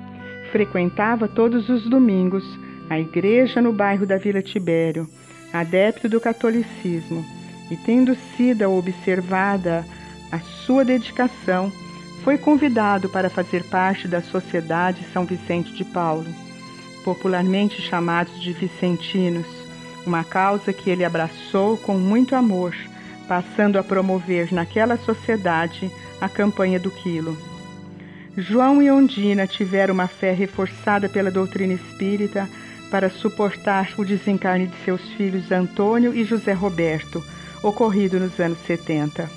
frequentava 0.51 1.27
todos 1.27 1.69
os 1.69 1.91
domingos 1.91 2.45
a 2.89 2.97
igreja 2.97 3.61
no 3.61 3.73
bairro 3.73 4.07
da 4.07 4.17
Vila 4.17 4.41
Tibério, 4.41 5.09
adepto 5.53 6.09
do 6.09 6.21
catolicismo, 6.21 7.25
e 7.71 7.77
tendo 7.77 8.17
sido 8.37 8.71
observada 8.71 9.85
a 10.31 10.39
sua 10.39 10.85
dedicação, 10.85 11.73
foi 12.23 12.39
convidado 12.39 13.09
para 13.09 13.29
fazer 13.29 13.65
parte 13.65 14.09
da 14.09 14.23
Sociedade 14.23 15.05
São 15.13 15.25
Vicente 15.25 15.73
de 15.75 15.85
Paulo, 15.85 16.27
popularmente 17.05 17.83
chamados 17.83 18.41
de 18.41 18.53
Vicentinos, 18.53 19.47
uma 20.07 20.25
causa 20.25 20.73
que 20.73 20.91
ele 20.91 21.05
abraçou 21.05 21.77
com 21.77 21.95
muito 21.95 22.35
amor, 22.35 22.75
passando 23.29 23.79
a 23.79 23.83
promover 23.83 24.53
naquela 24.53 24.97
sociedade 24.97 25.91
a 26.21 26.29
campanha 26.29 26.79
do 26.79 26.91
quilo. 26.91 27.37
João 28.37 28.83
e 28.83 28.91
Ondina 28.91 29.47
tiveram 29.47 29.95
uma 29.95 30.09
fé 30.09 30.33
reforçada 30.33 31.09
pela 31.09 31.31
doutrina 31.31 31.73
espírita 31.73 32.49
para 32.91 33.09
suportar 33.09 33.93
o 33.97 34.05
desencarne 34.05 34.67
de 34.67 34.77
seus 34.85 35.03
filhos 35.13 35.53
Antônio 35.53 36.15
e 36.15 36.25
José 36.25 36.53
Roberto, 36.53 37.23
ocorrido 37.67 38.21
nos 38.21 38.39
anos 38.39 38.59
70. 38.67 39.29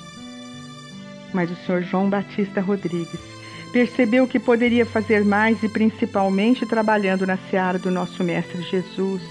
Mas 1.33 1.49
o 1.49 1.55
senhor 1.55 1.81
João 1.81 2.09
Batista 2.09 2.61
Rodrigues 2.61 3.19
percebeu 3.71 4.27
que 4.27 4.39
poderia 4.39 4.85
fazer 4.85 5.23
mais 5.23 5.61
e 5.63 5.69
principalmente 5.69 6.65
trabalhando 6.65 7.25
na 7.25 7.37
seara 7.49 7.77
do 7.77 7.91
nosso 7.91 8.23
Mestre 8.23 8.61
Jesus. 8.61 9.21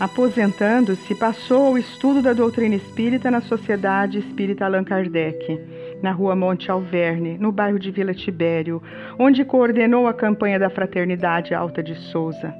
Aposentando-se, 0.00 1.14
passou 1.14 1.66
ao 1.66 1.78
estudo 1.78 2.22
da 2.22 2.32
doutrina 2.32 2.76
espírita 2.76 3.30
na 3.30 3.40
Sociedade 3.40 4.18
Espírita 4.18 4.64
Allan 4.64 4.84
Kardec 4.84 5.60
na 6.02 6.12
rua 6.12 6.36
Monte 6.36 6.70
Alverne, 6.70 7.36
no 7.38 7.50
bairro 7.50 7.78
de 7.78 7.90
Vila 7.90 8.14
Tibério, 8.14 8.82
onde 9.18 9.44
coordenou 9.44 10.06
a 10.06 10.14
campanha 10.14 10.58
da 10.58 10.70
Fraternidade 10.70 11.54
Alta 11.54 11.82
de 11.82 11.96
Souza. 11.96 12.54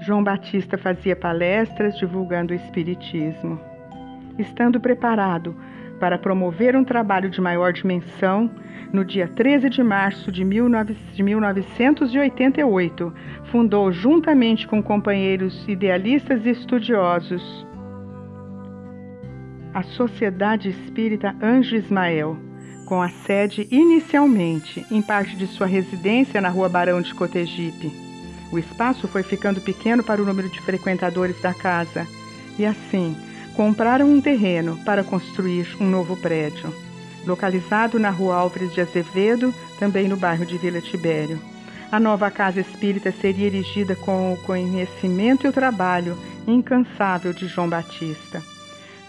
João 0.00 0.24
Batista 0.24 0.76
fazia 0.76 1.14
palestras 1.14 1.96
divulgando 1.96 2.52
o 2.52 2.56
Espiritismo. 2.56 3.73
Estando 4.38 4.80
preparado 4.80 5.54
para 6.00 6.18
promover 6.18 6.74
um 6.76 6.84
trabalho 6.84 7.30
de 7.30 7.40
maior 7.40 7.72
dimensão, 7.72 8.50
no 8.92 9.02
dia 9.04 9.26
13 9.26 9.68
de 9.70 9.82
março 9.82 10.30
de 10.30 10.44
1988, 10.44 13.12
fundou, 13.46 13.90
juntamente 13.92 14.68
com 14.68 14.82
companheiros 14.82 15.66
idealistas 15.68 16.44
e 16.46 16.50
estudiosos, 16.50 17.66
a 19.72 19.82
Sociedade 19.82 20.68
Espírita 20.68 21.34
Anjo 21.42 21.74
Ismael, 21.74 22.36
com 22.86 23.02
a 23.02 23.08
sede 23.08 23.66
inicialmente 23.70 24.86
em 24.90 25.00
parte 25.02 25.36
de 25.36 25.48
sua 25.48 25.66
residência 25.66 26.40
na 26.40 26.48
rua 26.48 26.68
Barão 26.68 27.00
de 27.00 27.12
Cotegipe. 27.14 27.90
O 28.52 28.58
espaço 28.58 29.08
foi 29.08 29.24
ficando 29.24 29.60
pequeno 29.60 30.04
para 30.04 30.22
o 30.22 30.24
número 30.24 30.48
de 30.48 30.60
frequentadores 30.60 31.42
da 31.42 31.52
casa 31.52 32.06
e, 32.56 32.64
assim, 32.64 33.16
compraram 33.54 34.08
um 34.08 34.20
terreno 34.20 34.78
para 34.84 35.04
construir 35.04 35.76
um 35.80 35.88
novo 35.88 36.16
prédio, 36.16 36.74
localizado 37.26 37.98
na 37.98 38.10
rua 38.10 38.36
Álvares 38.36 38.72
de 38.72 38.80
Azevedo, 38.80 39.54
também 39.78 40.08
no 40.08 40.16
bairro 40.16 40.44
de 40.44 40.58
Vila 40.58 40.80
Tibério. 40.80 41.40
A 41.90 42.00
nova 42.00 42.30
casa 42.30 42.60
espírita 42.60 43.12
seria 43.12 43.46
erigida 43.46 43.94
com 43.94 44.32
o 44.32 44.36
conhecimento 44.38 45.46
e 45.46 45.48
o 45.48 45.52
trabalho 45.52 46.18
incansável 46.46 47.32
de 47.32 47.46
João 47.46 47.68
Batista. 47.68 48.42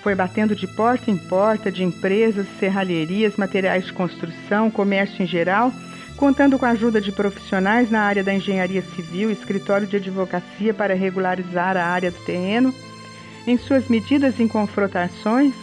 Foi 0.04 0.14
batendo 0.14 0.56
de 0.56 0.68
porta 0.68 1.10
em 1.10 1.18
porta 1.18 1.72
de 1.72 1.84
empresas, 1.84 2.46
serralherias, 2.60 3.38
materiais 3.38 3.86
de 3.86 3.94
construção, 3.94 4.70
comércio 4.70 5.24
em 5.24 5.26
geral, 5.26 5.74
contando 6.16 6.60
com 6.60 6.66
a 6.66 6.70
ajuda 6.70 7.02
de 7.02 7.12
profissionais 7.12 7.90
na 7.90 8.02
área 8.02 8.24
da 8.24 8.34
engenharia 8.34 8.84
civil, 8.84 9.32
escritório 9.32 9.88
de 9.88 9.98
advocacia 9.98 10.74
para 10.74 10.94
regularizar 10.94 11.76
a 11.76 11.86
área 11.86 12.12
do 12.12 12.20
terreno. 12.20 12.74
Em 13.48 13.58
suas 13.58 13.88
medidas 13.88 14.40
e 14.40 14.48
confrontações, 14.48 15.54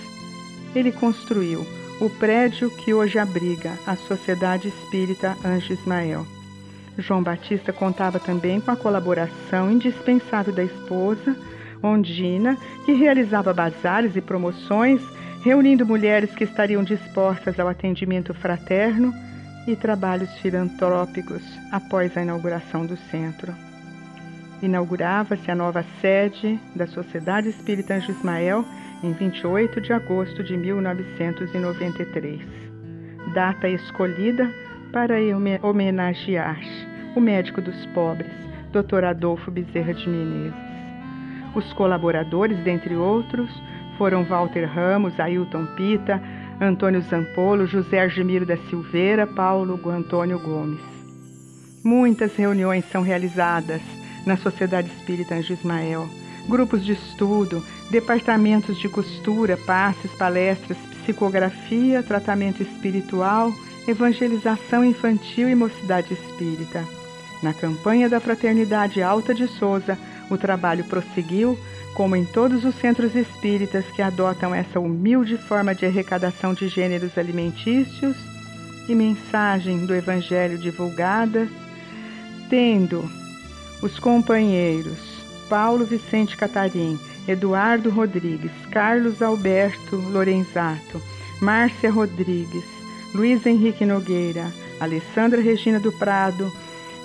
ele 0.75 0.93
construiu 0.93 1.67
o 2.01 2.09
prédio 2.09 2.71
que 2.71 2.95
hoje 2.95 3.19
abriga 3.19 3.73
a 3.87 3.97
Sociedade 3.97 4.69
Espírita 4.69 5.37
Anjo 5.45 5.73
Ismael. 5.73 6.27
João 6.97 7.23
Batista 7.23 7.73
contava 7.73 8.21
também 8.21 8.61
com 8.61 8.71
a 8.71 8.77
colaboração 8.77 9.71
indispensável 9.71 10.55
da 10.55 10.63
esposa, 10.63 11.37
Ondina, 11.83 12.57
que 12.85 12.93
realizava 12.93 13.53
bazares 13.53 14.15
e 14.15 14.21
promoções, 14.21 15.03
reunindo 15.43 15.85
mulheres 15.85 16.31
que 16.33 16.45
estariam 16.45 16.85
dispostas 16.85 17.59
ao 17.59 17.67
atendimento 17.67 18.33
fraterno 18.33 19.13
e 19.67 19.75
trabalhos 19.75 20.31
filantrópicos 20.39 21.43
após 21.73 22.17
a 22.17 22.23
inauguração 22.23 22.87
do 22.87 22.97
centro. 23.11 23.53
Inaugurava-se 24.63 25.51
a 25.51 25.57
nova 25.57 25.85
sede 26.01 26.57
da 26.77 26.87
Sociedade 26.87 27.49
Espírita 27.49 27.95
Anjo 27.95 28.13
Ismael 28.13 28.65
em 29.03 29.13
28 29.13 29.81
de 29.81 29.93
agosto 29.93 30.45
de 30.45 30.57
1993, 30.57 32.41
data 33.35 33.69
escolhida 33.69 34.49
para 34.93 35.17
homenagear 35.63 36.61
o 37.17 37.21
médico 37.21 37.61
dos 37.61 37.85
pobres, 37.87 38.31
Dr. 38.71 39.05
Adolfo 39.05 39.51
Bezerra 39.51 39.95
de 39.95 40.09
Menezes. 40.09 40.55
Os 41.57 41.73
colaboradores, 41.73 42.57
dentre 42.59 42.95
outros, 42.95 43.51
foram 43.99 44.23
Walter 44.23 44.67
Ramos, 44.67 45.19
Ailton 45.19 45.67
Pita, 45.75 46.23
Antônio 46.61 47.03
Zampolo, 47.03 47.67
José 47.67 47.99
Argemiro 47.99 48.47
da 48.47 48.57
Silveira, 48.57 49.27
Paulo 49.27 49.81
Antônio 49.91 50.39
Gomes. 50.39 50.81
Muitas 51.85 52.37
reuniões 52.37 52.85
são 52.85 53.03
realizadas 53.03 53.83
na 54.25 54.37
Sociedade 54.37 54.89
Espírita 54.89 55.35
Anjo 55.35 55.53
Ismael, 55.53 56.09
grupos 56.49 56.85
de 56.85 56.93
estudo, 56.93 57.65
departamentos 57.91 58.79
de 58.79 58.89
costura, 58.89 59.57
passes, 59.57 60.11
palestras, 60.13 60.79
psicografia, 61.03 62.03
tratamento 62.03 62.63
espiritual, 62.63 63.53
evangelização 63.87 64.85
infantil 64.85 65.49
e 65.49 65.55
mocidade 65.55 66.15
espírita. 66.15 66.85
Na 67.43 67.53
campanha 67.53 68.09
da 68.09 68.21
Fraternidade 68.21 69.03
Alta 69.03 69.35
de 69.35 69.49
Souza, 69.49 69.99
o 70.31 70.39
trabalho 70.39 70.85
prosseguiu, 70.85 71.59
como 71.95 72.17
em 72.17 72.25
todos 72.25 72.65
os 72.65 72.75
centros 72.77 73.15
espíritas 73.15 73.85
que 73.95 74.01
adotam 74.01 74.55
essa 74.55 74.81
humilde 74.81 75.37
forma 75.37 75.75
de 75.75 75.85
arrecadação 75.85 76.55
de 76.55 76.69
gêneros 76.69 77.19
alimentícios 77.19 78.17
e 78.89 78.95
mensagem 78.95 79.85
do 79.85 79.95
Evangelho 79.95 80.57
divulgadas, 80.57 81.49
tendo 82.49 83.09
os 83.83 83.99
companheiros 83.99 85.23
Paulo 85.53 85.85
Vicente 85.85 86.35
Catarim, 86.35 86.99
Eduardo 87.29 87.91
Rodrigues, 87.91 88.53
Carlos 88.71 89.21
Alberto 89.21 89.97
Lorenzato, 89.97 90.99
Márcia 91.43 91.91
Rodrigues, 91.91 92.65
Luiz 93.15 93.45
Henrique 93.45 93.85
Nogueira, 93.85 94.47
Alessandra 94.81 95.43
Regina 95.43 95.79
do 95.79 95.93
Prado, 95.93 96.51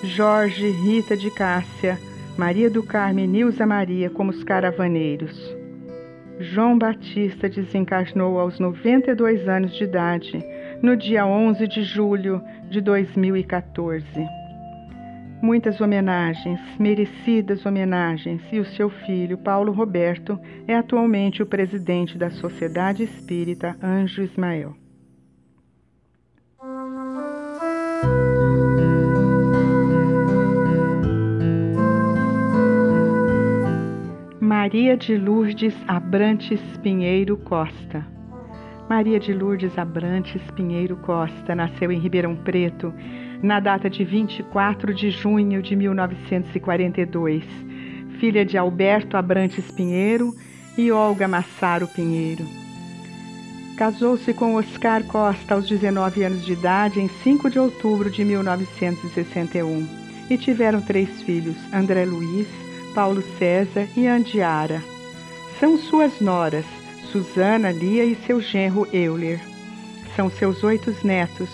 Jorge 0.02 0.70
Rita 0.70 1.14
de 1.14 1.30
Cássia, 1.30 1.98
Maria 2.38 2.70
do 2.70 2.82
Carmo 2.82 3.20
e 3.20 3.26
Nilza 3.26 3.66
Maria 3.66 4.08
como 4.08 4.30
os 4.30 4.42
caravaneiros. 4.42 5.54
João 6.40 6.78
Batista 6.78 7.50
desencarnou 7.50 8.40
aos 8.40 8.58
92 8.58 9.46
anos 9.46 9.76
de 9.76 9.84
idade, 9.84 10.42
no 10.80 10.96
dia 10.96 11.26
11 11.26 11.68
de 11.68 11.82
julho 11.82 12.40
de 12.70 12.80
2014. 12.80 14.06
Muitas 15.40 15.80
homenagens, 15.80 16.60
merecidas 16.80 17.64
homenagens, 17.64 18.42
e 18.52 18.58
o 18.58 18.64
seu 18.64 18.90
filho, 18.90 19.38
Paulo 19.38 19.72
Roberto, 19.72 20.38
é 20.66 20.74
atualmente 20.74 21.42
o 21.42 21.46
presidente 21.46 22.18
da 22.18 22.28
Sociedade 22.28 23.04
Espírita 23.04 23.76
Anjo 23.80 24.22
Ismael. 24.22 24.74
Maria 34.40 34.96
de 34.96 35.16
Lourdes 35.16 35.74
Abrantes 35.86 36.60
Pinheiro 36.82 37.36
Costa. 37.36 38.04
Maria 38.88 39.20
de 39.20 39.32
Lourdes 39.32 39.78
Abrantes 39.78 40.42
Pinheiro 40.50 40.96
Costa 40.96 41.54
nasceu 41.54 41.92
em 41.92 41.98
Ribeirão 41.98 42.34
Preto 42.34 42.92
na 43.42 43.60
data 43.60 43.88
de 43.88 44.04
24 44.04 44.92
de 44.92 45.10
junho 45.10 45.62
de 45.62 45.76
1942, 45.76 47.44
filha 48.18 48.44
de 48.44 48.58
Alberto 48.58 49.16
Abrantes 49.16 49.70
Pinheiro 49.70 50.34
e 50.76 50.90
Olga 50.90 51.28
Massaro 51.28 51.86
Pinheiro. 51.86 52.44
Casou-se 53.76 54.34
com 54.34 54.56
Oscar 54.56 55.04
Costa 55.04 55.54
aos 55.54 55.68
19 55.68 56.24
anos 56.24 56.44
de 56.44 56.52
idade 56.52 57.00
em 57.00 57.08
5 57.08 57.48
de 57.48 57.60
outubro 57.60 58.10
de 58.10 58.24
1961 58.24 59.86
e 60.28 60.36
tiveram 60.36 60.80
três 60.80 61.22
filhos, 61.22 61.56
André 61.72 62.04
Luiz, 62.04 62.48
Paulo 62.92 63.22
César 63.38 63.86
e 63.96 64.06
Andiara. 64.06 64.82
São 65.60 65.78
suas 65.78 66.20
noras, 66.20 66.64
Susana, 67.12 67.70
Lia 67.70 68.04
e 68.04 68.16
seu 68.26 68.40
genro 68.40 68.86
Euler. 68.92 69.40
São 70.16 70.28
seus 70.28 70.64
oito 70.64 70.92
netos, 71.04 71.48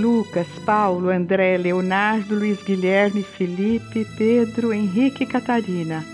Lucas, 0.00 0.46
Paulo, 0.64 1.10
André, 1.10 1.56
Leonardo, 1.56 2.34
Luiz 2.34 2.62
Guilherme, 2.62 3.22
Felipe, 3.22 4.06
Pedro, 4.16 4.72
Henrique 4.72 5.24
e 5.24 5.26
Catarina. 5.26 6.04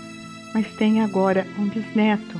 Mas 0.53 0.67
tem 0.77 1.01
agora 1.01 1.45
um 1.57 1.67
bisneto. 1.67 2.39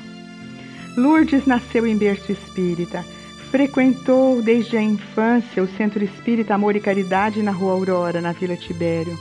Lourdes 0.97 1.45
nasceu 1.45 1.87
em 1.87 1.97
berço 1.97 2.31
espírita. 2.31 3.05
Frequentou 3.51 4.41
desde 4.41 4.77
a 4.77 4.81
infância 4.81 5.63
o 5.63 5.67
Centro 5.67 6.03
Espírita 6.03 6.53
Amor 6.53 6.75
e 6.75 6.79
Caridade 6.79 7.41
na 7.41 7.51
Rua 7.51 7.73
Aurora, 7.73 8.21
na 8.21 8.31
Vila 8.31 8.55
Tibério. 8.55 9.17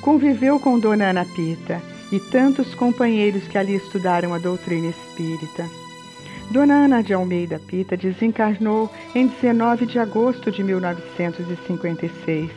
Conviveu 0.00 0.60
com 0.60 0.78
Dona 0.78 1.10
Ana 1.10 1.24
Pita 1.24 1.82
e 2.12 2.20
tantos 2.20 2.74
companheiros 2.74 3.48
que 3.48 3.58
ali 3.58 3.74
estudaram 3.74 4.34
a 4.34 4.38
doutrina 4.38 4.88
espírita. 4.88 5.68
Dona 6.54 6.84
Ana 6.84 7.02
de 7.02 7.12
Almeida 7.12 7.58
Pita 7.58 7.96
desencarnou 7.96 8.88
em 9.12 9.26
19 9.26 9.86
de 9.86 9.98
agosto 9.98 10.52
de 10.52 10.62
1956 10.62 12.48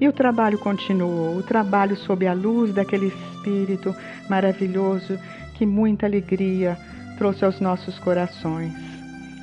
e 0.00 0.08
o 0.08 0.12
trabalho 0.12 0.56
continuou 0.56 1.36
o 1.36 1.42
trabalho 1.42 1.94
sob 1.94 2.26
a 2.26 2.32
luz 2.32 2.72
daquele 2.72 3.08
espírito 3.08 3.94
maravilhoso 4.26 5.18
que 5.52 5.66
muita 5.66 6.06
alegria 6.06 6.78
trouxe 7.18 7.44
aos 7.44 7.60
nossos 7.60 7.98
corações. 7.98 8.72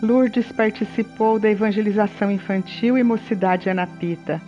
Lourdes 0.02 0.52
participou 0.54 1.38
da 1.38 1.52
evangelização 1.52 2.32
infantil 2.32 2.98
e 2.98 3.04
mocidade 3.04 3.70
anapita. 3.70 4.42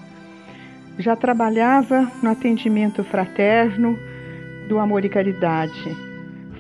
Já 0.98 1.16
trabalhava 1.16 2.12
no 2.24 2.32
atendimento 2.32 3.04
fraterno 3.04 3.96
do 4.68 4.80
amor 4.80 5.06
e 5.06 5.10
caridade 5.10 6.11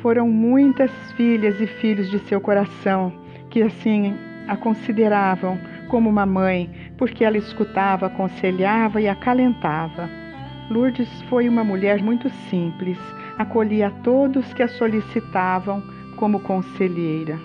foram 0.01 0.27
muitas 0.27 0.91
filhas 1.15 1.59
e 1.61 1.67
filhos 1.67 2.09
de 2.09 2.19
seu 2.27 2.41
coração 2.41 3.13
que 3.49 3.61
assim 3.61 4.15
a 4.47 4.57
consideravam 4.57 5.59
como 5.87 6.09
uma 6.09 6.25
mãe, 6.25 6.69
porque 6.97 7.23
ela 7.23 7.37
escutava, 7.37 8.07
aconselhava 8.07 8.99
e 9.01 9.07
acalentava. 9.07 10.09
Lourdes 10.69 11.09
foi 11.29 11.47
uma 11.47 11.63
mulher 11.63 12.01
muito 12.01 12.29
simples, 12.49 12.97
acolhia 13.37 13.87
a 13.87 13.91
todos 13.91 14.53
que 14.53 14.63
a 14.63 14.67
solicitavam 14.67 15.83
como 16.15 16.39
conselheira. 16.39 17.37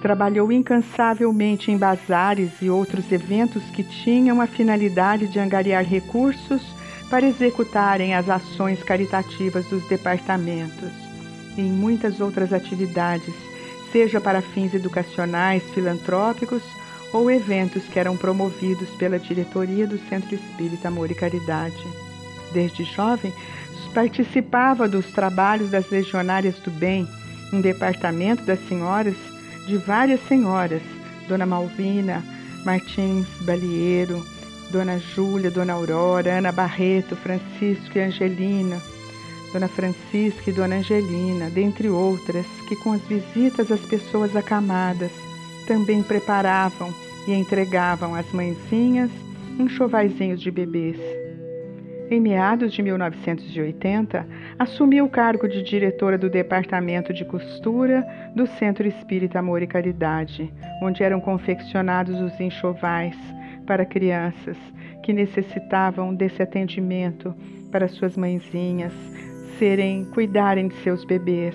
Trabalhou 0.00 0.50
incansavelmente 0.50 1.70
em 1.70 1.78
bazares 1.78 2.60
e 2.60 2.68
outros 2.68 3.12
eventos 3.12 3.62
que 3.70 3.84
tinham 3.84 4.40
a 4.40 4.46
finalidade 4.46 5.28
de 5.28 5.38
angariar 5.38 5.84
recursos 5.84 6.62
para 7.08 7.26
executarem 7.26 8.14
as 8.14 8.28
ações 8.28 8.82
caritativas 8.82 9.66
dos 9.66 9.86
departamentos 9.86 11.01
e 11.56 11.62
em 11.62 11.70
muitas 11.70 12.20
outras 12.20 12.52
atividades, 12.52 13.34
seja 13.90 14.20
para 14.20 14.42
fins 14.42 14.74
educacionais, 14.74 15.62
filantrópicos 15.74 16.62
ou 17.12 17.30
eventos 17.30 17.84
que 17.84 17.98
eram 17.98 18.16
promovidos 18.16 18.88
pela 18.90 19.18
diretoria 19.18 19.86
do 19.86 19.98
Centro 20.08 20.34
Espírita 20.34 20.88
Amor 20.88 21.10
e 21.10 21.14
Caridade. 21.14 21.86
Desde 22.52 22.84
jovem, 22.84 23.32
participava 23.92 24.88
dos 24.88 25.06
trabalhos 25.06 25.70
das 25.70 25.88
Legionárias 25.90 26.56
do 26.60 26.70
Bem, 26.70 27.06
um 27.52 27.60
departamento 27.60 28.42
das 28.44 28.58
senhoras 28.66 29.16
de 29.66 29.76
várias 29.76 30.20
senhoras, 30.26 30.82
Dona 31.28 31.46
Malvina, 31.46 32.22
Martins 32.64 33.26
Balieiro, 33.42 34.24
Dona 34.70 34.98
Júlia, 34.98 35.50
Dona 35.50 35.74
Aurora, 35.74 36.38
Ana 36.38 36.50
Barreto, 36.50 37.14
Francisco 37.14 37.96
e 37.96 38.00
Angelina, 38.00 38.80
Dona 39.52 39.68
Francisca 39.68 40.50
e 40.50 40.52
Dona 40.52 40.76
Angelina, 40.76 41.50
dentre 41.50 41.88
outras, 41.88 42.46
que 42.68 42.76
com 42.76 42.92
as 42.92 43.02
visitas 43.02 43.70
às 43.70 43.80
pessoas 43.80 44.34
acamadas 44.34 45.10
também 45.66 46.02
preparavam 46.02 46.92
e 47.26 47.32
entregavam 47.32 48.14
às 48.14 48.30
mãezinhas 48.32 49.10
enxovaizinhos 49.58 50.40
de 50.40 50.50
bebês. 50.50 50.98
Em 52.10 52.20
meados 52.20 52.72
de 52.74 52.82
1980, 52.82 54.26
assumiu 54.58 55.06
o 55.06 55.08
cargo 55.08 55.48
de 55.48 55.62
diretora 55.62 56.18
do 56.18 56.28
Departamento 56.28 57.12
de 57.12 57.24
Costura 57.24 58.06
do 58.36 58.46
Centro 58.46 58.86
Espírita 58.86 59.38
Amor 59.38 59.62
e 59.62 59.66
Caridade, 59.66 60.52
onde 60.82 61.02
eram 61.02 61.20
confeccionados 61.20 62.20
os 62.20 62.38
enxovais 62.38 63.16
para 63.66 63.86
crianças 63.86 64.56
que 65.02 65.12
necessitavam 65.12 66.14
desse 66.14 66.42
atendimento 66.42 67.34
para 67.70 67.88
suas 67.88 68.16
mãezinhas, 68.16 68.92
serem 69.58 70.04
cuidarem 70.06 70.68
de 70.68 70.74
seus 70.76 71.04
bebês. 71.04 71.54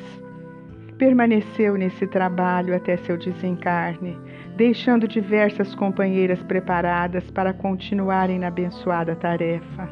Permaneceu 0.98 1.76
nesse 1.76 2.08
trabalho 2.08 2.76
até 2.76 2.98
seu 2.98 3.18
desencarne, 3.18 4.18
deixando 4.56 5.08
diversas 5.08 5.76
companheiras 5.76 6.42
preparadas 6.44 7.30
para 7.30 7.54
continuarem 7.54 8.40
na 8.40 8.48
abençoada 8.48 9.16
tarefa. 9.16 9.88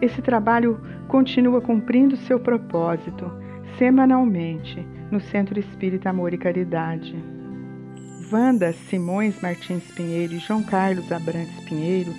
Esse 0.00 0.20
trabalho 0.20 0.80
continua 1.08 1.60
cumprindo 1.60 2.16
seu 2.16 2.38
propósito, 2.38 3.30
semanalmente, 3.78 4.86
no 5.10 5.20
Centro 5.20 5.58
Espírita 5.58 6.10
Amor 6.10 6.34
e 6.34 6.38
Caridade. 6.38 7.16
Wanda 8.30 8.72
Simões 8.72 9.40
Martins 9.40 9.90
Pinheiro 9.92 10.34
e 10.34 10.38
João 10.38 10.62
Carlos 10.62 11.10
Abrantes 11.10 11.64
Pinheiro 11.64 12.12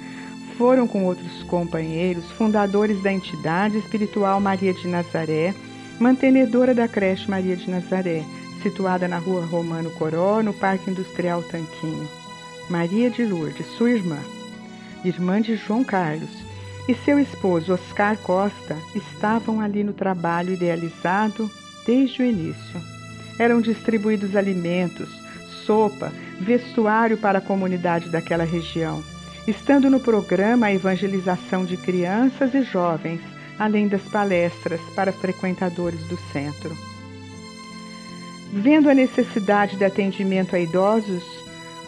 foram 0.59 0.85
com 0.85 1.05
outros 1.05 1.41
companheiros 1.43 2.29
fundadores 2.31 3.01
da 3.01 3.13
entidade 3.13 3.77
espiritual 3.77 4.41
Maria 4.41 4.73
de 4.73 4.89
Nazaré, 4.89 5.55
mantenedora 5.97 6.75
da 6.75 6.85
creche 6.85 7.31
Maria 7.31 7.55
de 7.55 7.71
Nazaré, 7.71 8.25
situada 8.61 9.07
na 9.07 9.17
rua 9.17 9.45
Romano 9.45 9.89
Coró, 9.91 10.43
no 10.43 10.53
Parque 10.53 10.91
Industrial 10.91 11.41
Tanquinho. 11.43 12.05
Maria 12.69 13.09
de 13.09 13.23
Lourdes, 13.23 13.65
sua 13.77 13.91
irmã, 13.91 14.19
irmã 15.05 15.41
de 15.41 15.55
João 15.55 15.81
Carlos, 15.81 16.29
e 16.89 16.93
seu 16.93 17.17
esposo 17.17 17.73
Oscar 17.73 18.17
Costa 18.17 18.75
estavam 18.93 19.61
ali 19.61 19.81
no 19.81 19.93
trabalho 19.93 20.55
idealizado 20.55 21.49
desde 21.85 22.21
o 22.21 22.25
início. 22.25 22.81
Eram 23.39 23.61
distribuídos 23.61 24.35
alimentos, 24.35 25.07
sopa, 25.65 26.11
vestuário 26.37 27.17
para 27.17 27.37
a 27.37 27.41
comunidade 27.41 28.09
daquela 28.09 28.43
região 28.43 29.01
estando 29.49 29.89
no 29.89 29.99
programa 29.99 30.67
a 30.67 30.73
evangelização 30.73 31.65
de 31.65 31.75
crianças 31.75 32.53
e 32.53 32.61
jovens, 32.61 33.19
além 33.57 33.87
das 33.87 34.01
palestras 34.03 34.79
para 34.95 35.11
frequentadores 35.11 35.99
do 36.07 36.17
centro. 36.31 36.75
Vendo 38.53 38.89
a 38.89 38.93
necessidade 38.93 39.75
de 39.75 39.83
atendimento 39.83 40.55
a 40.55 40.59
idosos, 40.59 41.23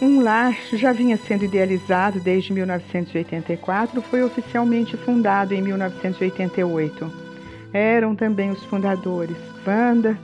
um 0.01 0.21
lar 0.21 0.55
já 0.73 0.91
vinha 0.91 1.17
sendo 1.17 1.45
idealizado 1.45 2.19
desde 2.19 2.51
1984, 2.51 4.01
foi 4.01 4.23
oficialmente 4.23 4.97
fundado 4.97 5.53
em 5.53 5.61
1988. 5.61 7.11
Eram 7.71 8.15
também 8.15 8.49
os 8.49 8.63
fundadores 8.65 9.37
Wanda 9.65 10.17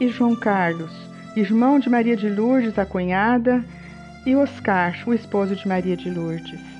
e 0.00 0.08
João 0.08 0.34
Carlos, 0.34 0.92
irmão 1.36 1.78
de 1.78 1.88
Maria 1.88 2.16
de 2.16 2.28
Lourdes, 2.28 2.78
a 2.78 2.84
cunhada, 2.84 3.64
e 4.26 4.34
Oscar, 4.36 4.94
o 5.06 5.14
esposo 5.14 5.56
de 5.56 5.66
Maria 5.66 5.96
de 5.96 6.10
Lourdes 6.10 6.79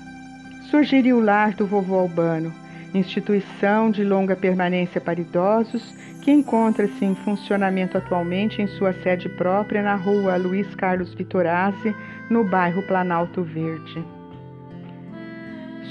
surgiria 0.70 1.16
o 1.16 1.20
Lar 1.20 1.52
do 1.54 1.66
Vovô 1.66 1.98
Albano, 1.98 2.52
instituição 2.94 3.90
de 3.90 4.04
longa 4.04 4.36
permanência 4.36 5.00
para 5.00 5.20
idosos 5.20 5.82
que 6.22 6.30
encontra-se 6.30 7.04
em 7.04 7.14
funcionamento 7.16 7.98
atualmente 7.98 8.62
em 8.62 8.66
sua 8.68 8.92
sede 8.92 9.28
própria 9.28 9.82
na 9.82 9.96
rua 9.96 10.36
Luiz 10.36 10.72
Carlos 10.76 11.12
Vitorazzi, 11.14 11.94
no 12.30 12.44
bairro 12.44 12.82
Planalto 12.82 13.42
Verde. 13.42 14.04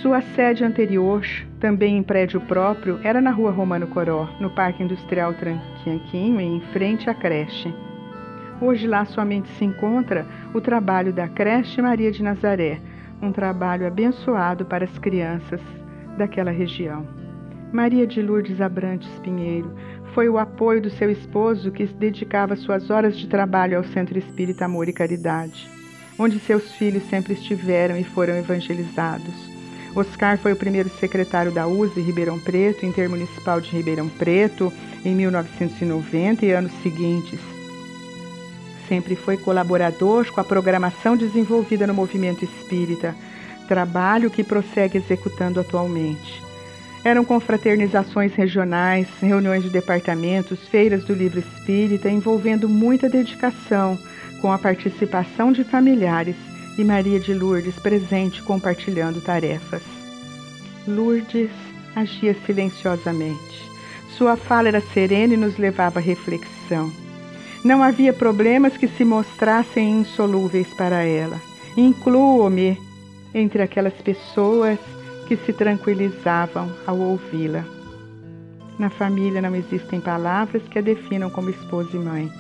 Sua 0.02 0.22
sede 0.22 0.64
anterior, 0.64 1.26
também 1.60 1.98
em 1.98 2.04
prédio 2.04 2.40
próprio, 2.40 3.00
era 3.04 3.20
na 3.20 3.32
rua 3.32 3.52
Romano 3.52 3.88
Coró, 3.88 4.30
no 4.40 4.50
Parque 4.50 4.82
Industrial 4.82 5.34
Tranquinho, 5.34 6.40
em 6.40 6.62
frente 6.72 7.10
à 7.10 7.14
creche. 7.14 7.74
Hoje 8.62 8.88
lá 8.88 9.04
somente 9.04 9.50
se 9.58 9.66
encontra 9.66 10.26
o 10.54 10.62
trabalho 10.62 11.12
da 11.12 11.28
creche 11.28 11.82
Maria 11.82 12.12
de 12.12 12.24
Nazaré, 12.24 12.80
um 13.22 13.32
trabalho 13.32 13.88
abençoado 13.88 14.66
para 14.66 14.86
as 14.86 14.98
crianças 15.00 15.62
daquela 16.18 16.52
região. 16.52 17.06
Maria 17.72 18.08
de 18.08 18.22
Lourdes 18.22 18.60
Abrantes 18.60 19.10
Pinheiro 19.20 19.72
foi 20.14 20.28
o 20.28 20.38
apoio 20.38 20.82
do 20.82 20.90
seu 20.90 21.10
esposo 21.12 21.72
que 21.72 21.86
dedicava 21.86 22.56
suas 22.56 22.90
horas 22.90 23.18
de 23.18 23.28
trabalho 23.28 23.78
ao 23.78 23.84
Centro 23.84 24.18
Espírita 24.18 24.66
Amor 24.66 24.90
e 24.90 24.94
Caridade, 24.94 25.70
onde 26.18 26.40
seus 26.40 26.74
filhos 26.74 27.04
sempre 27.04 27.34
estiveram 27.34 27.96
e 27.98 28.04
foram 28.04 28.36
evangelizados. 28.36 29.50
Oscar 29.96 30.38
foi 30.38 30.54
o 30.54 30.56
primeiro 30.56 30.90
secretário 30.90 31.52
da 31.52 31.68
USE 31.68 32.00
Ribeirão 32.02 32.40
Preto, 32.40 32.86
intermunicipal 32.86 33.60
de 33.60 33.72
Ribeirão 33.72 34.08
Preto, 34.10 34.72
em 35.04 35.16
1990 35.16 36.46
e 36.46 36.52
anos 36.52 36.72
seguintes. 36.82 37.59
Sempre 38.90 39.16
foi 39.16 39.38
colaborador 39.38 40.32
com 40.32 40.42
a 40.42 40.44
programação 40.44 41.16
desenvolvida 41.16 41.86
no 41.86 41.94
movimento 41.94 42.44
espírita, 42.44 43.16
trabalho 43.68 44.32
que 44.32 44.44
prossegue 44.44 44.98
executando 44.98 45.60
atualmente. 45.60 46.42
Eram 47.04 47.24
confraternizações 47.24 48.34
regionais, 48.34 49.08
reuniões 49.22 49.62
de 49.64 49.70
departamentos, 49.70 50.68
feiras 50.68 51.06
do 51.06 51.14
livro 51.14 51.40
espírita, 51.40 52.10
envolvendo 52.10 52.68
muita 52.68 53.08
dedicação, 53.08 53.98
com 54.42 54.52
a 54.52 54.58
participação 54.58 55.52
de 55.52 55.64
familiares 55.64 56.36
e 56.78 56.84
Maria 56.84 57.20
de 57.20 57.34
Lourdes 57.34 57.76
presente 57.76 58.42
compartilhando 58.42 59.22
tarefas. 59.22 59.84
Lourdes 60.88 61.52
agia 61.96 62.36
silenciosamente. 62.46 63.70
Sua 64.18 64.36
fala 64.36 64.70
era 64.70 64.82
serena 64.82 65.36
e 65.36 65.38
nos 65.38 65.58
levava 65.58 66.00
à 66.00 66.02
reflexão. 66.02 66.92
Não 67.64 67.84
havia 67.84 68.14
problemas 68.14 68.78
que 68.78 68.88
se 68.88 69.04
mostrassem 69.04 70.00
insolúveis 70.00 70.68
para 70.76 71.04
ela. 71.04 71.40
Incluo-me 71.76 72.78
entre 73.34 73.62
aquelas 73.62 73.94
pessoas 73.94 74.80
que 75.28 75.36
se 75.38 75.54
tranquilizavam 75.54 76.72
ao 76.88 76.98
ouvi-la. 76.98 77.64
Na 78.80 78.90
família 78.90 79.42
não 79.42 79.56
existem 79.56 80.00
palavras 80.00 80.64
que 80.70 80.80
a 80.80 80.82
definam 80.82 81.30
como 81.30 81.50
esposa 81.50 81.96
e 81.96 82.00
mãe. 82.00 82.32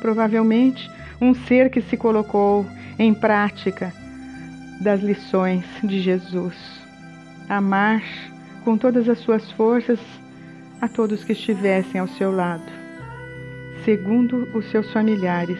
Provavelmente, 0.00 0.90
um 1.20 1.34
ser 1.34 1.70
que 1.70 1.82
se 1.82 1.96
colocou 1.96 2.66
em 2.98 3.12
prática 3.12 3.92
das 4.80 5.00
lições 5.02 5.64
de 5.84 6.00
Jesus. 6.00 6.56
Amar 7.48 8.02
com 8.64 8.76
todas 8.78 9.08
as 9.08 9.18
suas 9.18 9.52
forças 9.52 10.00
a 10.80 10.88
todos 10.88 11.22
que 11.22 11.32
estivessem 11.32 12.00
ao 12.00 12.08
seu 12.08 12.34
lado. 12.34 12.81
Segundo 13.84 14.48
os 14.56 14.64
seus 14.70 14.92
familiares, 14.92 15.58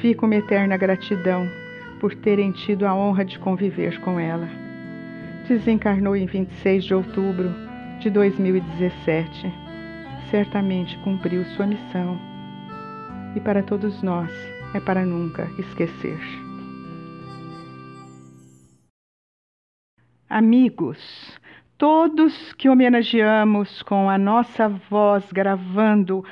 fica 0.00 0.24
uma 0.24 0.36
eterna 0.36 0.78
gratidão 0.78 1.46
por 2.00 2.14
terem 2.14 2.52
tido 2.52 2.86
a 2.86 2.94
honra 2.94 3.22
de 3.22 3.38
conviver 3.38 4.00
com 4.00 4.18
ela. 4.18 4.48
Desencarnou 5.46 6.16
em 6.16 6.24
26 6.24 6.84
de 6.84 6.94
outubro 6.94 7.50
de 8.00 8.08
2017. 8.08 9.52
Certamente 10.30 10.98
cumpriu 11.00 11.44
sua 11.56 11.66
missão. 11.66 12.18
E 13.36 13.40
para 13.40 13.62
todos 13.62 14.02
nós 14.02 14.30
é 14.74 14.80
para 14.80 15.04
nunca 15.04 15.46
esquecer. 15.58 16.18
Amigos, 20.30 21.38
todos 21.78 22.52
que 22.54 22.68
homenageamos 22.68 23.82
com 23.82 24.08
a 24.08 24.18
nossa 24.18 24.68
voz 24.68 25.30
gravando 25.32 26.24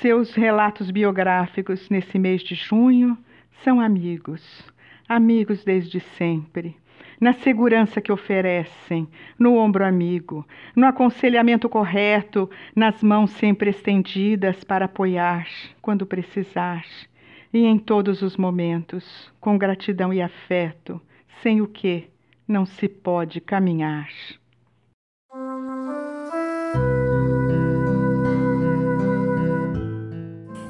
seus 0.00 0.34
relatos 0.34 0.90
biográficos 0.90 1.88
nesse 1.90 2.18
mês 2.18 2.42
de 2.42 2.54
junho 2.54 3.16
são 3.62 3.80
amigos 3.80 4.74
amigos 5.08 5.64
desde 5.64 6.00
sempre, 6.00 6.76
na 7.20 7.32
segurança 7.32 8.00
que 8.00 8.12
oferecem, 8.12 9.08
no 9.38 9.56
ombro 9.56 9.84
amigo, 9.84 10.46
no 10.74 10.86
aconselhamento 10.86 11.68
correto, 11.68 12.50
nas 12.74 13.02
mãos 13.02 13.30
sempre 13.32 13.70
estendidas 13.70 14.64
para 14.64 14.86
apoiar 14.86 15.46
quando 15.80 16.04
precisar, 16.04 16.84
e 17.52 17.64
em 17.64 17.78
todos 17.78 18.20
os 18.22 18.36
momentos, 18.36 19.32
com 19.40 19.56
gratidão 19.56 20.12
e 20.12 20.20
afeto, 20.20 21.00
sem 21.42 21.60
o 21.60 21.68
que 21.68 22.08
não 22.46 22.66
se 22.66 22.88
pode 22.88 23.40
caminhar. 23.40 24.08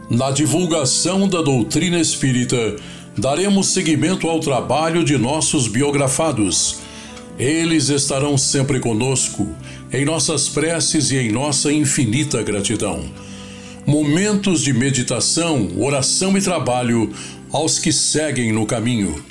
Na 0.09 0.31
divulgação 0.31 1.27
da 1.27 1.43
doutrina 1.43 1.99
espírita, 1.99 2.77
daremos 3.19 3.69
seguimento 3.69 4.29
ao 4.29 4.39
trabalho 4.39 5.03
de 5.03 5.19
nossos 5.19 5.67
biografados. 5.67 6.79
Eles 7.37 7.89
estarão 7.89 8.39
sempre 8.39 8.79
conosco, 8.79 9.49
em 9.93 10.05
nossas 10.05 10.49
preces 10.49 11.11
e 11.11 11.17
em 11.17 11.33
nossa 11.33 11.73
infinita 11.73 12.41
gratidão. 12.41 13.05
Momentos 13.85 14.63
de 14.63 14.73
meditação, 14.73 15.71
oração 15.77 16.39
e 16.39 16.41
trabalho 16.41 17.13
aos 17.51 17.81
que 17.81 17.93
seguem 17.93 18.53
no 18.53 18.65
caminho. 18.65 19.25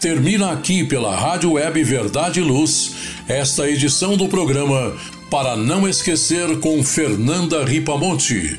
Termina 0.00 0.52
aqui 0.52 0.84
pela 0.84 1.16
Rádio 1.16 1.54
Web 1.54 1.82
Verdade 1.82 2.38
e 2.38 2.44
Luz 2.44 2.92
esta 3.26 3.68
edição 3.68 4.16
do 4.16 4.28
programa 4.28 4.94
Para 5.28 5.56
Não 5.56 5.88
Esquecer 5.88 6.60
com 6.60 6.82
Fernanda 6.84 7.64
Ripamonte. 7.64 8.56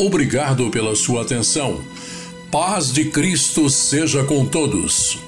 Obrigado 0.00 0.70
pela 0.70 0.94
sua 0.96 1.20
atenção. 1.20 1.84
Paz 2.50 2.90
de 2.90 3.10
Cristo 3.10 3.68
seja 3.68 4.24
com 4.24 4.46
todos. 4.46 5.18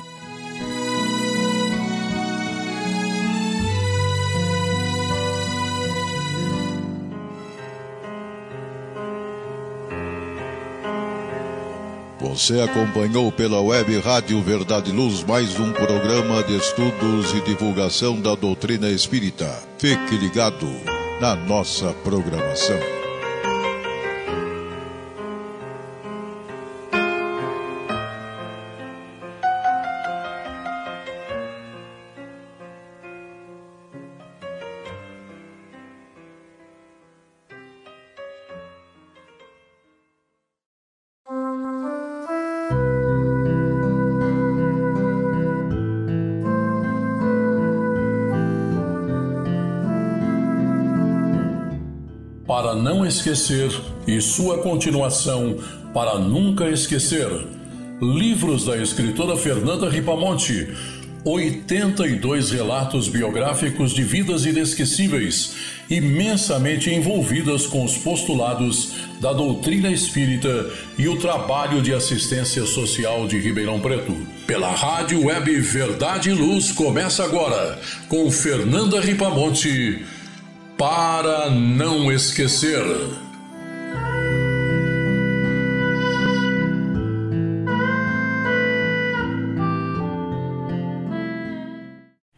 Você 12.19 12.59
acompanhou 12.62 13.31
pela 13.31 13.61
web 13.61 13.99
Rádio 13.99 14.40
Verdade 14.40 14.90
Luz 14.90 15.23
mais 15.23 15.61
um 15.61 15.70
programa 15.70 16.43
de 16.44 16.57
estudos 16.57 17.35
e 17.35 17.43
divulgação 17.43 18.19
da 18.19 18.35
doutrina 18.35 18.89
espírita. 18.89 19.55
Fique 19.77 20.16
ligado 20.16 20.66
na 21.20 21.36
nossa 21.36 21.93
programação. 22.03 23.02
Para 52.62 52.76
não 52.76 53.05
esquecer 53.05 53.72
e 54.06 54.20
sua 54.20 54.59
continuação 54.59 55.56
para 55.93 56.16
nunca 56.16 56.70
esquecer. 56.70 57.28
Livros 58.01 58.66
da 58.66 58.76
escritora 58.76 59.36
Fernanda 59.36 59.90
Ripamonte. 59.90 60.68
82 61.24 62.51
relatos 62.51 63.09
biográficos 63.09 63.93
de 63.93 64.02
vidas 64.02 64.44
inesquecíveis, 64.44 65.55
imensamente 65.89 66.90
envolvidas 66.90 67.64
com 67.64 67.84
os 67.84 67.97
postulados 67.97 68.93
da 69.20 69.32
doutrina 69.32 69.90
espírita 69.90 70.70
e 70.98 71.06
o 71.09 71.16
trabalho 71.18 71.80
de 71.80 71.93
assistência 71.93 72.64
social 72.64 73.28
de 73.28 73.39
Ribeirão 73.39 73.78
Preto. 73.78 74.16
Pela 74.47 74.70
Rádio 74.70 75.26
Web 75.26 75.60
Verdade 75.60 76.30
e 76.30 76.32
Luz 76.32 76.72
começa 76.72 77.22
agora 77.22 77.78
com 78.09 78.28
Fernanda 78.30 79.01
Ripamonte 79.01 80.05
para 80.82 81.48
não 81.48 82.10
esquecer. 82.10 82.82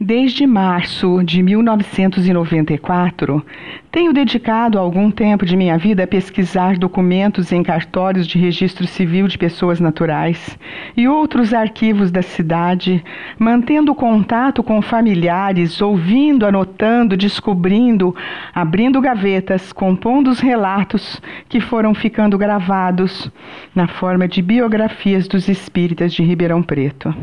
Desde 0.06 0.46
março 0.46 1.22
de 1.24 1.42
1994, 1.42 3.42
tenho 3.90 4.12
dedicado 4.12 4.78
algum 4.78 5.10
tempo 5.10 5.46
de 5.46 5.56
minha 5.56 5.78
vida 5.78 6.04
a 6.04 6.06
pesquisar 6.06 6.76
documentos 6.76 7.50
em 7.52 7.62
cartórios 7.62 8.26
de 8.26 8.38
registro 8.38 8.86
civil 8.86 9.26
de 9.26 9.38
pessoas 9.38 9.80
naturais 9.80 10.58
e 10.94 11.08
outros 11.08 11.54
arquivos 11.54 12.10
da 12.10 12.20
cidade, 12.20 13.02
mantendo 13.38 13.94
contato 13.94 14.62
com 14.62 14.82
familiares, 14.82 15.80
ouvindo, 15.80 16.44
anotando, 16.44 17.16
descobrindo, 17.16 18.14
abrindo 18.54 19.00
gavetas, 19.00 19.72
compondo 19.72 20.28
os 20.28 20.38
relatos 20.38 21.18
que 21.48 21.60
foram 21.60 21.94
ficando 21.94 22.36
gravados 22.36 23.32
na 23.74 23.88
forma 23.88 24.28
de 24.28 24.42
biografias 24.42 25.26
dos 25.26 25.48
espíritas 25.48 26.12
de 26.12 26.22
Ribeirão 26.22 26.62
Preto 26.62 27.14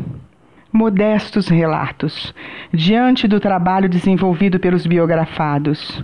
modestos 0.72 1.48
relatos, 1.48 2.34
diante 2.72 3.28
do 3.28 3.38
trabalho 3.38 3.88
desenvolvido 3.88 4.58
pelos 4.58 4.86
biografados, 4.86 6.02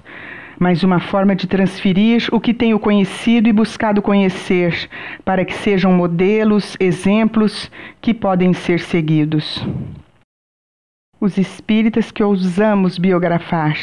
mas 0.58 0.82
uma 0.82 1.00
forma 1.00 1.34
de 1.34 1.46
transferir 1.46 2.28
o 2.32 2.40
que 2.40 2.52
tenho 2.52 2.78
conhecido 2.78 3.48
e 3.48 3.52
buscado 3.52 4.02
conhecer, 4.02 4.88
para 5.24 5.44
que 5.44 5.54
sejam 5.54 5.92
modelos, 5.92 6.76
exemplos 6.80 7.70
que 8.00 8.12
podem 8.12 8.52
ser 8.52 8.80
seguidos. 8.80 9.64
os 11.20 11.36
espíritas 11.36 12.12
que 12.12 12.22
ousamos 12.22 12.96
biografar, 12.96 13.76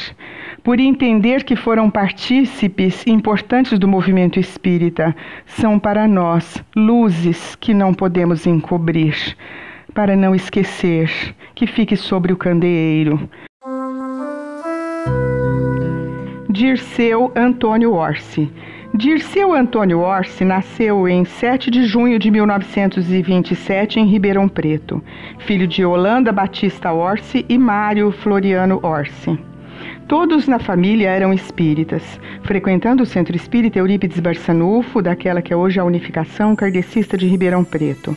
por 0.64 0.80
entender 0.80 1.44
que 1.44 1.56
foram 1.56 1.90
partícipes 1.90 3.06
importantes 3.06 3.78
do 3.78 3.88
movimento 3.88 4.40
espírita, 4.40 5.14
são 5.46 5.78
para 5.78 6.08
nós 6.08 6.64
luzes 6.76 7.56
que 7.56 7.74
não 7.74 7.94
podemos 7.94 8.48
encobrir, 8.48 9.36
para 9.96 10.16
não 10.16 10.36
esquecer 10.36 11.10
que 11.56 11.66
fique 11.66 11.96
sobre 11.96 12.32
o 12.32 12.38
candeeiro. 12.38 13.28
Dirceu 16.50 17.32
Antônio 17.36 17.94
Orsi 17.94 18.52
Dirceu 18.94 19.54
Antônio 19.54 20.00
Orsi 20.00 20.46
nasceu 20.46 21.06
em 21.06 21.26
7 21.26 21.70
de 21.70 21.86
junho 21.86 22.18
de 22.18 22.32
1927 22.32 24.00
em 24.00 24.06
Ribeirão 24.06 24.48
Preto, 24.48 25.04
filho 25.40 25.68
de 25.68 25.84
Holanda 25.84 26.32
Batista 26.32 26.94
Orsi 26.94 27.46
e 27.50 27.58
Mário 27.58 28.14
Floriano 28.14 28.80
Orsi. 28.82 29.38
Todos 30.08 30.48
na 30.48 30.60
família 30.60 31.10
eram 31.10 31.34
espíritas, 31.34 32.04
frequentando 32.44 33.04
o 33.04 33.06
Centro 33.06 33.36
Espírita 33.36 33.80
Eurípides 33.80 34.22
Barçanufo, 34.22 35.02
daquela 35.02 35.42
que 35.42 35.52
é 35.52 35.58
hoje 35.58 35.78
a 35.78 35.84
Unificação 35.84 36.56
Kardecista 36.56 37.18
de 37.18 37.28
Ribeirão 37.28 37.66
Preto. 37.66 38.16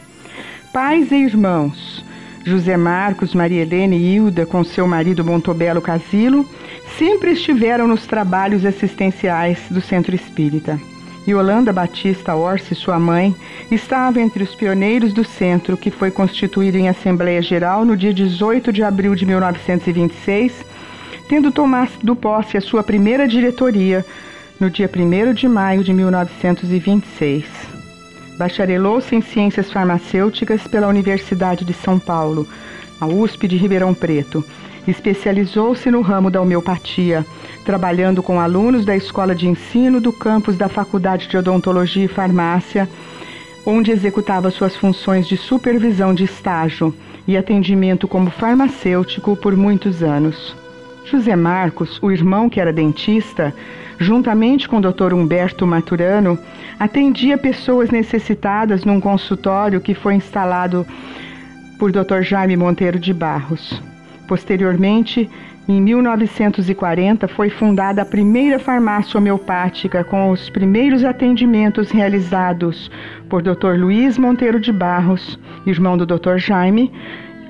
Pais 0.80 1.10
e 1.10 1.16
irmãos, 1.16 2.04
José 2.44 2.76
Marcos, 2.76 3.34
Maria 3.34 3.62
Helena 3.62 3.96
e 3.96 4.14
Hilda, 4.14 4.46
com 4.46 4.62
seu 4.62 4.86
marido 4.86 5.24
Montobelo 5.24 5.82
Casilo, 5.82 6.48
sempre 6.96 7.32
estiveram 7.32 7.88
nos 7.88 8.06
trabalhos 8.06 8.64
assistenciais 8.64 9.58
do 9.70 9.80
Centro 9.80 10.14
Espírita. 10.14 10.80
Yolanda 11.26 11.72
Batista 11.72 12.36
Orsi, 12.36 12.76
sua 12.76 12.96
mãe, 12.96 13.34
estava 13.72 14.20
entre 14.20 14.44
os 14.44 14.54
pioneiros 14.54 15.12
do 15.12 15.24
centro, 15.24 15.76
que 15.76 15.90
foi 15.90 16.12
constituído 16.12 16.78
em 16.78 16.88
Assembleia 16.88 17.42
Geral 17.42 17.84
no 17.84 17.96
dia 17.96 18.14
18 18.14 18.72
de 18.72 18.84
abril 18.84 19.16
de 19.16 19.26
1926, 19.26 20.64
tendo 21.28 21.50
tomado 21.50 22.14
posse 22.14 22.56
a 22.56 22.60
sua 22.60 22.84
primeira 22.84 23.26
diretoria 23.26 24.06
no 24.60 24.70
dia 24.70 24.88
1 24.88 25.34
de 25.34 25.48
maio 25.48 25.82
de 25.82 25.92
1926. 25.92 27.77
Bacharelou-se 28.38 29.14
em 29.14 29.20
Ciências 29.20 29.70
Farmacêuticas 29.70 30.66
pela 30.66 30.88
Universidade 30.88 31.64
de 31.64 31.74
São 31.74 31.98
Paulo, 31.98 32.46
a 33.00 33.06
USP 33.06 33.48
de 33.48 33.56
Ribeirão 33.56 33.92
Preto, 33.92 34.44
Especializou-se 34.88 35.90
no 35.90 36.00
ramo 36.00 36.30
da 36.30 36.40
homeopatia, 36.40 37.26
trabalhando 37.62 38.22
com 38.22 38.40
alunos 38.40 38.86
da 38.86 38.96
escola 38.96 39.34
de 39.34 39.46
ensino 39.46 40.00
do 40.00 40.10
campus 40.10 40.56
da 40.56 40.66
Faculdade 40.66 41.28
de 41.28 41.36
Odontologia 41.36 42.06
e 42.06 42.08
Farmácia, 42.08 42.88
onde 43.66 43.90
executava 43.90 44.50
suas 44.50 44.74
funções 44.74 45.28
de 45.28 45.36
supervisão 45.36 46.14
de 46.14 46.24
estágio 46.24 46.94
e 47.26 47.36
atendimento 47.36 48.08
como 48.08 48.30
farmacêutico 48.30 49.36
por 49.36 49.54
muitos 49.54 50.02
anos. 50.02 50.56
José 51.10 51.34
Marcos, 51.34 51.98
o 52.02 52.10
irmão 52.10 52.50
que 52.50 52.60
era 52.60 52.72
dentista, 52.72 53.54
juntamente 53.98 54.68
com 54.68 54.76
o 54.76 54.80
Dr. 54.80 55.14
Humberto 55.14 55.66
Maturano, 55.66 56.38
atendia 56.78 57.38
pessoas 57.38 57.90
necessitadas 57.90 58.84
num 58.84 59.00
consultório 59.00 59.80
que 59.80 59.94
foi 59.94 60.14
instalado 60.14 60.86
por 61.78 61.90
Dr. 61.90 62.22
Jaime 62.22 62.56
Monteiro 62.56 62.98
de 62.98 63.14
Barros. 63.14 63.82
Posteriormente, 64.26 65.28
em 65.66 65.80
1940, 65.80 67.28
foi 67.28 67.50
fundada 67.50 68.02
a 68.02 68.06
primeira 68.06 68.58
farmácia 68.58 69.18
homeopática, 69.18 70.02
com 70.04 70.30
os 70.30 70.48
primeiros 70.50 71.04
atendimentos 71.04 71.90
realizados 71.90 72.90
por 73.28 73.42
Dr. 73.42 73.78
Luiz 73.78 74.16
Monteiro 74.18 74.60
de 74.60 74.72
Barros, 74.72 75.38
irmão 75.66 75.96
do 75.96 76.06
Dr. 76.06 76.36
Jaime, 76.36 76.92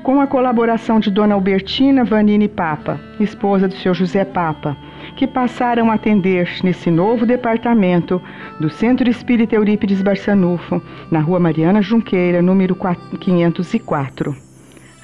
com 0.09 0.23
a 0.23 0.27
colaboração 0.27 0.99
de 0.99 1.11
Dona 1.11 1.35
Albertina 1.35 2.03
Vanini 2.03 2.49
Papa, 2.49 2.99
esposa 3.21 3.69
do 3.69 3.75
seu 3.75 3.93
José 3.93 4.25
Papa, 4.25 4.75
que 5.15 5.27
passaram 5.27 5.91
a 5.91 5.97
atender 5.97 6.49
nesse 6.65 6.91
novo 6.91 7.27
departamento 7.27 8.19
do 8.59 8.71
Centro 8.71 9.07
Espírita 9.07 9.55
Eurípides 9.55 10.01
Barçanufo, 10.01 10.81
na 11.11 11.21
Rua 11.21 11.39
Mariana 11.39 11.83
Junqueira, 11.83 12.41
número 12.41 12.75
504. 13.21 14.35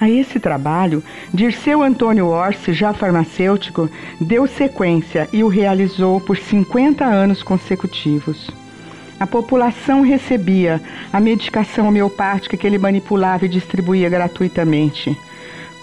A 0.00 0.08
esse 0.08 0.40
trabalho, 0.40 1.02
Dirceu 1.34 1.82
Antônio 1.82 2.28
Orsi, 2.28 2.72
já 2.72 2.94
farmacêutico, 2.94 3.90
deu 4.18 4.46
sequência 4.46 5.28
e 5.34 5.44
o 5.44 5.48
realizou 5.48 6.18
por 6.18 6.38
50 6.38 7.04
anos 7.04 7.42
consecutivos. 7.42 8.63
A 9.18 9.26
população 9.26 10.02
recebia 10.02 10.80
a 11.12 11.20
medicação 11.20 11.88
homeopática 11.88 12.56
que 12.56 12.66
ele 12.66 12.78
manipulava 12.78 13.46
e 13.46 13.48
distribuía 13.48 14.08
gratuitamente. 14.08 15.16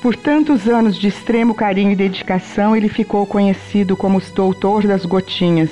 Por 0.01 0.15
tantos 0.15 0.67
anos 0.67 0.97
de 0.97 1.07
extremo 1.07 1.53
carinho 1.53 1.91
e 1.91 1.95
dedicação, 1.95 2.75
ele 2.75 2.89
ficou 2.89 3.25
conhecido 3.25 3.95
como 3.95 4.17
o 4.17 4.21
doutor 4.33 4.87
das 4.87 5.05
gotinhas 5.05 5.69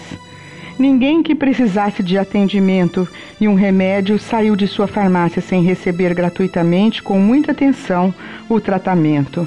Ninguém 0.80 1.22
que 1.22 1.36
precisasse 1.36 2.02
de 2.02 2.18
atendimento 2.18 3.06
e 3.40 3.50
um 3.50 3.54
remédio 3.54 4.18
saiu 4.18 4.56
de 4.56 4.66
sua 4.66 4.88
farmácia 4.88 5.42
sem 5.42 5.62
receber 5.62 6.14
gratuitamente, 6.14 7.04
com 7.04 7.20
muita 7.20 7.52
atenção, 7.52 8.16
o 8.48 8.62
tratamento. 8.62 9.46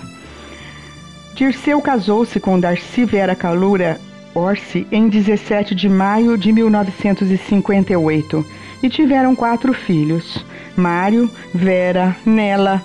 Dirceu 1.34 1.80
casou-se 1.80 2.38
com 2.38 2.60
Darcy 2.60 3.06
Vera 3.06 3.34
Calura 3.34 3.98
Orsi 4.34 4.86
em 4.90 5.08
17 5.08 5.74
de 5.74 5.88
maio 5.88 6.38
de 6.38 6.52
1958 6.52 8.46
e 8.82 8.88
tiveram 8.88 9.34
quatro 9.36 9.72
filhos: 9.72 10.44
Mário, 10.76 11.30
Vera, 11.54 12.16
Nela 12.24 12.82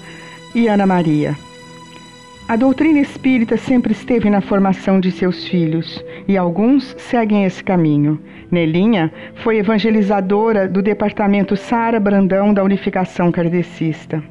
e 0.53 0.68
Ana 0.68 0.86
Maria. 0.86 1.36
A 2.48 2.56
doutrina 2.56 2.99
espírita 2.99 3.57
sempre 3.57 3.91
esteve 3.91 4.30
na 4.30 4.40
formação 4.40 5.02
de 5.02 5.11
seus 5.11 5.45
filhos 5.45 6.02
e 6.28 6.38
alguns 6.38 6.95
seguem 6.98 7.44
esse 7.44 7.61
caminho. 7.61 8.19
Nelinha 8.49 9.11
foi 9.44 9.57
evangelizadora 9.57 10.68
do 10.68 10.82
departamento 10.82 11.57
Sara 11.57 11.99
Brandão 11.99 12.53
da 12.53 12.64
Unificação 12.64 13.34
Kardecista. 13.34 14.24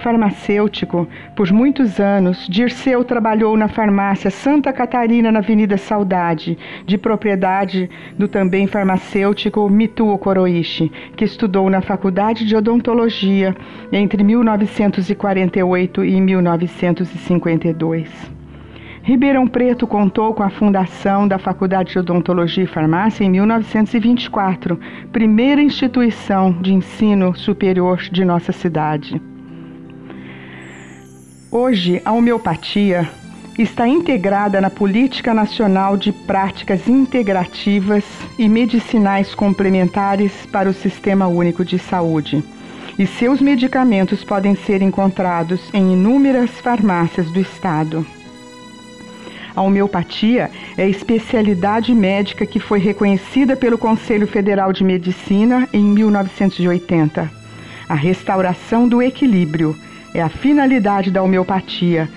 Farmacêutico, 0.00 1.06
por 1.36 1.52
muitos 1.52 2.00
anos, 2.00 2.48
Dirceu 2.48 3.04
trabalhou 3.04 3.56
na 3.56 3.68
farmácia 3.68 4.30
Santa 4.30 4.72
Catarina, 4.72 5.30
na 5.30 5.38
Avenida 5.38 5.76
Saudade, 5.76 6.58
de 6.84 6.98
propriedade 6.98 7.88
do 8.18 8.26
também 8.26 8.66
farmacêutico 8.66 9.68
Mituo 9.68 10.18
Coroishi, 10.18 10.90
que 11.16 11.24
estudou 11.24 11.70
na 11.70 11.80
Faculdade 11.80 12.44
de 12.44 12.56
Odontologia 12.56 13.54
entre 13.92 14.24
1948 14.24 16.04
e 16.04 16.20
1952. 16.20 18.40
Ribeirão 19.02 19.46
Preto 19.46 19.86
contou 19.86 20.34
com 20.34 20.42
a 20.42 20.50
fundação 20.50 21.26
da 21.26 21.38
Faculdade 21.38 21.92
de 21.92 21.98
Odontologia 21.98 22.64
e 22.64 22.66
Farmácia 22.66 23.24
em 23.24 23.30
1924, 23.30 24.78
primeira 25.10 25.62
instituição 25.62 26.52
de 26.60 26.74
ensino 26.74 27.34
superior 27.34 27.98
de 28.12 28.24
nossa 28.24 28.52
cidade. 28.52 29.29
Hoje, 31.52 32.00
a 32.04 32.12
homeopatia 32.12 33.10
está 33.58 33.88
integrada 33.88 34.60
na 34.60 34.70
Política 34.70 35.34
Nacional 35.34 35.96
de 35.96 36.12
Práticas 36.12 36.88
Integrativas 36.88 38.04
e 38.38 38.48
Medicinais 38.48 39.34
Complementares 39.34 40.30
para 40.52 40.70
o 40.70 40.72
Sistema 40.72 41.26
Único 41.26 41.64
de 41.64 41.76
Saúde. 41.76 42.44
E 42.96 43.04
seus 43.04 43.40
medicamentos 43.40 44.22
podem 44.22 44.54
ser 44.54 44.80
encontrados 44.80 45.60
em 45.74 45.94
inúmeras 45.94 46.50
farmácias 46.60 47.28
do 47.32 47.40
Estado. 47.40 48.06
A 49.56 49.60
homeopatia 49.60 50.52
é 50.78 50.88
especialidade 50.88 51.92
médica 51.92 52.46
que 52.46 52.60
foi 52.60 52.78
reconhecida 52.78 53.56
pelo 53.56 53.76
Conselho 53.76 54.28
Federal 54.28 54.72
de 54.72 54.84
Medicina 54.84 55.68
em 55.72 55.82
1980. 55.82 57.28
A 57.88 57.94
restauração 57.96 58.86
do 58.86 59.02
equilíbrio 59.02 59.76
é 60.14 60.22
a 60.22 60.28
finalidade 60.28 61.10
da 61.10 61.22
homeopatia, 61.22 62.08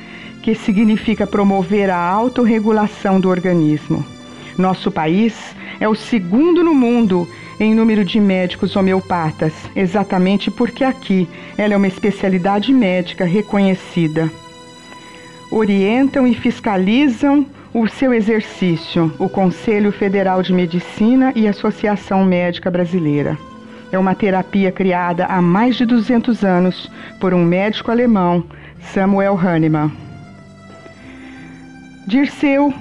que 0.41 0.53
significa 0.55 1.25
promover 1.25 1.89
a 1.89 1.97
autorregulação 1.97 3.19
do 3.19 3.29
organismo. 3.29 4.05
Nosso 4.57 4.91
país 4.91 5.55
é 5.79 5.87
o 5.87 5.95
segundo 5.95 6.63
no 6.63 6.73
mundo 6.73 7.27
em 7.59 7.73
número 7.73 8.03
de 8.03 8.19
médicos 8.19 8.75
homeopatas, 8.75 9.53
exatamente 9.75 10.51
porque 10.51 10.83
aqui 10.83 11.27
ela 11.57 11.73
é 11.73 11.77
uma 11.77 11.87
especialidade 11.87 12.73
médica 12.73 13.25
reconhecida 13.25 14.29
orientam 15.53 16.25
e 16.25 16.33
fiscalizam 16.33 17.45
o 17.73 17.87
seu 17.87 18.13
exercício 18.13 19.13
o 19.19 19.29
Conselho 19.29 19.91
Federal 19.91 20.41
de 20.41 20.51
Medicina 20.51 21.31
e 21.35 21.47
a 21.47 21.51
Associação 21.51 22.25
Médica 22.25 22.71
Brasileira 22.71 23.37
é 23.95 23.99
uma 23.99 24.15
terapia 24.15 24.71
criada 24.71 25.25
há 25.27 25.39
mais 25.39 25.75
de 25.75 25.85
200 25.85 26.43
anos 26.43 26.91
por 27.19 27.31
um 27.33 27.45
médico 27.45 27.91
alemão, 27.91 28.43
Samuel 28.79 29.37
Hahnemann. 29.37 29.91
Dirceu 32.07 32.73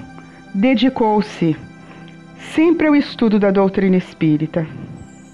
dedicou-se 0.55 1.55
sempre 2.53 2.87
ao 2.87 2.95
estudo 2.95 3.39
da 3.39 3.51
doutrina 3.51 3.95
espírita. 3.95 4.65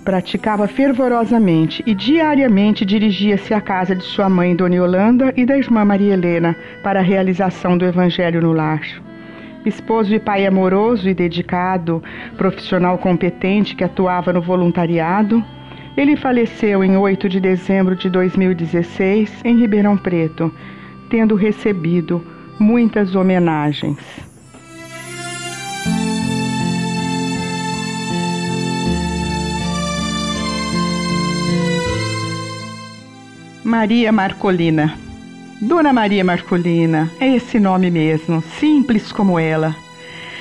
Praticava 0.03 0.67
fervorosamente 0.67 1.81
e 1.85 1.95
diariamente 1.95 2.85
dirigia-se 2.85 3.53
à 3.53 3.61
casa 3.61 3.95
de 3.95 4.03
sua 4.03 4.29
mãe, 4.29 4.55
Dona 4.55 4.75
Yolanda, 4.75 5.33
e 5.35 5.45
da 5.45 5.57
irmã 5.57 5.85
Maria 5.85 6.13
Helena 6.13 6.55
para 6.83 6.99
a 6.99 7.03
realização 7.03 7.77
do 7.77 7.85
Evangelho 7.85 8.41
no 8.41 8.51
lar. 8.51 8.81
Esposo 9.65 10.13
e 10.13 10.19
pai 10.19 10.45
amoroso 10.45 11.07
e 11.07 11.13
dedicado, 11.13 12.03
profissional 12.37 12.97
competente 12.97 13.75
que 13.75 13.83
atuava 13.83 14.31
no 14.31 14.41
voluntariado, 14.41 15.43
ele 15.99 16.15
faleceu 16.15 16.81
em 16.81 16.95
8 16.95 17.27
de 17.27 17.41
dezembro 17.41 17.93
de 17.93 18.09
2016 18.09 19.41
em 19.43 19.59
Ribeirão 19.59 19.97
Preto, 19.97 20.49
tendo 21.09 21.35
recebido 21.35 22.25
muitas 22.57 23.15
homenagens. 23.15 23.97
Maria 33.61 34.09
Marcolina. 34.13 34.97
Dona 35.59 35.91
Maria 35.91 36.23
Marcolina, 36.23 37.11
é 37.19 37.35
esse 37.35 37.59
nome 37.59 37.91
mesmo, 37.91 38.41
simples 38.57 39.11
como 39.11 39.37
ela. 39.37 39.75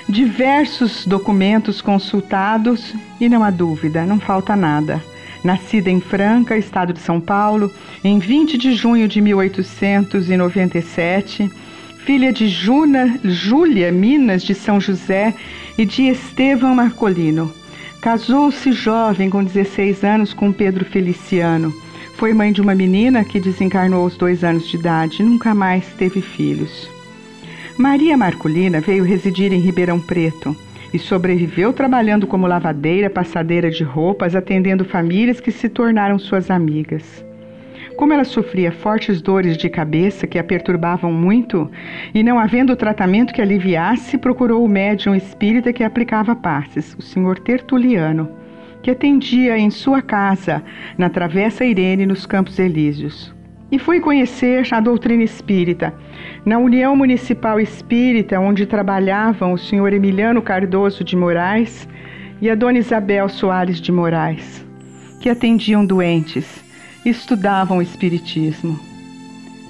Diversos 0.09 1.05
documentos 1.05 1.83
consultados 1.83 2.95
e 3.21 3.29
não 3.29 3.43
há 3.43 3.51
dúvida, 3.51 4.07
não 4.07 4.21
falta 4.21 4.55
nada. 4.55 5.03
Nascida 5.43 5.90
em 5.90 6.01
Franca, 6.01 6.56
estado 6.56 6.93
de 6.93 7.01
São 7.01 7.20
Paulo, 7.20 7.73
em 8.02 8.19
20 8.19 8.59
de 8.59 8.74
junho 8.74 9.06
de 9.06 9.20
1897, 9.20 11.48
filha 12.05 12.32
de 12.32 12.48
Juna, 12.48 13.20
Júlia 13.24 13.93
Minas 13.93 14.43
de 14.43 14.55
São 14.55 14.81
José 14.81 15.35
e 15.77 15.85
de 15.85 16.09
Estevão 16.09 16.74
Marcolino. 16.74 17.52
Casou-se 18.01 18.73
jovem 18.73 19.28
com 19.28 19.44
16 19.44 20.02
anos 20.05 20.32
com 20.32 20.52
Pedro 20.52 20.85
Feliciano. 20.85 21.74
Foi 22.16 22.32
mãe 22.32 22.52
de 22.52 22.60
uma 22.60 22.74
menina 22.74 23.24
que 23.24 23.39
desencarnou 23.39 24.02
aos 24.02 24.16
dois 24.16 24.43
anos 24.43 24.66
de 24.69 24.77
idade 24.77 25.23
e 25.23 25.24
nunca 25.24 25.55
mais 25.55 25.86
teve 25.98 26.20
filhos. 26.20 26.90
Maria 27.77 28.16
Marcolina 28.16 28.81
veio 28.81 29.05
residir 29.05 29.52
em 29.52 29.60
Ribeirão 29.60 30.01
Preto 30.01 30.56
e 30.93 30.98
sobreviveu 30.98 31.73
trabalhando 31.73 32.27
como 32.27 32.47
lavadeira, 32.47 33.10
passadeira 33.10 33.70
de 33.70 33.85
roupas, 33.85 34.35
atendendo 34.35 34.85
famílias 34.85 35.40
que 35.40 35.51
se 35.51 35.69
tornaram 35.69 36.19
suas 36.19 36.51
amigas. 36.51 37.24
Como 37.97 38.12
ela 38.12 38.24
sofria 38.24 38.70
fortes 38.70 39.20
dores 39.20 39.56
de 39.56 39.69
cabeça 39.69 40.27
que 40.27 40.39
a 40.39 40.44
perturbavam 40.44 41.12
muito, 41.12 41.70
e 42.15 42.23
não 42.23 42.39
havendo 42.39 42.77
tratamento 42.77 43.32
que 43.32 43.43
aliviasse, 43.43 44.16
procurou 44.16 44.65
o 44.65 44.69
médium 44.69 45.15
espírita 45.15 45.73
que 45.73 45.82
aplicava 45.82 46.36
passes, 46.36 46.94
o 46.97 47.02
senhor 47.02 47.40
Tertuliano, 47.40 48.31
que 48.82 48.90
atendia 48.90 49.59
em 49.59 49.69
sua 49.70 50.01
casa, 50.01 50.62
na 50.97 51.10
Travessa 51.10 51.65
Irene, 51.65 52.06
nos 52.06 52.24
Campos 52.24 52.59
Elíseos 52.59 53.36
e 53.70 53.78
fui 53.78 54.01
conhecer 54.01 54.66
a 54.73 54.81
doutrina 54.81 55.23
espírita. 55.23 55.95
Na 56.45 56.59
União 56.59 56.97
Municipal 56.97 57.61
Espírita, 57.61 58.40
onde 58.40 58.66
trabalhavam 58.66 59.53
o 59.53 59.59
senhor 59.59 59.93
Emiliano 59.93 60.40
Cardoso 60.40 61.05
de 61.05 61.15
Moraes 61.15 61.89
e 62.40 62.49
a 62.49 62.55
dona 62.55 62.78
Isabel 62.78 63.28
Soares 63.28 63.81
de 63.81 63.93
Moraes, 63.93 64.65
que 65.20 65.28
atendiam 65.28 65.85
doentes 65.85 66.65
e 67.05 67.11
estudavam 67.11 67.78
o 67.78 67.82
espiritismo. 67.82 68.78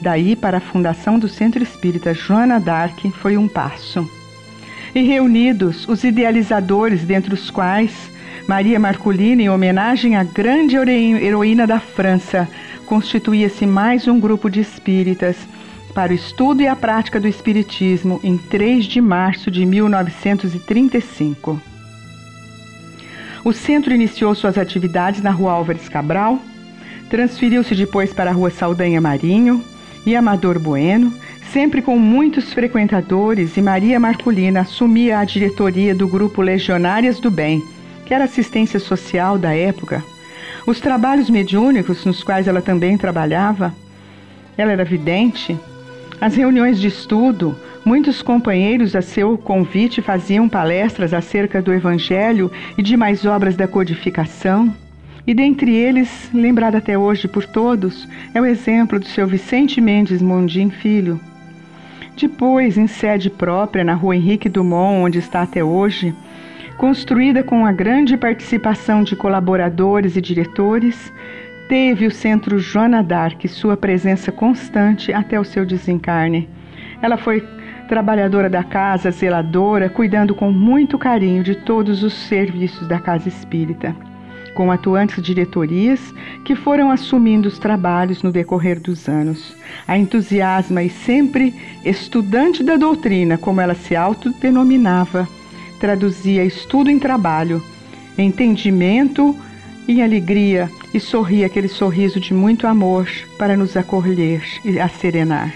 Daí 0.00 0.36
para 0.36 0.58
a 0.58 0.60
fundação 0.60 1.18
do 1.18 1.28
Centro 1.28 1.62
Espírita 1.62 2.14
Joana 2.14 2.60
d'Arc 2.60 3.10
foi 3.10 3.36
um 3.36 3.48
passo. 3.48 4.08
E 4.94 5.02
reunidos 5.02 5.88
os 5.88 6.04
idealizadores, 6.04 7.02
dentre 7.02 7.34
os 7.34 7.50
quais 7.50 8.10
Maria 8.46 8.78
Marcolina, 8.78 9.42
em 9.42 9.50
homenagem 9.50 10.16
à 10.16 10.22
grande 10.22 10.76
heroína 10.76 11.66
da 11.66 11.78
França, 11.78 12.48
constituía-se 12.88 13.66
mais 13.66 14.08
um 14.08 14.18
grupo 14.18 14.48
de 14.48 14.60
espíritas 14.60 15.36
para 15.94 16.10
o 16.10 16.14
estudo 16.14 16.62
e 16.62 16.66
a 16.66 16.74
prática 16.74 17.20
do 17.20 17.28
Espiritismo 17.28 18.18
em 18.24 18.38
3 18.38 18.86
de 18.86 18.98
março 18.98 19.50
de 19.50 19.66
1935. 19.66 21.60
O 23.44 23.52
centro 23.52 23.92
iniciou 23.92 24.34
suas 24.34 24.56
atividades 24.56 25.20
na 25.20 25.30
Rua 25.30 25.52
Álvares 25.52 25.86
Cabral, 25.88 26.40
transferiu-se 27.10 27.74
depois 27.74 28.12
para 28.12 28.30
a 28.30 28.32
Rua 28.32 28.50
Saldanha 28.50 29.00
Marinho 29.00 29.62
e 30.06 30.16
Amador 30.16 30.58
Bueno, 30.58 31.12
sempre 31.52 31.82
com 31.82 31.98
muitos 31.98 32.54
frequentadores, 32.54 33.56
e 33.56 33.62
Maria 33.62 34.00
Marculina 34.00 34.60
assumia 34.60 35.18
a 35.18 35.24
diretoria 35.24 35.94
do 35.94 36.08
grupo 36.08 36.40
Legionárias 36.40 37.20
do 37.20 37.30
Bem, 37.30 37.62
que 38.06 38.14
era 38.14 38.24
assistência 38.24 38.80
social 38.80 39.36
da 39.36 39.54
época 39.54 40.02
os 40.66 40.80
trabalhos 40.80 41.30
mediúnicos 41.30 42.04
nos 42.04 42.22
quais 42.22 42.48
ela 42.48 42.60
também 42.60 42.96
trabalhava, 42.96 43.74
ela 44.56 44.72
era 44.72 44.84
vidente. 44.84 45.58
As 46.20 46.34
reuniões 46.34 46.80
de 46.80 46.88
estudo, 46.88 47.56
muitos 47.84 48.22
companheiros 48.22 48.96
a 48.96 49.02
seu 49.02 49.38
convite 49.38 50.02
faziam 50.02 50.48
palestras 50.48 51.14
acerca 51.14 51.62
do 51.62 51.72
Evangelho 51.72 52.50
e 52.76 52.82
de 52.82 52.96
mais 52.96 53.24
obras 53.24 53.56
da 53.56 53.68
codificação. 53.68 54.74
E 55.26 55.34
dentre 55.34 55.74
eles, 55.74 56.30
lembrado 56.32 56.76
até 56.76 56.98
hoje 56.98 57.28
por 57.28 57.44
todos, 57.44 58.08
é 58.34 58.40
o 58.40 58.46
exemplo 58.46 58.98
do 58.98 59.06
seu 59.06 59.26
Vicente 59.26 59.80
Mendes 59.80 60.22
Mondim 60.22 60.70
Filho. 60.70 61.20
Depois, 62.20 62.76
em 62.76 62.88
sede 62.88 63.30
própria, 63.30 63.84
na 63.84 63.94
rua 63.94 64.16
Henrique 64.16 64.48
Dumont, 64.48 65.04
onde 65.04 65.18
está 65.18 65.42
até 65.42 65.62
hoje, 65.62 66.12
Construída 66.78 67.42
com 67.42 67.66
a 67.66 67.72
grande 67.72 68.16
participação 68.16 69.02
de 69.02 69.16
colaboradores 69.16 70.14
e 70.14 70.20
diretores, 70.20 71.12
teve 71.68 72.06
o 72.06 72.10
Centro 72.10 72.56
Joana 72.60 73.02
Dark 73.02 73.44
sua 73.48 73.76
presença 73.76 74.30
constante 74.30 75.12
até 75.12 75.40
o 75.40 75.44
seu 75.44 75.66
desencarne. 75.66 76.48
Ela 77.02 77.16
foi 77.16 77.44
trabalhadora 77.88 78.48
da 78.48 78.62
casa, 78.62 79.10
zeladora, 79.10 79.88
cuidando 79.88 80.36
com 80.36 80.52
muito 80.52 80.96
carinho 80.96 81.42
de 81.42 81.56
todos 81.56 82.04
os 82.04 82.14
serviços 82.14 82.86
da 82.86 83.00
casa 83.00 83.28
espírita, 83.28 83.96
com 84.54 84.70
atuantes 84.70 85.20
diretorias 85.20 86.14
que 86.44 86.54
foram 86.54 86.92
assumindo 86.92 87.48
os 87.48 87.58
trabalhos 87.58 88.22
no 88.22 88.30
decorrer 88.30 88.78
dos 88.78 89.08
anos. 89.08 89.52
A 89.84 89.98
entusiasma 89.98 90.80
e 90.84 90.90
sempre 90.90 91.52
estudante 91.84 92.62
da 92.62 92.76
doutrina, 92.76 93.36
como 93.36 93.60
ela 93.60 93.74
se 93.74 93.96
autodenominava, 93.96 95.26
traduzia 95.78 96.44
estudo 96.44 96.90
em 96.90 96.98
trabalho, 96.98 97.62
entendimento 98.16 99.36
em 99.86 100.02
alegria 100.02 100.70
e 100.92 101.00
sorria 101.00 101.46
aquele 101.46 101.68
sorriso 101.68 102.20
de 102.20 102.34
muito 102.34 102.66
amor 102.66 103.08
para 103.38 103.56
nos 103.56 103.76
acolher 103.76 104.42
e 104.64 104.78
acerenar. 104.78 105.54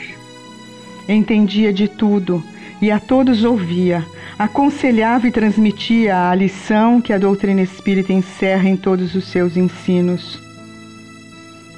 Entendia 1.09 1.73
de 1.73 1.89
tudo 1.89 2.43
e 2.81 2.91
a 2.91 2.99
todos 2.99 3.45
ouvia, 3.45 4.05
aconselhava 4.39 5.29
e 5.29 5.31
transmitia 5.31 6.31
a 6.31 6.35
lição 6.35 7.01
que 7.01 7.13
a 7.13 7.19
doutrina 7.19 7.63
espírita 7.63 8.13
encerra 8.13 8.69
em 8.69 8.77
todos 8.77 9.15
os 9.15 9.25
seus 9.25 9.57
ensinos. 9.57 10.41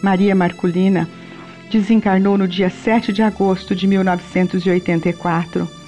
Maria 0.02 0.34
Marculina 0.34 1.08
desencarnou 1.70 2.38
no 2.38 2.46
dia 2.46 2.70
7 2.70 3.12
de 3.12 3.22
agosto 3.22 3.74
de 3.74 3.86
1984 3.86 5.83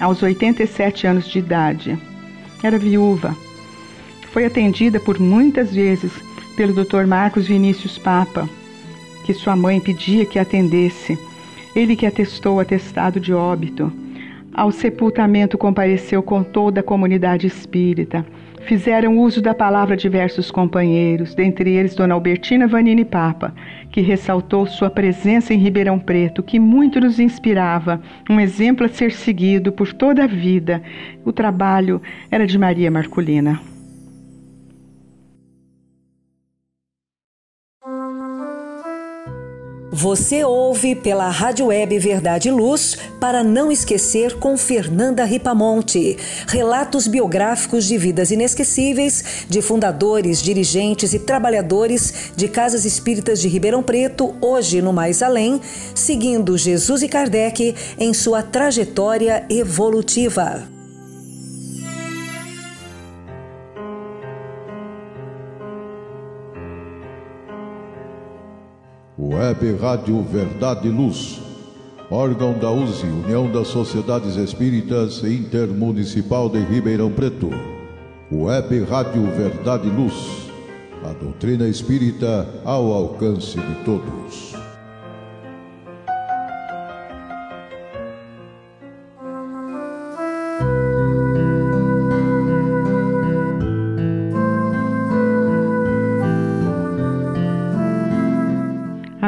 aos 0.00 0.22
87 0.22 1.06
anos 1.06 1.28
de 1.28 1.38
idade. 1.38 1.98
Era 2.62 2.78
viúva. 2.78 3.36
Foi 4.32 4.44
atendida 4.44 5.00
por 5.00 5.18
muitas 5.18 5.74
vezes 5.74 6.12
pelo 6.56 6.72
Dr. 6.72 7.06
Marcos 7.06 7.46
Vinícius 7.46 7.98
Papa, 7.98 8.48
que 9.24 9.32
sua 9.32 9.56
mãe 9.56 9.80
pedia 9.80 10.26
que 10.26 10.38
atendesse. 10.38 11.18
Ele 11.74 11.94
que 11.94 12.06
atestou 12.06 12.56
o 12.56 12.60
atestado 12.60 13.20
de 13.20 13.32
óbito. 13.32 13.92
Ao 14.52 14.72
sepultamento 14.72 15.56
compareceu 15.56 16.22
com 16.22 16.42
toda 16.42 16.80
a 16.80 16.82
comunidade 16.82 17.46
espírita 17.46 18.26
Fizeram 18.62 19.18
uso 19.18 19.40
da 19.40 19.54
palavra 19.54 19.96
diversos 19.96 20.50
companheiros, 20.50 21.34
dentre 21.34 21.70
eles 21.70 21.94
Dona 21.94 22.14
Albertina 22.14 22.66
Vanini 22.66 23.04
Papa, 23.04 23.54
que 23.90 24.00
ressaltou 24.00 24.66
sua 24.66 24.90
presença 24.90 25.54
em 25.54 25.58
Ribeirão 25.58 25.98
Preto, 25.98 26.42
que 26.42 26.58
muito 26.58 27.00
nos 27.00 27.18
inspirava, 27.18 28.00
um 28.28 28.38
exemplo 28.38 28.84
a 28.84 28.88
ser 28.88 29.12
seguido 29.12 29.72
por 29.72 29.92
toda 29.92 30.24
a 30.24 30.26
vida. 30.26 30.82
O 31.24 31.32
trabalho 31.32 32.02
era 32.30 32.46
de 32.46 32.58
Maria 32.58 32.90
Marculina. 32.90 33.60
Você 40.00 40.44
ouve 40.44 40.94
pela 40.94 41.28
Rádio 41.28 41.66
Web 41.66 41.98
Verdade 41.98 42.46
e 42.46 42.52
Luz 42.52 42.96
para 43.18 43.42
não 43.42 43.72
esquecer 43.72 44.38
com 44.38 44.56
Fernanda 44.56 45.24
Ripamonte. 45.24 46.16
Relatos 46.46 47.08
biográficos 47.08 47.84
de 47.84 47.98
vidas 47.98 48.30
inesquecíveis 48.30 49.46
de 49.48 49.60
fundadores, 49.60 50.40
dirigentes 50.40 51.14
e 51.14 51.18
trabalhadores 51.18 52.30
de 52.36 52.46
casas 52.46 52.84
espíritas 52.84 53.40
de 53.40 53.48
Ribeirão 53.48 53.82
Preto, 53.82 54.36
hoje 54.40 54.80
no 54.80 54.92
Mais 54.92 55.20
Além, 55.20 55.60
seguindo 55.96 56.56
Jesus 56.56 57.02
e 57.02 57.08
Kardec 57.08 57.74
em 57.98 58.14
sua 58.14 58.40
trajetória 58.40 59.44
evolutiva. 59.50 60.77
Web 69.30 69.76
Rádio 69.76 70.22
Verdade 70.22 70.88
e 70.88 70.90
Luz, 70.90 71.38
órgão 72.10 72.58
da 72.58 72.70
USE, 72.70 73.04
União 73.04 73.52
das 73.52 73.68
Sociedades 73.68 74.36
Espíritas 74.36 75.22
Intermunicipal 75.22 76.48
de 76.48 76.60
Ribeirão 76.60 77.10
Preto. 77.10 77.50
Web 78.32 78.84
Rádio 78.84 79.24
Verdade 79.36 79.86
e 79.86 79.90
Luz, 79.90 80.48
a 81.04 81.12
doutrina 81.12 81.68
espírita 81.68 82.48
ao 82.64 82.90
alcance 82.90 83.60
de 83.60 83.74
todos. 83.84 84.47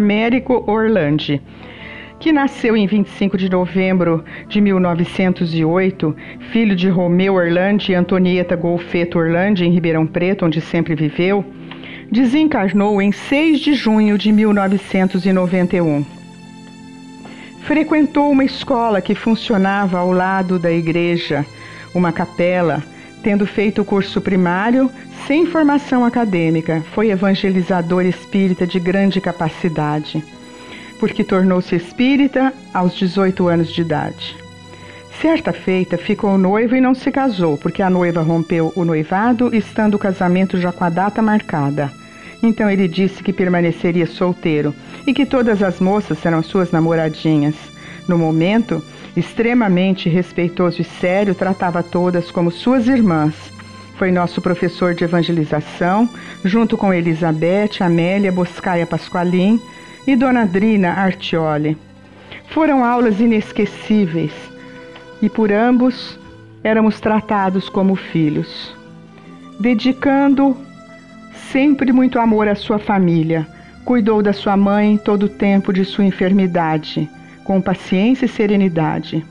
Américo 0.00 0.64
Orlandi, 0.66 1.42
que 2.18 2.32
nasceu 2.32 2.74
em 2.74 2.86
25 2.86 3.36
de 3.36 3.50
novembro 3.50 4.24
de 4.48 4.58
1908, 4.58 6.16
filho 6.50 6.74
de 6.74 6.88
Romeu 6.88 7.34
Orlandi 7.34 7.92
e 7.92 7.94
Antonieta 7.94 8.56
Golfeto 8.56 9.18
Orlandi, 9.18 9.66
em 9.66 9.70
Ribeirão 9.70 10.06
Preto, 10.06 10.46
onde 10.46 10.58
sempre 10.58 10.94
viveu, 10.94 11.44
desencarnou 12.10 13.02
em 13.02 13.12
6 13.12 13.60
de 13.60 13.74
junho 13.74 14.16
de 14.16 14.32
1991. 14.32 16.02
Frequentou 17.60 18.30
uma 18.30 18.44
escola 18.44 19.02
que 19.02 19.14
funcionava 19.14 19.98
ao 19.98 20.12
lado 20.12 20.58
da 20.58 20.72
igreja, 20.72 21.44
uma 21.94 22.10
capela, 22.10 22.82
tendo 23.22 23.46
feito 23.46 23.82
o 23.82 23.84
curso 23.84 24.20
primário, 24.20 24.90
sem 25.26 25.46
formação 25.46 26.04
acadêmica, 26.04 26.82
foi 26.92 27.10
evangelizador 27.10 28.04
espírita 28.04 28.66
de 28.66 28.80
grande 28.80 29.20
capacidade, 29.20 30.24
porque 30.98 31.22
tornou-se 31.22 31.74
espírita 31.74 32.52
aos 32.72 32.94
18 32.94 33.48
anos 33.48 33.72
de 33.72 33.82
idade. 33.82 34.36
Certa 35.20 35.52
feita, 35.52 35.98
ficou 35.98 36.38
noivo 36.38 36.74
e 36.74 36.80
não 36.80 36.94
se 36.94 37.10
casou, 37.10 37.58
porque 37.58 37.82
a 37.82 37.90
noiva 37.90 38.22
rompeu 38.22 38.72
o 38.74 38.84
noivado, 38.86 39.54
estando 39.54 39.96
o 39.96 39.98
casamento 39.98 40.58
já 40.58 40.72
com 40.72 40.82
a 40.82 40.88
data 40.88 41.20
marcada. 41.20 41.92
Então 42.42 42.70
ele 42.70 42.88
disse 42.88 43.22
que 43.22 43.32
permaneceria 43.32 44.06
solteiro 44.06 44.74
e 45.06 45.12
que 45.12 45.26
todas 45.26 45.62
as 45.62 45.78
moças 45.78 46.18
serão 46.18 46.42
suas 46.42 46.70
namoradinhas. 46.70 47.54
No 48.08 48.16
momento, 48.16 48.82
extremamente 49.16 50.08
respeitoso 50.08 50.80
e 50.80 50.84
sério, 50.84 51.34
tratava 51.34 51.82
todas 51.82 52.30
como 52.30 52.50
suas 52.50 52.86
irmãs 52.86 53.50
foi 54.00 54.10
nosso 54.10 54.40
professor 54.40 54.94
de 54.94 55.04
evangelização, 55.04 56.08
junto 56.42 56.74
com 56.78 56.90
Elizabeth, 56.90 57.82
Amélia 57.82 58.32
Boscaia 58.32 58.86
Pasqualim 58.86 59.60
e 60.06 60.16
Dona 60.16 60.46
Drina 60.46 60.92
Artioli. 60.92 61.76
Foram 62.48 62.82
aulas 62.82 63.20
inesquecíveis 63.20 64.32
e 65.20 65.28
por 65.28 65.52
ambos 65.52 66.18
éramos 66.64 66.98
tratados 66.98 67.68
como 67.68 67.94
filhos. 67.94 68.74
Dedicando 69.60 70.56
sempre 71.52 71.92
muito 71.92 72.18
amor 72.18 72.48
à 72.48 72.54
sua 72.54 72.78
família, 72.78 73.46
cuidou 73.84 74.22
da 74.22 74.32
sua 74.32 74.56
mãe 74.56 74.96
todo 74.96 75.24
o 75.24 75.28
tempo 75.28 75.74
de 75.74 75.84
sua 75.84 76.06
enfermidade, 76.06 77.06
com 77.44 77.60
paciência 77.60 78.26
e 78.26 78.28
serenidade. 78.28 79.24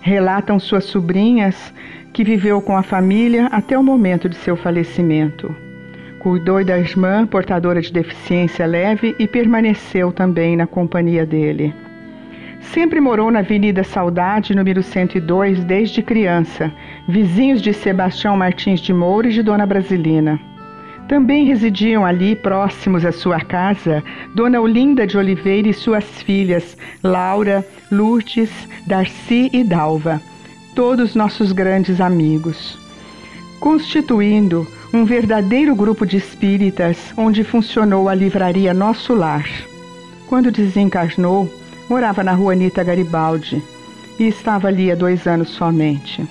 Relatam 0.00 0.58
suas 0.58 0.84
sobrinhas 0.84 1.72
que 2.12 2.22
viveu 2.22 2.60
com 2.60 2.76
a 2.76 2.82
família 2.82 3.46
até 3.46 3.78
o 3.78 3.82
momento 3.82 4.28
de 4.28 4.36
seu 4.36 4.56
falecimento. 4.56 5.54
Cuidou 6.18 6.64
da 6.64 6.78
irmã 6.78 7.26
portadora 7.26 7.80
de 7.80 7.92
deficiência 7.92 8.64
leve 8.64 9.14
e 9.18 9.26
permaneceu 9.26 10.12
também 10.12 10.56
na 10.56 10.66
companhia 10.66 11.26
dele. 11.26 11.74
Sempre 12.60 13.00
morou 13.00 13.30
na 13.30 13.40
Avenida 13.40 13.84
Saudade, 13.84 14.54
número 14.54 14.82
102, 14.82 15.64
desde 15.64 16.02
criança, 16.02 16.72
vizinhos 17.06 17.60
de 17.60 17.74
Sebastião 17.74 18.36
Martins 18.36 18.80
de 18.80 18.92
Moura 18.92 19.28
e 19.28 19.32
de 19.32 19.42
Dona 19.42 19.66
Brasilina. 19.66 20.40
Também 21.08 21.44
residiam 21.44 22.04
ali, 22.04 22.34
próximos 22.34 23.04
à 23.04 23.12
sua 23.12 23.40
casa, 23.40 24.02
Dona 24.34 24.60
Olinda 24.60 25.06
de 25.06 25.18
Oliveira 25.18 25.68
e 25.68 25.74
suas 25.74 26.04
filhas, 26.22 26.76
Laura, 27.02 27.64
Lourdes, 27.90 28.50
Darcy 28.86 29.50
e 29.52 29.62
Dalva 29.62 30.20
todos 30.74 31.14
nossos 31.14 31.52
grandes 31.52 32.00
amigos, 32.00 32.76
constituindo 33.60 34.66
um 34.92 35.04
verdadeiro 35.04 35.74
grupo 35.74 36.04
de 36.04 36.16
espíritas 36.16 37.12
onde 37.16 37.44
funcionou 37.44 38.08
a 38.08 38.14
livraria 38.14 38.74
Nosso 38.74 39.14
Lar. 39.14 39.48
Quando 40.26 40.50
desencarnou, 40.50 41.48
morava 41.88 42.24
na 42.24 42.32
rua 42.32 42.52
Anita 42.52 42.82
Garibaldi 42.82 43.62
e 44.18 44.26
estava 44.26 44.68
ali 44.68 44.90
há 44.90 44.94
dois 44.94 45.26
anos 45.26 45.50
somente. 45.50 46.26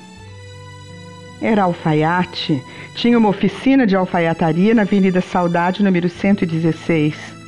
Era 1.44 1.64
alfaiate, 1.64 2.64
tinha 2.96 3.18
uma 3.18 3.30
oficina 3.30 3.86
de 3.86 3.96
alfaiataria 3.96 4.74
na 4.74 4.82
Avenida 4.84 5.22
Saudade, 5.22 5.84
número 5.84 6.10
116 6.10 7.44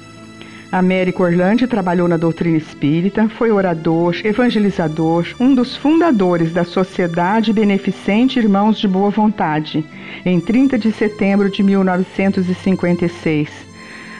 Américo 0.71 1.23
Orlandi 1.23 1.65
trabalhou 1.67 2.05
na 2.05 2.17
doutrina 2.17 2.57
espírita, 2.57 3.29
foi 3.29 3.49
orador, 3.49 4.13
evangelizador, 4.25 5.25
um 5.39 5.55
dos 5.55 5.77
fundadores 5.77 6.51
da 6.51 6.65
Sociedade 6.65 7.53
Beneficente 7.53 8.39
Irmãos 8.39 8.77
de 8.77 8.85
Boa 8.85 9.09
Vontade, 9.09 9.85
em 10.25 10.37
30 10.41 10.77
de 10.77 10.91
setembro 10.91 11.49
de 11.49 11.63
1956, 11.63 13.49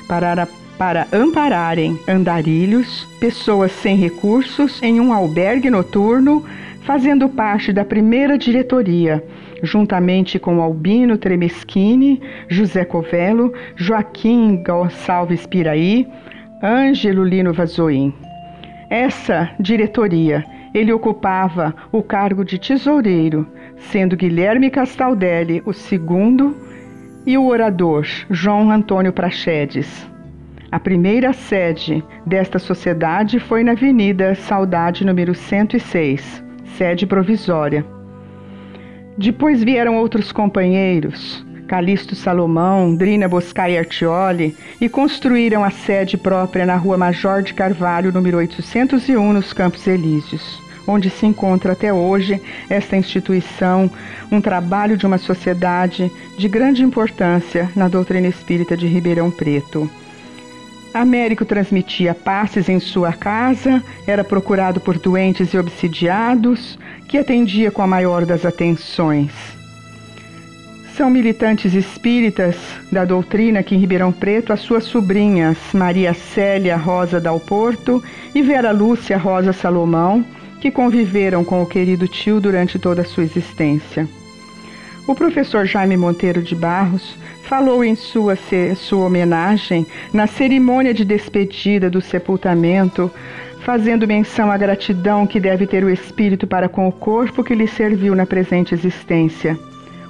para, 0.07 0.47
para 0.77 1.07
ampararem 1.11 1.99
andarilhos, 2.07 3.05
pessoas 3.19 3.73
sem 3.73 3.97
recursos, 3.97 4.81
em 4.81 5.01
um 5.01 5.11
albergue 5.11 5.69
noturno, 5.69 6.45
fazendo 6.83 7.27
parte 7.27 7.73
da 7.73 7.83
primeira 7.83 8.37
diretoria, 8.37 9.21
juntamente 9.65 10.39
com 10.39 10.61
Albino 10.61 11.17
Tremeschini, 11.17 12.21
José 12.47 12.85
Covello, 12.85 13.53
Joaquim 13.75 14.63
Gonçalves 14.63 15.45
Piraí, 15.45 16.07
Ângelo 16.63 17.23
Lino 17.23 17.53
Vazoim. 17.53 18.13
Essa 18.89 19.49
diretoria, 19.59 20.43
ele 20.73 20.93
ocupava 20.93 21.73
o 21.91 22.03
cargo 22.03 22.45
de 22.45 22.59
tesoureiro, 22.59 23.47
sendo 23.77 24.15
Guilherme 24.15 24.69
Castaldelli 24.69 25.61
o 25.65 25.73
segundo 25.73 26.55
e 27.25 27.37
o 27.37 27.47
orador 27.47 28.05
João 28.29 28.69
Antônio 28.69 29.11
Prachedes. 29.11 30.07
A 30.71 30.79
primeira 30.79 31.33
sede 31.33 32.03
desta 32.25 32.59
sociedade 32.59 33.39
foi 33.39 33.63
na 33.63 33.71
Avenida 33.71 34.35
Saudade 34.35 35.05
número 35.05 35.33
106, 35.33 36.43
sede 36.77 37.05
provisória. 37.07 37.94
Depois 39.17 39.63
vieram 39.63 39.95
outros 39.95 40.33
companheiros, 40.33 41.45
Calixto 41.67 42.15
Salomão, 42.15 42.93
Drina 42.93 43.29
Boscai 43.29 43.77
Artioli, 43.77 44.53
e 44.79 44.89
construíram 44.89 45.63
a 45.63 45.71
sede 45.71 46.17
própria 46.17 46.65
na 46.65 46.75
Rua 46.75 46.97
Major 46.97 47.41
de 47.41 47.53
Carvalho, 47.53 48.11
número 48.11 48.37
801, 48.37 49.31
nos 49.31 49.53
Campos 49.53 49.87
Elíseos, 49.87 50.61
onde 50.85 51.09
se 51.09 51.25
encontra 51.25 51.71
até 51.71 51.93
hoje 51.93 52.41
esta 52.69 52.97
instituição, 52.97 53.89
um 54.29 54.41
trabalho 54.41 54.97
de 54.97 55.05
uma 55.05 55.17
sociedade 55.17 56.11
de 56.37 56.49
grande 56.49 56.83
importância 56.83 57.71
na 57.73 57.87
doutrina 57.87 58.27
espírita 58.27 58.75
de 58.75 58.85
Ribeirão 58.85 59.31
Preto. 59.31 59.89
Américo 60.95 61.43
transmitia 61.43 62.15
passes 62.15 62.69
em 62.69 62.79
sua 62.79 63.11
casa, 63.11 63.83
era 64.07 64.23
procurado 64.23 64.79
por 64.79 64.97
doentes 64.97 65.53
e 65.53 65.57
obsidiados, 65.57 66.79
que 67.05 67.17
atendia 67.17 67.69
com 67.69 67.81
a 67.81 67.87
maior 67.87 68.25
das 68.25 68.45
atenções. 68.45 69.29
São 70.95 71.09
militantes 71.09 71.73
espíritas 71.73 72.55
da 72.89 73.03
doutrina 73.03 73.61
que 73.61 73.75
em 73.75 73.77
Ribeirão 73.77 74.13
Preto 74.13 74.53
as 74.53 74.61
suas 74.61 74.85
sobrinhas 74.85 75.57
Maria 75.73 76.13
Célia 76.13 76.77
Rosa 76.77 77.19
Dal 77.19 77.41
Porto 77.41 78.01
e 78.33 78.41
Vera 78.41 78.71
Lúcia 78.71 79.17
Rosa 79.17 79.51
Salomão, 79.51 80.23
que 80.61 80.71
conviveram 80.71 81.43
com 81.43 81.61
o 81.61 81.65
querido 81.65 82.07
tio 82.07 82.39
durante 82.39 82.79
toda 82.79 83.01
a 83.01 83.05
sua 83.05 83.25
existência. 83.25 84.07
O 85.05 85.13
professor 85.13 85.65
Jaime 85.65 85.97
Monteiro 85.97 86.41
de 86.41 86.55
Barros 86.55 87.17
falou 87.45 87.83
em 87.83 87.95
sua, 87.95 88.37
sua 88.75 89.05
homenagem 89.05 89.85
na 90.11 90.27
cerimônia 90.27 90.93
de 90.93 91.05
despedida 91.05 91.89
do 91.89 92.01
sepultamento, 92.01 93.11
fazendo 93.61 94.07
menção 94.07 94.51
à 94.51 94.57
gratidão 94.57 95.25
que 95.25 95.39
deve 95.39 95.65
ter 95.65 95.83
o 95.83 95.89
espírito 95.89 96.45
para 96.45 96.67
com 96.67 96.87
o 96.87 96.91
corpo 96.91 97.43
que 97.43 97.55
lhe 97.55 97.67
serviu 97.67 98.15
na 98.15 98.25
presente 98.25 98.73
existência. 98.73 99.57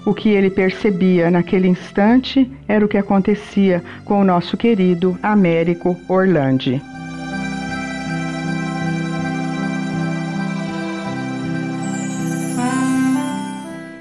O 0.06 0.14
que 0.14 0.30
ele 0.30 0.50
percebia 0.50 1.32
naquele 1.32 1.68
instante 1.68 2.50
era 2.68 2.86
o 2.86 2.88
que 2.88 2.98
acontecia 2.98 3.84
com 4.06 4.22
o 4.22 4.24
nosso 4.24 4.56
querido 4.56 5.18
Américo 5.22 5.98
Orlandi. 6.08 6.82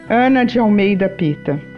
Ana 0.09 0.45
de 0.45 0.59
Almeida 0.59 1.09
Pita. 1.09 1.74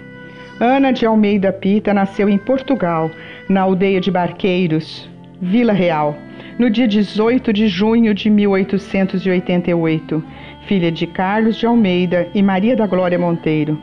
Ana 0.58 0.90
de 0.90 1.04
Almeida 1.04 1.52
Pita 1.52 1.92
nasceu 1.92 2.30
em 2.30 2.38
Portugal, 2.38 3.10
na 3.46 3.60
aldeia 3.60 4.00
de 4.00 4.10
Barqueiros, 4.10 5.06
Vila 5.38 5.74
Real, 5.74 6.16
no 6.58 6.70
dia 6.70 6.88
18 6.88 7.52
de 7.52 7.68
junho 7.68 8.14
de 8.14 8.30
1888, 8.30 10.24
filha 10.66 10.90
de 10.90 11.06
Carlos 11.08 11.56
de 11.56 11.66
Almeida 11.66 12.26
e 12.34 12.42
Maria 12.42 12.74
da 12.74 12.86
Glória 12.86 13.18
Monteiro. 13.18 13.78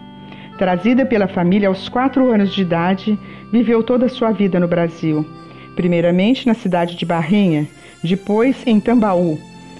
Trazida 0.57 1.05
pela 1.05 1.27
família 1.27 1.67
aos 1.67 1.87
quatro 1.87 2.31
anos 2.31 2.51
de 2.55 2.63
idade, 2.63 3.19
viveu 3.51 3.83
toda 3.83 4.07
a 4.07 4.09
sua 4.09 4.31
vida 4.31 4.59
no 4.59 4.67
Brasil. 4.67 5.23
Primeiramente 5.75 6.47
na 6.47 6.55
cidade 6.55 6.95
de 6.95 7.05
Barrinha, 7.05 7.67
depois 8.03 8.65
em 8.65 8.79
Tambaú, 8.79 9.37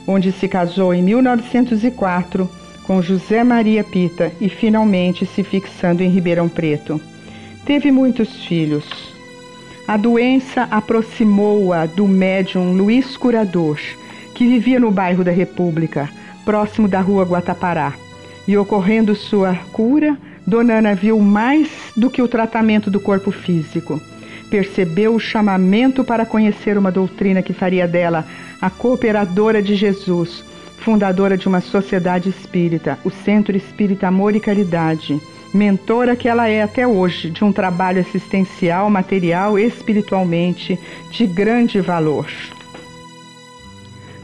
onde 0.07 0.32
se 0.32 0.48
casou 0.48 0.94
em 0.94 1.02
1904 1.02 2.48
com 2.84 3.01
José 3.01 3.43
Maria 3.43 3.84
Pita 3.84 4.31
e 4.39 4.49
finalmente 4.49 5.26
se 5.26 5.43
fixando 5.43 6.03
em 6.03 6.10
Ribeirão 6.10 6.49
Preto. 6.49 6.99
Teve 7.65 7.91
muitos 7.91 8.43
filhos. 8.45 9.14
A 9.88 9.97
doença 9.97 10.68
aproximou-a 10.72 11.85
do 11.85 12.07
médium 12.07 12.73
Luiz 12.73 13.18
Curador, 13.18 13.80
que 14.34 14.47
vivia 14.47 14.80
no 14.80 14.91
bairro 14.91 15.23
da 15.23 15.31
República, 15.31 16.10
próximo 16.45 16.88
da 16.88 16.99
rua 16.99 17.23
Guatapará. 17.23 17.93
E 18.47 18.57
ocorrendo 18.57 19.15
sua 19.15 19.55
cura, 19.72 20.18
Dona 20.45 20.76
Ana 20.76 20.95
viu 20.95 21.19
mais 21.19 21.69
do 21.95 22.10
que 22.10 22.22
o 22.22 22.27
tratamento 22.27 22.91
do 22.91 22.99
corpo 22.99 23.31
físico. 23.31 24.01
Percebeu 24.49 25.15
o 25.15 25.19
chamamento 25.19 26.03
para 26.03 26.26
conhecer 26.26 26.77
uma 26.77 26.91
doutrina 26.91 27.41
que 27.41 27.53
faria 27.53 27.88
dela 27.88 28.26
a 28.61 28.69
cooperadora 28.69 29.61
de 29.61 29.76
Jesus, 29.76 30.43
fundadora 30.84 31.38
de 31.38 31.47
uma 31.47 31.61
sociedade 31.61 32.30
espírita, 32.30 32.99
o 33.05 33.10
Centro 33.10 33.55
Espírita 33.55 34.07
Amor 34.07 34.35
e 34.35 34.39
Caridade, 34.39 35.19
mentora 35.53 36.15
que 36.15 36.27
ela 36.27 36.49
é 36.49 36.61
até 36.61 36.85
hoje 36.85 37.30
de 37.30 37.43
um 37.43 37.53
trabalho 37.53 38.01
assistencial, 38.01 38.89
material 38.89 39.57
e 39.57 39.65
espiritualmente 39.65 40.77
de 41.10 41.26
grande 41.26 41.80
valor. 41.80 42.27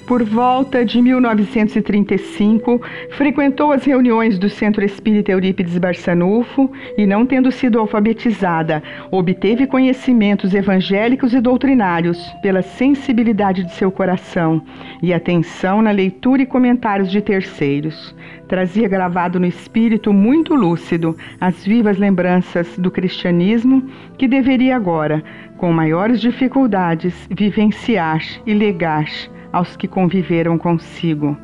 Por 0.10 0.24
volta 0.24 0.84
de 0.84 1.00
1935, 1.04 2.82
frequentou 3.12 3.72
as 3.72 3.86
reuniões 3.86 4.40
do 4.40 4.50
Centro 4.50 4.84
Espírita 4.84 5.32
Eurípides 5.32 5.78
Barçanufo 5.78 6.72
e, 6.98 7.06
não 7.06 7.28
tendo 7.28 7.52
sido 7.52 7.78
alfabetizada, 7.78 8.82
obteve 9.12 9.68
conhecimentos 9.68 10.56
evangélicos 10.56 11.32
e 11.36 11.40
doutrinários 11.40 12.18
pela 12.42 12.64
sensibilidade 12.64 13.64
de 13.64 13.72
seu 13.74 13.92
coração 13.92 14.64
e 15.00 15.14
atenção 15.14 15.80
na 15.80 15.92
leitura 15.92 16.42
e 16.42 16.48
comentários 16.48 17.12
de 17.12 17.22
terceiros. 17.22 18.16
Trazia 18.48 18.88
gravado 18.88 19.40
no 19.40 19.46
espírito 19.46 20.12
muito 20.12 20.56
lúcido 20.56 21.16
as 21.40 21.64
vivas 21.64 22.00
lembranças 22.00 22.80
do 22.80 22.90
cristianismo 22.90 23.88
que 24.18 24.28
deveria 24.28 24.76
agora, 24.76 25.24
com 25.56 25.72
maiores 25.72 26.20
dificuldades, 26.20 27.14
vivenciar 27.30 28.24
e 28.44 28.56
legar 28.56 29.06
aos 29.52 29.76
que 29.76 29.88
conviveram 29.88 30.58
consigo. 30.58 31.38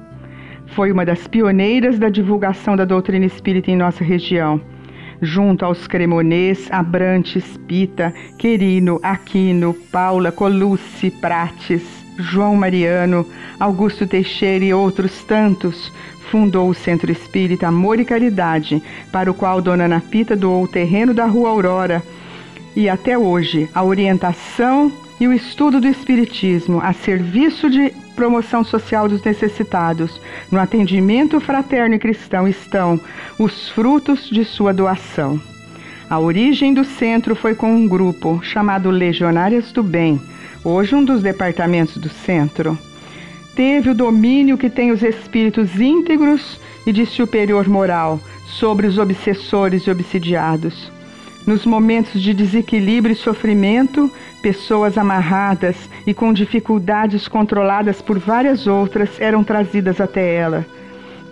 Foi 0.68 0.92
uma 0.92 1.06
das 1.06 1.28
pioneiras 1.28 2.00
da 2.00 2.10
divulgação 2.10 2.76
da 2.76 2.86
doutrina 2.86 3.26
espírita 3.26 3.72
em 3.72 3.76
nossa 3.76 4.04
região, 4.04 4.60
junto 5.22 5.64
aos 5.64 5.88
Cremonês, 5.88 6.68
Abrantes, 6.72 7.58
Pita, 7.68 8.14
Querino, 8.38 9.00
Aquino, 9.02 9.74
Paula, 9.92 10.32
Colucci, 10.32 11.12
Prates, 11.12 11.84
João 12.18 12.56
Mariano, 12.56 13.26
Augusto 13.60 14.08
Teixeira 14.08 14.66
e 14.66 14.74
outros 14.74 15.24
tantos, 15.24 15.92
fundou 16.32 16.70
o 16.70 16.74
Centro 16.74 17.12
Espírita 17.12 17.68
Amor 17.68 18.00
e 18.00 18.06
Caridade, 18.06 18.82
para 19.12 19.30
o 19.30 19.34
qual 19.34 19.62
Dona 19.62 19.86
Ana 19.86 20.02
Pita 20.02 20.36
doou 20.36 20.64
o 20.64 20.68
terreno 20.68 21.14
da 21.14 21.26
Rua 21.26 21.50
Aurora. 21.50 22.02
E 22.76 22.90
até 22.90 23.18
hoje, 23.18 23.70
a 23.74 23.84
orientação 23.84 24.92
e 25.20 25.28
o 25.28 25.34
estudo 25.34 25.80
do 25.80 25.88
Espiritismo 25.88 26.80
a 26.82 26.94
serviço 26.94 27.70
de 27.70 27.92
promoção 28.16 28.64
social 28.64 29.08
dos 29.08 29.24
necessitados, 29.24 30.20
no 30.52 30.60
atendimento 30.60 31.40
fraterno 31.40 31.96
e 31.96 32.00
cristão 32.00 32.48
estão 32.48 33.00
os 33.38 33.70
frutos 33.70 34.30
de 34.30 34.44
sua 34.44 34.74
doação. 34.74 35.40
A 36.10 36.20
origem 36.20 36.74
do 36.74 36.84
centro 36.84 37.36
foi 37.36 37.56
com 37.56 37.74
um 37.74 37.88
grupo 37.88 38.40
chamado 38.44 38.90
Legionárias 38.90 39.72
do 39.72 39.82
Bem, 39.82 40.22
hoje 40.64 40.96
um 40.96 41.04
dos 41.04 41.22
departamentos 41.22 41.98
do 41.98 42.10
centro. 42.10 42.78
Teve 43.56 43.90
o 43.90 43.96
domínio 43.96 44.58
que 44.58 44.70
tem 44.70 44.92
os 44.92 45.02
espíritos 45.02 45.80
íntegros 45.80 46.60
e 46.86 46.92
de 46.92 47.06
superior 47.06 47.68
moral 47.68 48.20
sobre 48.46 48.86
os 48.86 48.98
obsessores 48.98 49.84
e 49.84 49.92
obsidiados. 49.92 50.92
Nos 51.46 51.64
momentos 51.64 52.22
de 52.24 52.34
desequilíbrio 52.34 53.14
e 53.14 53.16
sofrimento, 53.16 54.12
pessoas 54.42 54.98
amarradas 54.98 55.90
e 56.08 56.12
com 56.12 56.34
dificuldades 56.34 57.28
controladas 57.28 58.02
por 58.02 58.18
várias 58.18 58.66
outras 58.66 59.22
eram 59.22 59.44
trazidas 59.44 60.02
até 60.02 60.34
ela, 60.34 60.66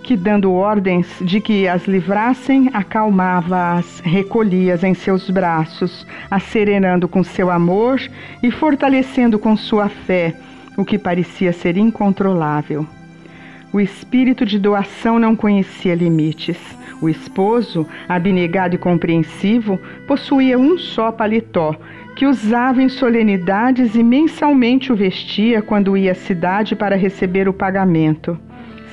que, 0.04 0.16
dando 0.16 0.54
ordens 0.54 1.08
de 1.20 1.42
que 1.42 1.68
as 1.68 1.88
livrassem, 1.88 2.70
acalmava-as, 2.74 4.02
recolhia-as 4.02 4.84
em 4.84 4.94
seus 4.94 5.32
braços, 5.32 6.06
serenando 6.42 7.08
com 7.08 7.24
seu 7.24 7.50
amor 7.50 8.00
e 8.44 8.52
fortalecendo 8.52 9.40
com 9.40 9.58
sua 9.58 9.90
fé 9.90 10.36
o 10.78 10.86
que 10.86 11.00
parecia 11.00 11.52
ser 11.52 11.76
incontrolável. 11.76 12.86
O 13.72 13.82
espírito 13.82 14.46
de 14.46 14.60
doação 14.60 15.18
não 15.18 15.36
conhecia 15.36 15.96
limites. 15.96 16.58
O 17.04 17.10
esposo, 17.10 17.86
abnegado 18.08 18.76
e 18.76 18.78
compreensivo, 18.78 19.78
possuía 20.08 20.58
um 20.58 20.78
só 20.78 21.12
paletó, 21.12 21.76
que 22.16 22.26
usava 22.26 22.82
em 22.82 22.88
solenidades 22.88 23.94
e 23.94 24.02
mensalmente 24.02 24.90
o 24.90 24.96
vestia 24.96 25.62
quando 25.62 25.98
ia 25.98 26.14
à 26.14 26.16
cidade 26.16 26.78
para 26.78 26.96
receber 26.96 27.50
o 27.50 27.54
pagamento. 27.54 28.40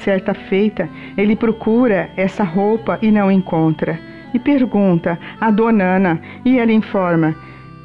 Certa 0.03 0.35
feita, 0.35 0.89
ele 1.17 1.37
procura 1.37 2.11
essa 2.17 2.43
roupa 2.43 2.99
e 3.01 3.13
não 3.13 3.31
encontra. 3.31 3.97
E 4.35 4.41
pergunta 4.41 5.17
a 5.41 5.49
dona 5.53 5.85
Ana, 5.85 6.21
e 6.45 6.59
ela 6.59 6.73
informa 6.73 7.37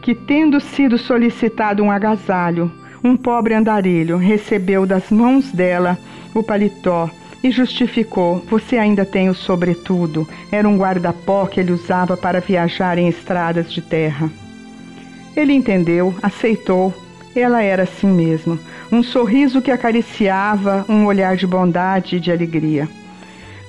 que, 0.01 0.15
tendo 0.15 0.59
sido 0.59 0.97
solicitado 0.97 1.83
um 1.83 1.91
agasalho, 1.91 2.71
um 3.03 3.15
pobre 3.15 3.53
andarilho 3.53 4.17
recebeu 4.17 4.87
das 4.87 5.11
mãos 5.11 5.51
dela 5.51 5.95
o 6.33 6.41
paletó 6.41 7.11
e 7.45 7.51
justificou: 7.51 8.43
Você 8.49 8.75
ainda 8.75 9.05
tem 9.05 9.29
o 9.29 9.35
sobretudo. 9.35 10.27
Era 10.51 10.67
um 10.67 10.79
guarda-pó 10.79 11.45
que 11.45 11.59
ele 11.59 11.71
usava 11.71 12.17
para 12.17 12.41
viajar 12.41 12.97
em 12.97 13.07
estradas 13.07 13.71
de 13.71 13.83
terra. 13.83 14.31
Ele 15.37 15.53
entendeu, 15.53 16.15
aceitou. 16.23 16.91
Ela 17.35 17.61
era 17.61 17.83
assim 17.83 18.07
mesmo. 18.07 18.57
Um 18.91 19.03
sorriso 19.03 19.61
que 19.61 19.69
acariciava, 19.69 20.83
um 20.89 21.05
olhar 21.05 21.37
de 21.37 21.45
bondade 21.45 22.15
e 22.15 22.19
de 22.19 22.31
alegria. 22.31 22.89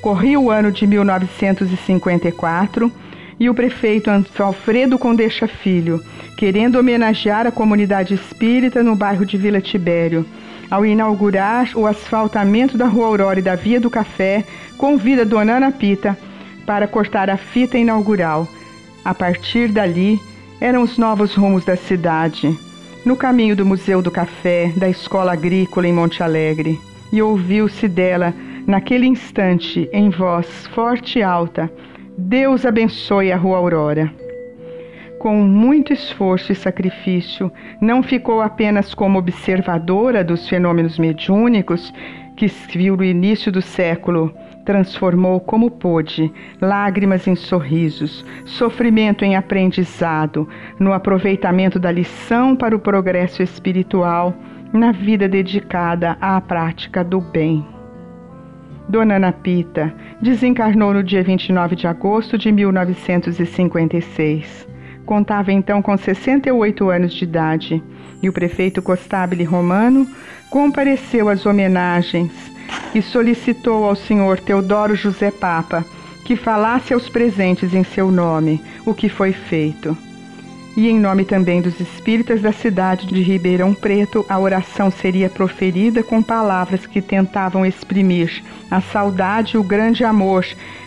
Corria 0.01 0.41
o 0.41 0.51
ano 0.51 0.73
de 0.73 0.87
1954 0.87 2.91
e 3.39 3.51
o 3.51 3.55
prefeito 3.55 4.09
Alfredo 4.39 4.99
Condeixa 4.99 5.47
Filho, 5.47 6.03
querendo 6.39 6.79
homenagear 6.79 7.47
a 7.47 7.53
comunidade 7.53 8.15
espírita 8.15 8.83
no 8.83 8.97
bairro 8.97 9.27
de 9.27 9.37
Vila 9.37 9.61
Tibério, 9.61 10.25
ao 10.71 10.85
inaugurar 10.85 11.71
o 11.75 11.87
asfaltamento 11.87 12.77
da 12.77 12.87
Rua 12.87 13.07
Aurora 13.07 13.39
e 13.39 13.43
da 13.43 13.55
Via 13.55 13.81
do 13.81 13.91
Café, 13.91 14.45
convida 14.77 15.25
Dona 15.25 15.57
Ana 15.57 15.73
Pita 15.73 16.17
para 16.65 16.89
cortar 16.89 17.31
a 17.31 17.37
fita 17.37 17.79
inaugural. 17.79 18.49
A 19.05 19.15
partir 19.15 19.69
dali, 19.69 20.21
eram 20.61 20.83
os 20.83 20.99
novos 20.99 21.35
rumos 21.35 21.65
da 21.65 21.77
cidade, 21.77 22.59
no 23.05 23.17
caminho 23.17 23.55
do 23.55 23.65
Museu 23.65 24.03
do 24.03 24.11
Café, 24.11 24.73
da 24.77 24.89
Escola 24.89 25.33
Agrícola 25.33 25.87
em 25.87 25.93
Monte 25.93 26.23
Alegre. 26.23 26.81
E 27.13 27.23
ouviu-se 27.23 27.87
dela, 27.87 28.35
naquele 28.67 29.07
instante, 29.07 29.89
em 29.93 30.11
voz 30.11 30.67
forte 30.75 31.21
e 31.21 31.23
alta: 31.23 31.71
Deus 32.19 32.67
abençoe 32.67 33.31
a 33.31 33.37
Rua 33.37 33.59
Aurora 33.59 34.26
com 35.19 35.37
muito 35.37 35.93
esforço 35.93 36.53
e 36.53 36.55
sacrifício, 36.55 37.51
não 37.81 38.03
ficou 38.03 38.41
apenas 38.41 38.95
como 38.95 39.19
observadora 39.19 40.23
dos 40.23 40.49
fenômenos 40.49 40.99
mediúnicos 40.99 41.93
que 42.37 42.47
viu 42.77 42.97
no 42.97 43.05
início 43.05 43.51
do 43.51 43.63
século, 43.63 44.33
transformou 44.65 45.41
como 45.41 45.71
pôde 45.71 46.31
lágrimas 46.61 47.27
em 47.27 47.35
sorrisos, 47.35 48.25
sofrimento 48.45 49.25
em 49.25 49.37
aprendizado, 49.37 50.49
no 50.79 50.93
aproveitamento 50.93 51.79
da 51.79 51.91
lição 51.91 52.55
para 52.55 52.77
o 52.77 52.81
progresso 52.81 53.43
espiritual, 53.43 54.35
na 54.73 54.93
vida 54.93 55.29
dedicada 55.29 56.17
à 56.21 56.41
prática 56.41 57.03
do 57.03 57.21
bem. 57.21 57.65
Dona 58.89 59.17
Ana 59.17 59.33
Pita 59.33 59.93
desencarnou 60.21 60.95
no 60.95 61.03
dia 61.03 61.23
29 61.23 61.75
de 61.75 61.87
agosto 61.87 62.37
de 62.39 62.53
1956. 62.53 64.76
Contava 65.07 65.53
então 65.53 65.81
com 65.81 65.97
68 65.97 66.91
anos 66.91 67.15
de 67.15 67.23
idade 67.23 67.83
e 68.21 68.29
o 68.29 68.33
prefeito 68.33 68.83
Costabile 68.83 69.45
Romano 69.45 70.07
compareceu 70.51 71.29
às 71.29 71.47
homenagens 71.47 72.33
e 72.93 73.01
solicitou 73.01 73.85
ao 73.85 73.95
senhor 73.95 74.41
Teodoro 74.41 74.97
José 74.97 75.31
Papa 75.31 75.85
que 76.25 76.35
falasse 76.35 76.93
aos 76.93 77.09
presentes 77.09 77.73
em 77.73 77.85
seu 77.85 78.11
nome, 78.11 78.61
o 78.85 78.93
que 78.93 79.09
foi 79.09 79.33
feito. 79.33 79.97
E 80.77 80.89
em 80.89 80.99
nome 80.99 81.25
também 81.25 81.63
dos 81.63 81.79
espíritas 81.79 82.43
da 82.43 82.51
cidade 82.51 83.07
de 83.07 83.23
Ribeirão 83.23 83.73
Preto, 83.73 84.27
a 84.29 84.37
oração 84.37 84.91
seria 84.91 85.31
proferida 85.31 86.03
com 86.03 86.21
palavras 86.21 86.85
que 86.85 87.01
tentavam 87.01 87.65
exprimir 87.65 88.43
a 88.69 88.81
saudade 88.81 89.55
e 89.55 89.59
o 89.59 89.63
grande 89.63 90.05
amor 90.05 90.45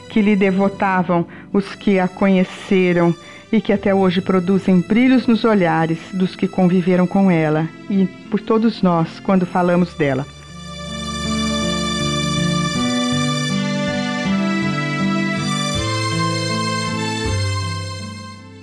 que 0.10 0.22
lhe 0.22 0.36
devotavam 0.36 1.26
os 1.54 1.74
que 1.74 2.00
a 2.00 2.08
conheceram 2.08 3.16
e 3.52 3.60
que 3.60 3.74
até 3.74 3.94
hoje 3.94 4.22
produzem 4.22 4.80
brilhos 4.82 5.26
nos 5.26 5.44
olhares 5.44 6.00
dos 6.14 6.36
que 6.36 6.48
conviveram 6.48 7.08
com 7.08 7.32
ela 7.32 7.68
e 7.90 8.06
por 8.30 8.40
todos 8.40 8.82
nós 8.82 9.20
quando 9.20 9.46
falamos 9.46 9.94
dela. 9.96 10.26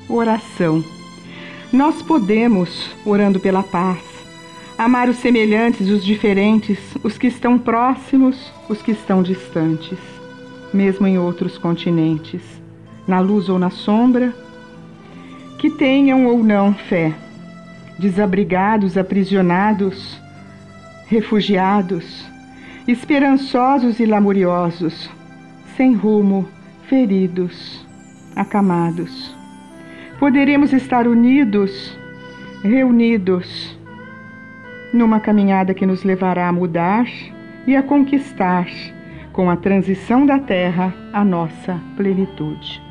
Oração. 0.09 0.85
Nós 1.73 2.01
podemos, 2.01 2.91
orando 3.05 3.41
pela 3.41 3.63
paz, 3.63 3.99
amar 4.79 5.09
os 5.09 5.17
semelhantes, 5.17 5.91
os 5.91 6.05
diferentes, 6.05 6.79
os 7.03 7.19
que 7.19 7.27
estão 7.27 7.59
próximos, 7.59 8.53
os 8.69 8.81
que 8.81 8.93
estão 8.93 9.23
distantes, 9.23 9.99
mesmo 10.73 11.07
em 11.07 11.19
outros 11.19 11.59
continentes, 11.59 12.41
na 13.07 13.21
luz 13.21 13.49
ou 13.49 13.59
na 13.59 13.69
sombra, 13.69 14.33
que 15.59 15.71
tenham 15.71 16.27
ou 16.27 16.43
não 16.43 16.75
fé, 16.75 17.13
desabrigados, 17.99 18.97
aprisionados, 18.99 20.21
refugiados, 21.09 22.25
esperançosos 22.87 23.99
e 23.99 24.07
lamuriosos, 24.07 25.11
sem 25.77 25.95
rumo, 25.95 26.49
feridos, 26.89 27.87
acamados. 28.35 29.35
Poderemos 30.19 30.73
estar 30.73 31.07
unidos, 31.07 31.97
reunidos, 32.63 33.79
numa 34.93 35.21
caminhada 35.21 35.75
que 35.75 35.87
nos 35.87 36.05
levará 36.05 36.49
a 36.49 36.53
mudar 36.53 37.07
e 37.67 37.77
a 37.77 37.83
conquistar, 37.83 38.67
com 39.33 39.51
a 39.51 39.57
transição 39.57 40.25
da 40.25 40.39
Terra, 40.39 40.95
a 41.13 41.25
nossa 41.25 41.79
plenitude. 41.97 42.86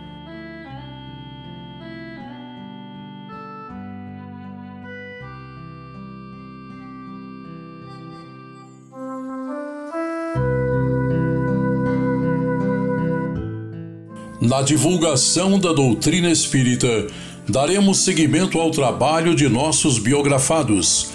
Na 14.46 14.62
divulgação 14.62 15.58
da 15.58 15.74
doutrina 15.74 16.30
espírita, 16.30 17.08
daremos 17.50 18.02
seguimento 18.02 18.60
ao 18.60 18.70
trabalho 18.70 19.34
de 19.34 19.50
nossos 19.50 19.98
biografados. 19.98 21.08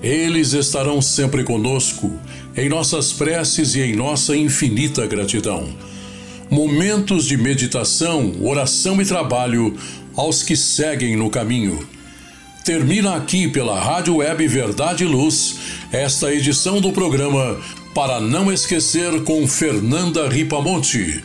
Eles 0.00 0.52
estarão 0.52 1.02
sempre 1.02 1.42
conosco, 1.42 2.12
em 2.56 2.68
nossas 2.68 3.12
preces 3.12 3.74
e 3.74 3.80
em 3.80 3.96
nossa 3.96 4.36
infinita 4.36 5.08
gratidão. 5.08 5.68
Momentos 6.48 7.26
de 7.26 7.36
meditação, 7.36 8.32
oração 8.40 9.02
e 9.02 9.04
trabalho 9.04 9.76
aos 10.14 10.44
que 10.44 10.56
seguem 10.56 11.16
no 11.16 11.28
caminho. 11.30 11.84
Termina 12.64 13.16
aqui 13.16 13.48
pela 13.48 13.80
Rádio 13.80 14.18
Web 14.18 14.46
Verdade 14.46 15.02
e 15.02 15.06
Luz 15.08 15.56
esta 15.90 16.32
edição 16.32 16.80
do 16.80 16.92
programa 16.92 17.58
Para 17.92 18.20
Não 18.20 18.52
Esquecer 18.52 19.24
com 19.24 19.48
Fernanda 19.48 20.28
Ripamonte. 20.28 21.24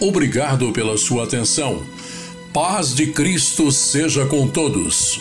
Obrigado 0.00 0.72
pela 0.72 0.96
sua 0.96 1.24
atenção. 1.24 1.84
Paz 2.54 2.94
de 2.94 3.08
Cristo 3.08 3.70
seja 3.70 4.24
com 4.24 4.48
todos. 4.48 5.20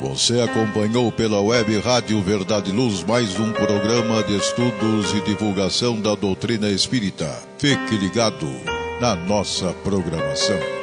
Você 0.00 0.40
acompanhou 0.40 1.12
pela 1.12 1.40
web 1.40 1.78
Rádio 1.78 2.20
Verdade 2.20 2.72
Luz 2.72 3.04
mais 3.04 3.38
um 3.38 3.52
programa 3.52 4.24
de 4.24 4.36
estudos 4.36 5.12
e 5.14 5.20
divulgação 5.20 6.00
da 6.00 6.16
doutrina 6.16 6.68
espírita. 6.68 7.30
Fique 7.58 7.96
ligado 7.96 8.48
na 9.00 9.14
nossa 9.14 9.72
programação. 9.84 10.79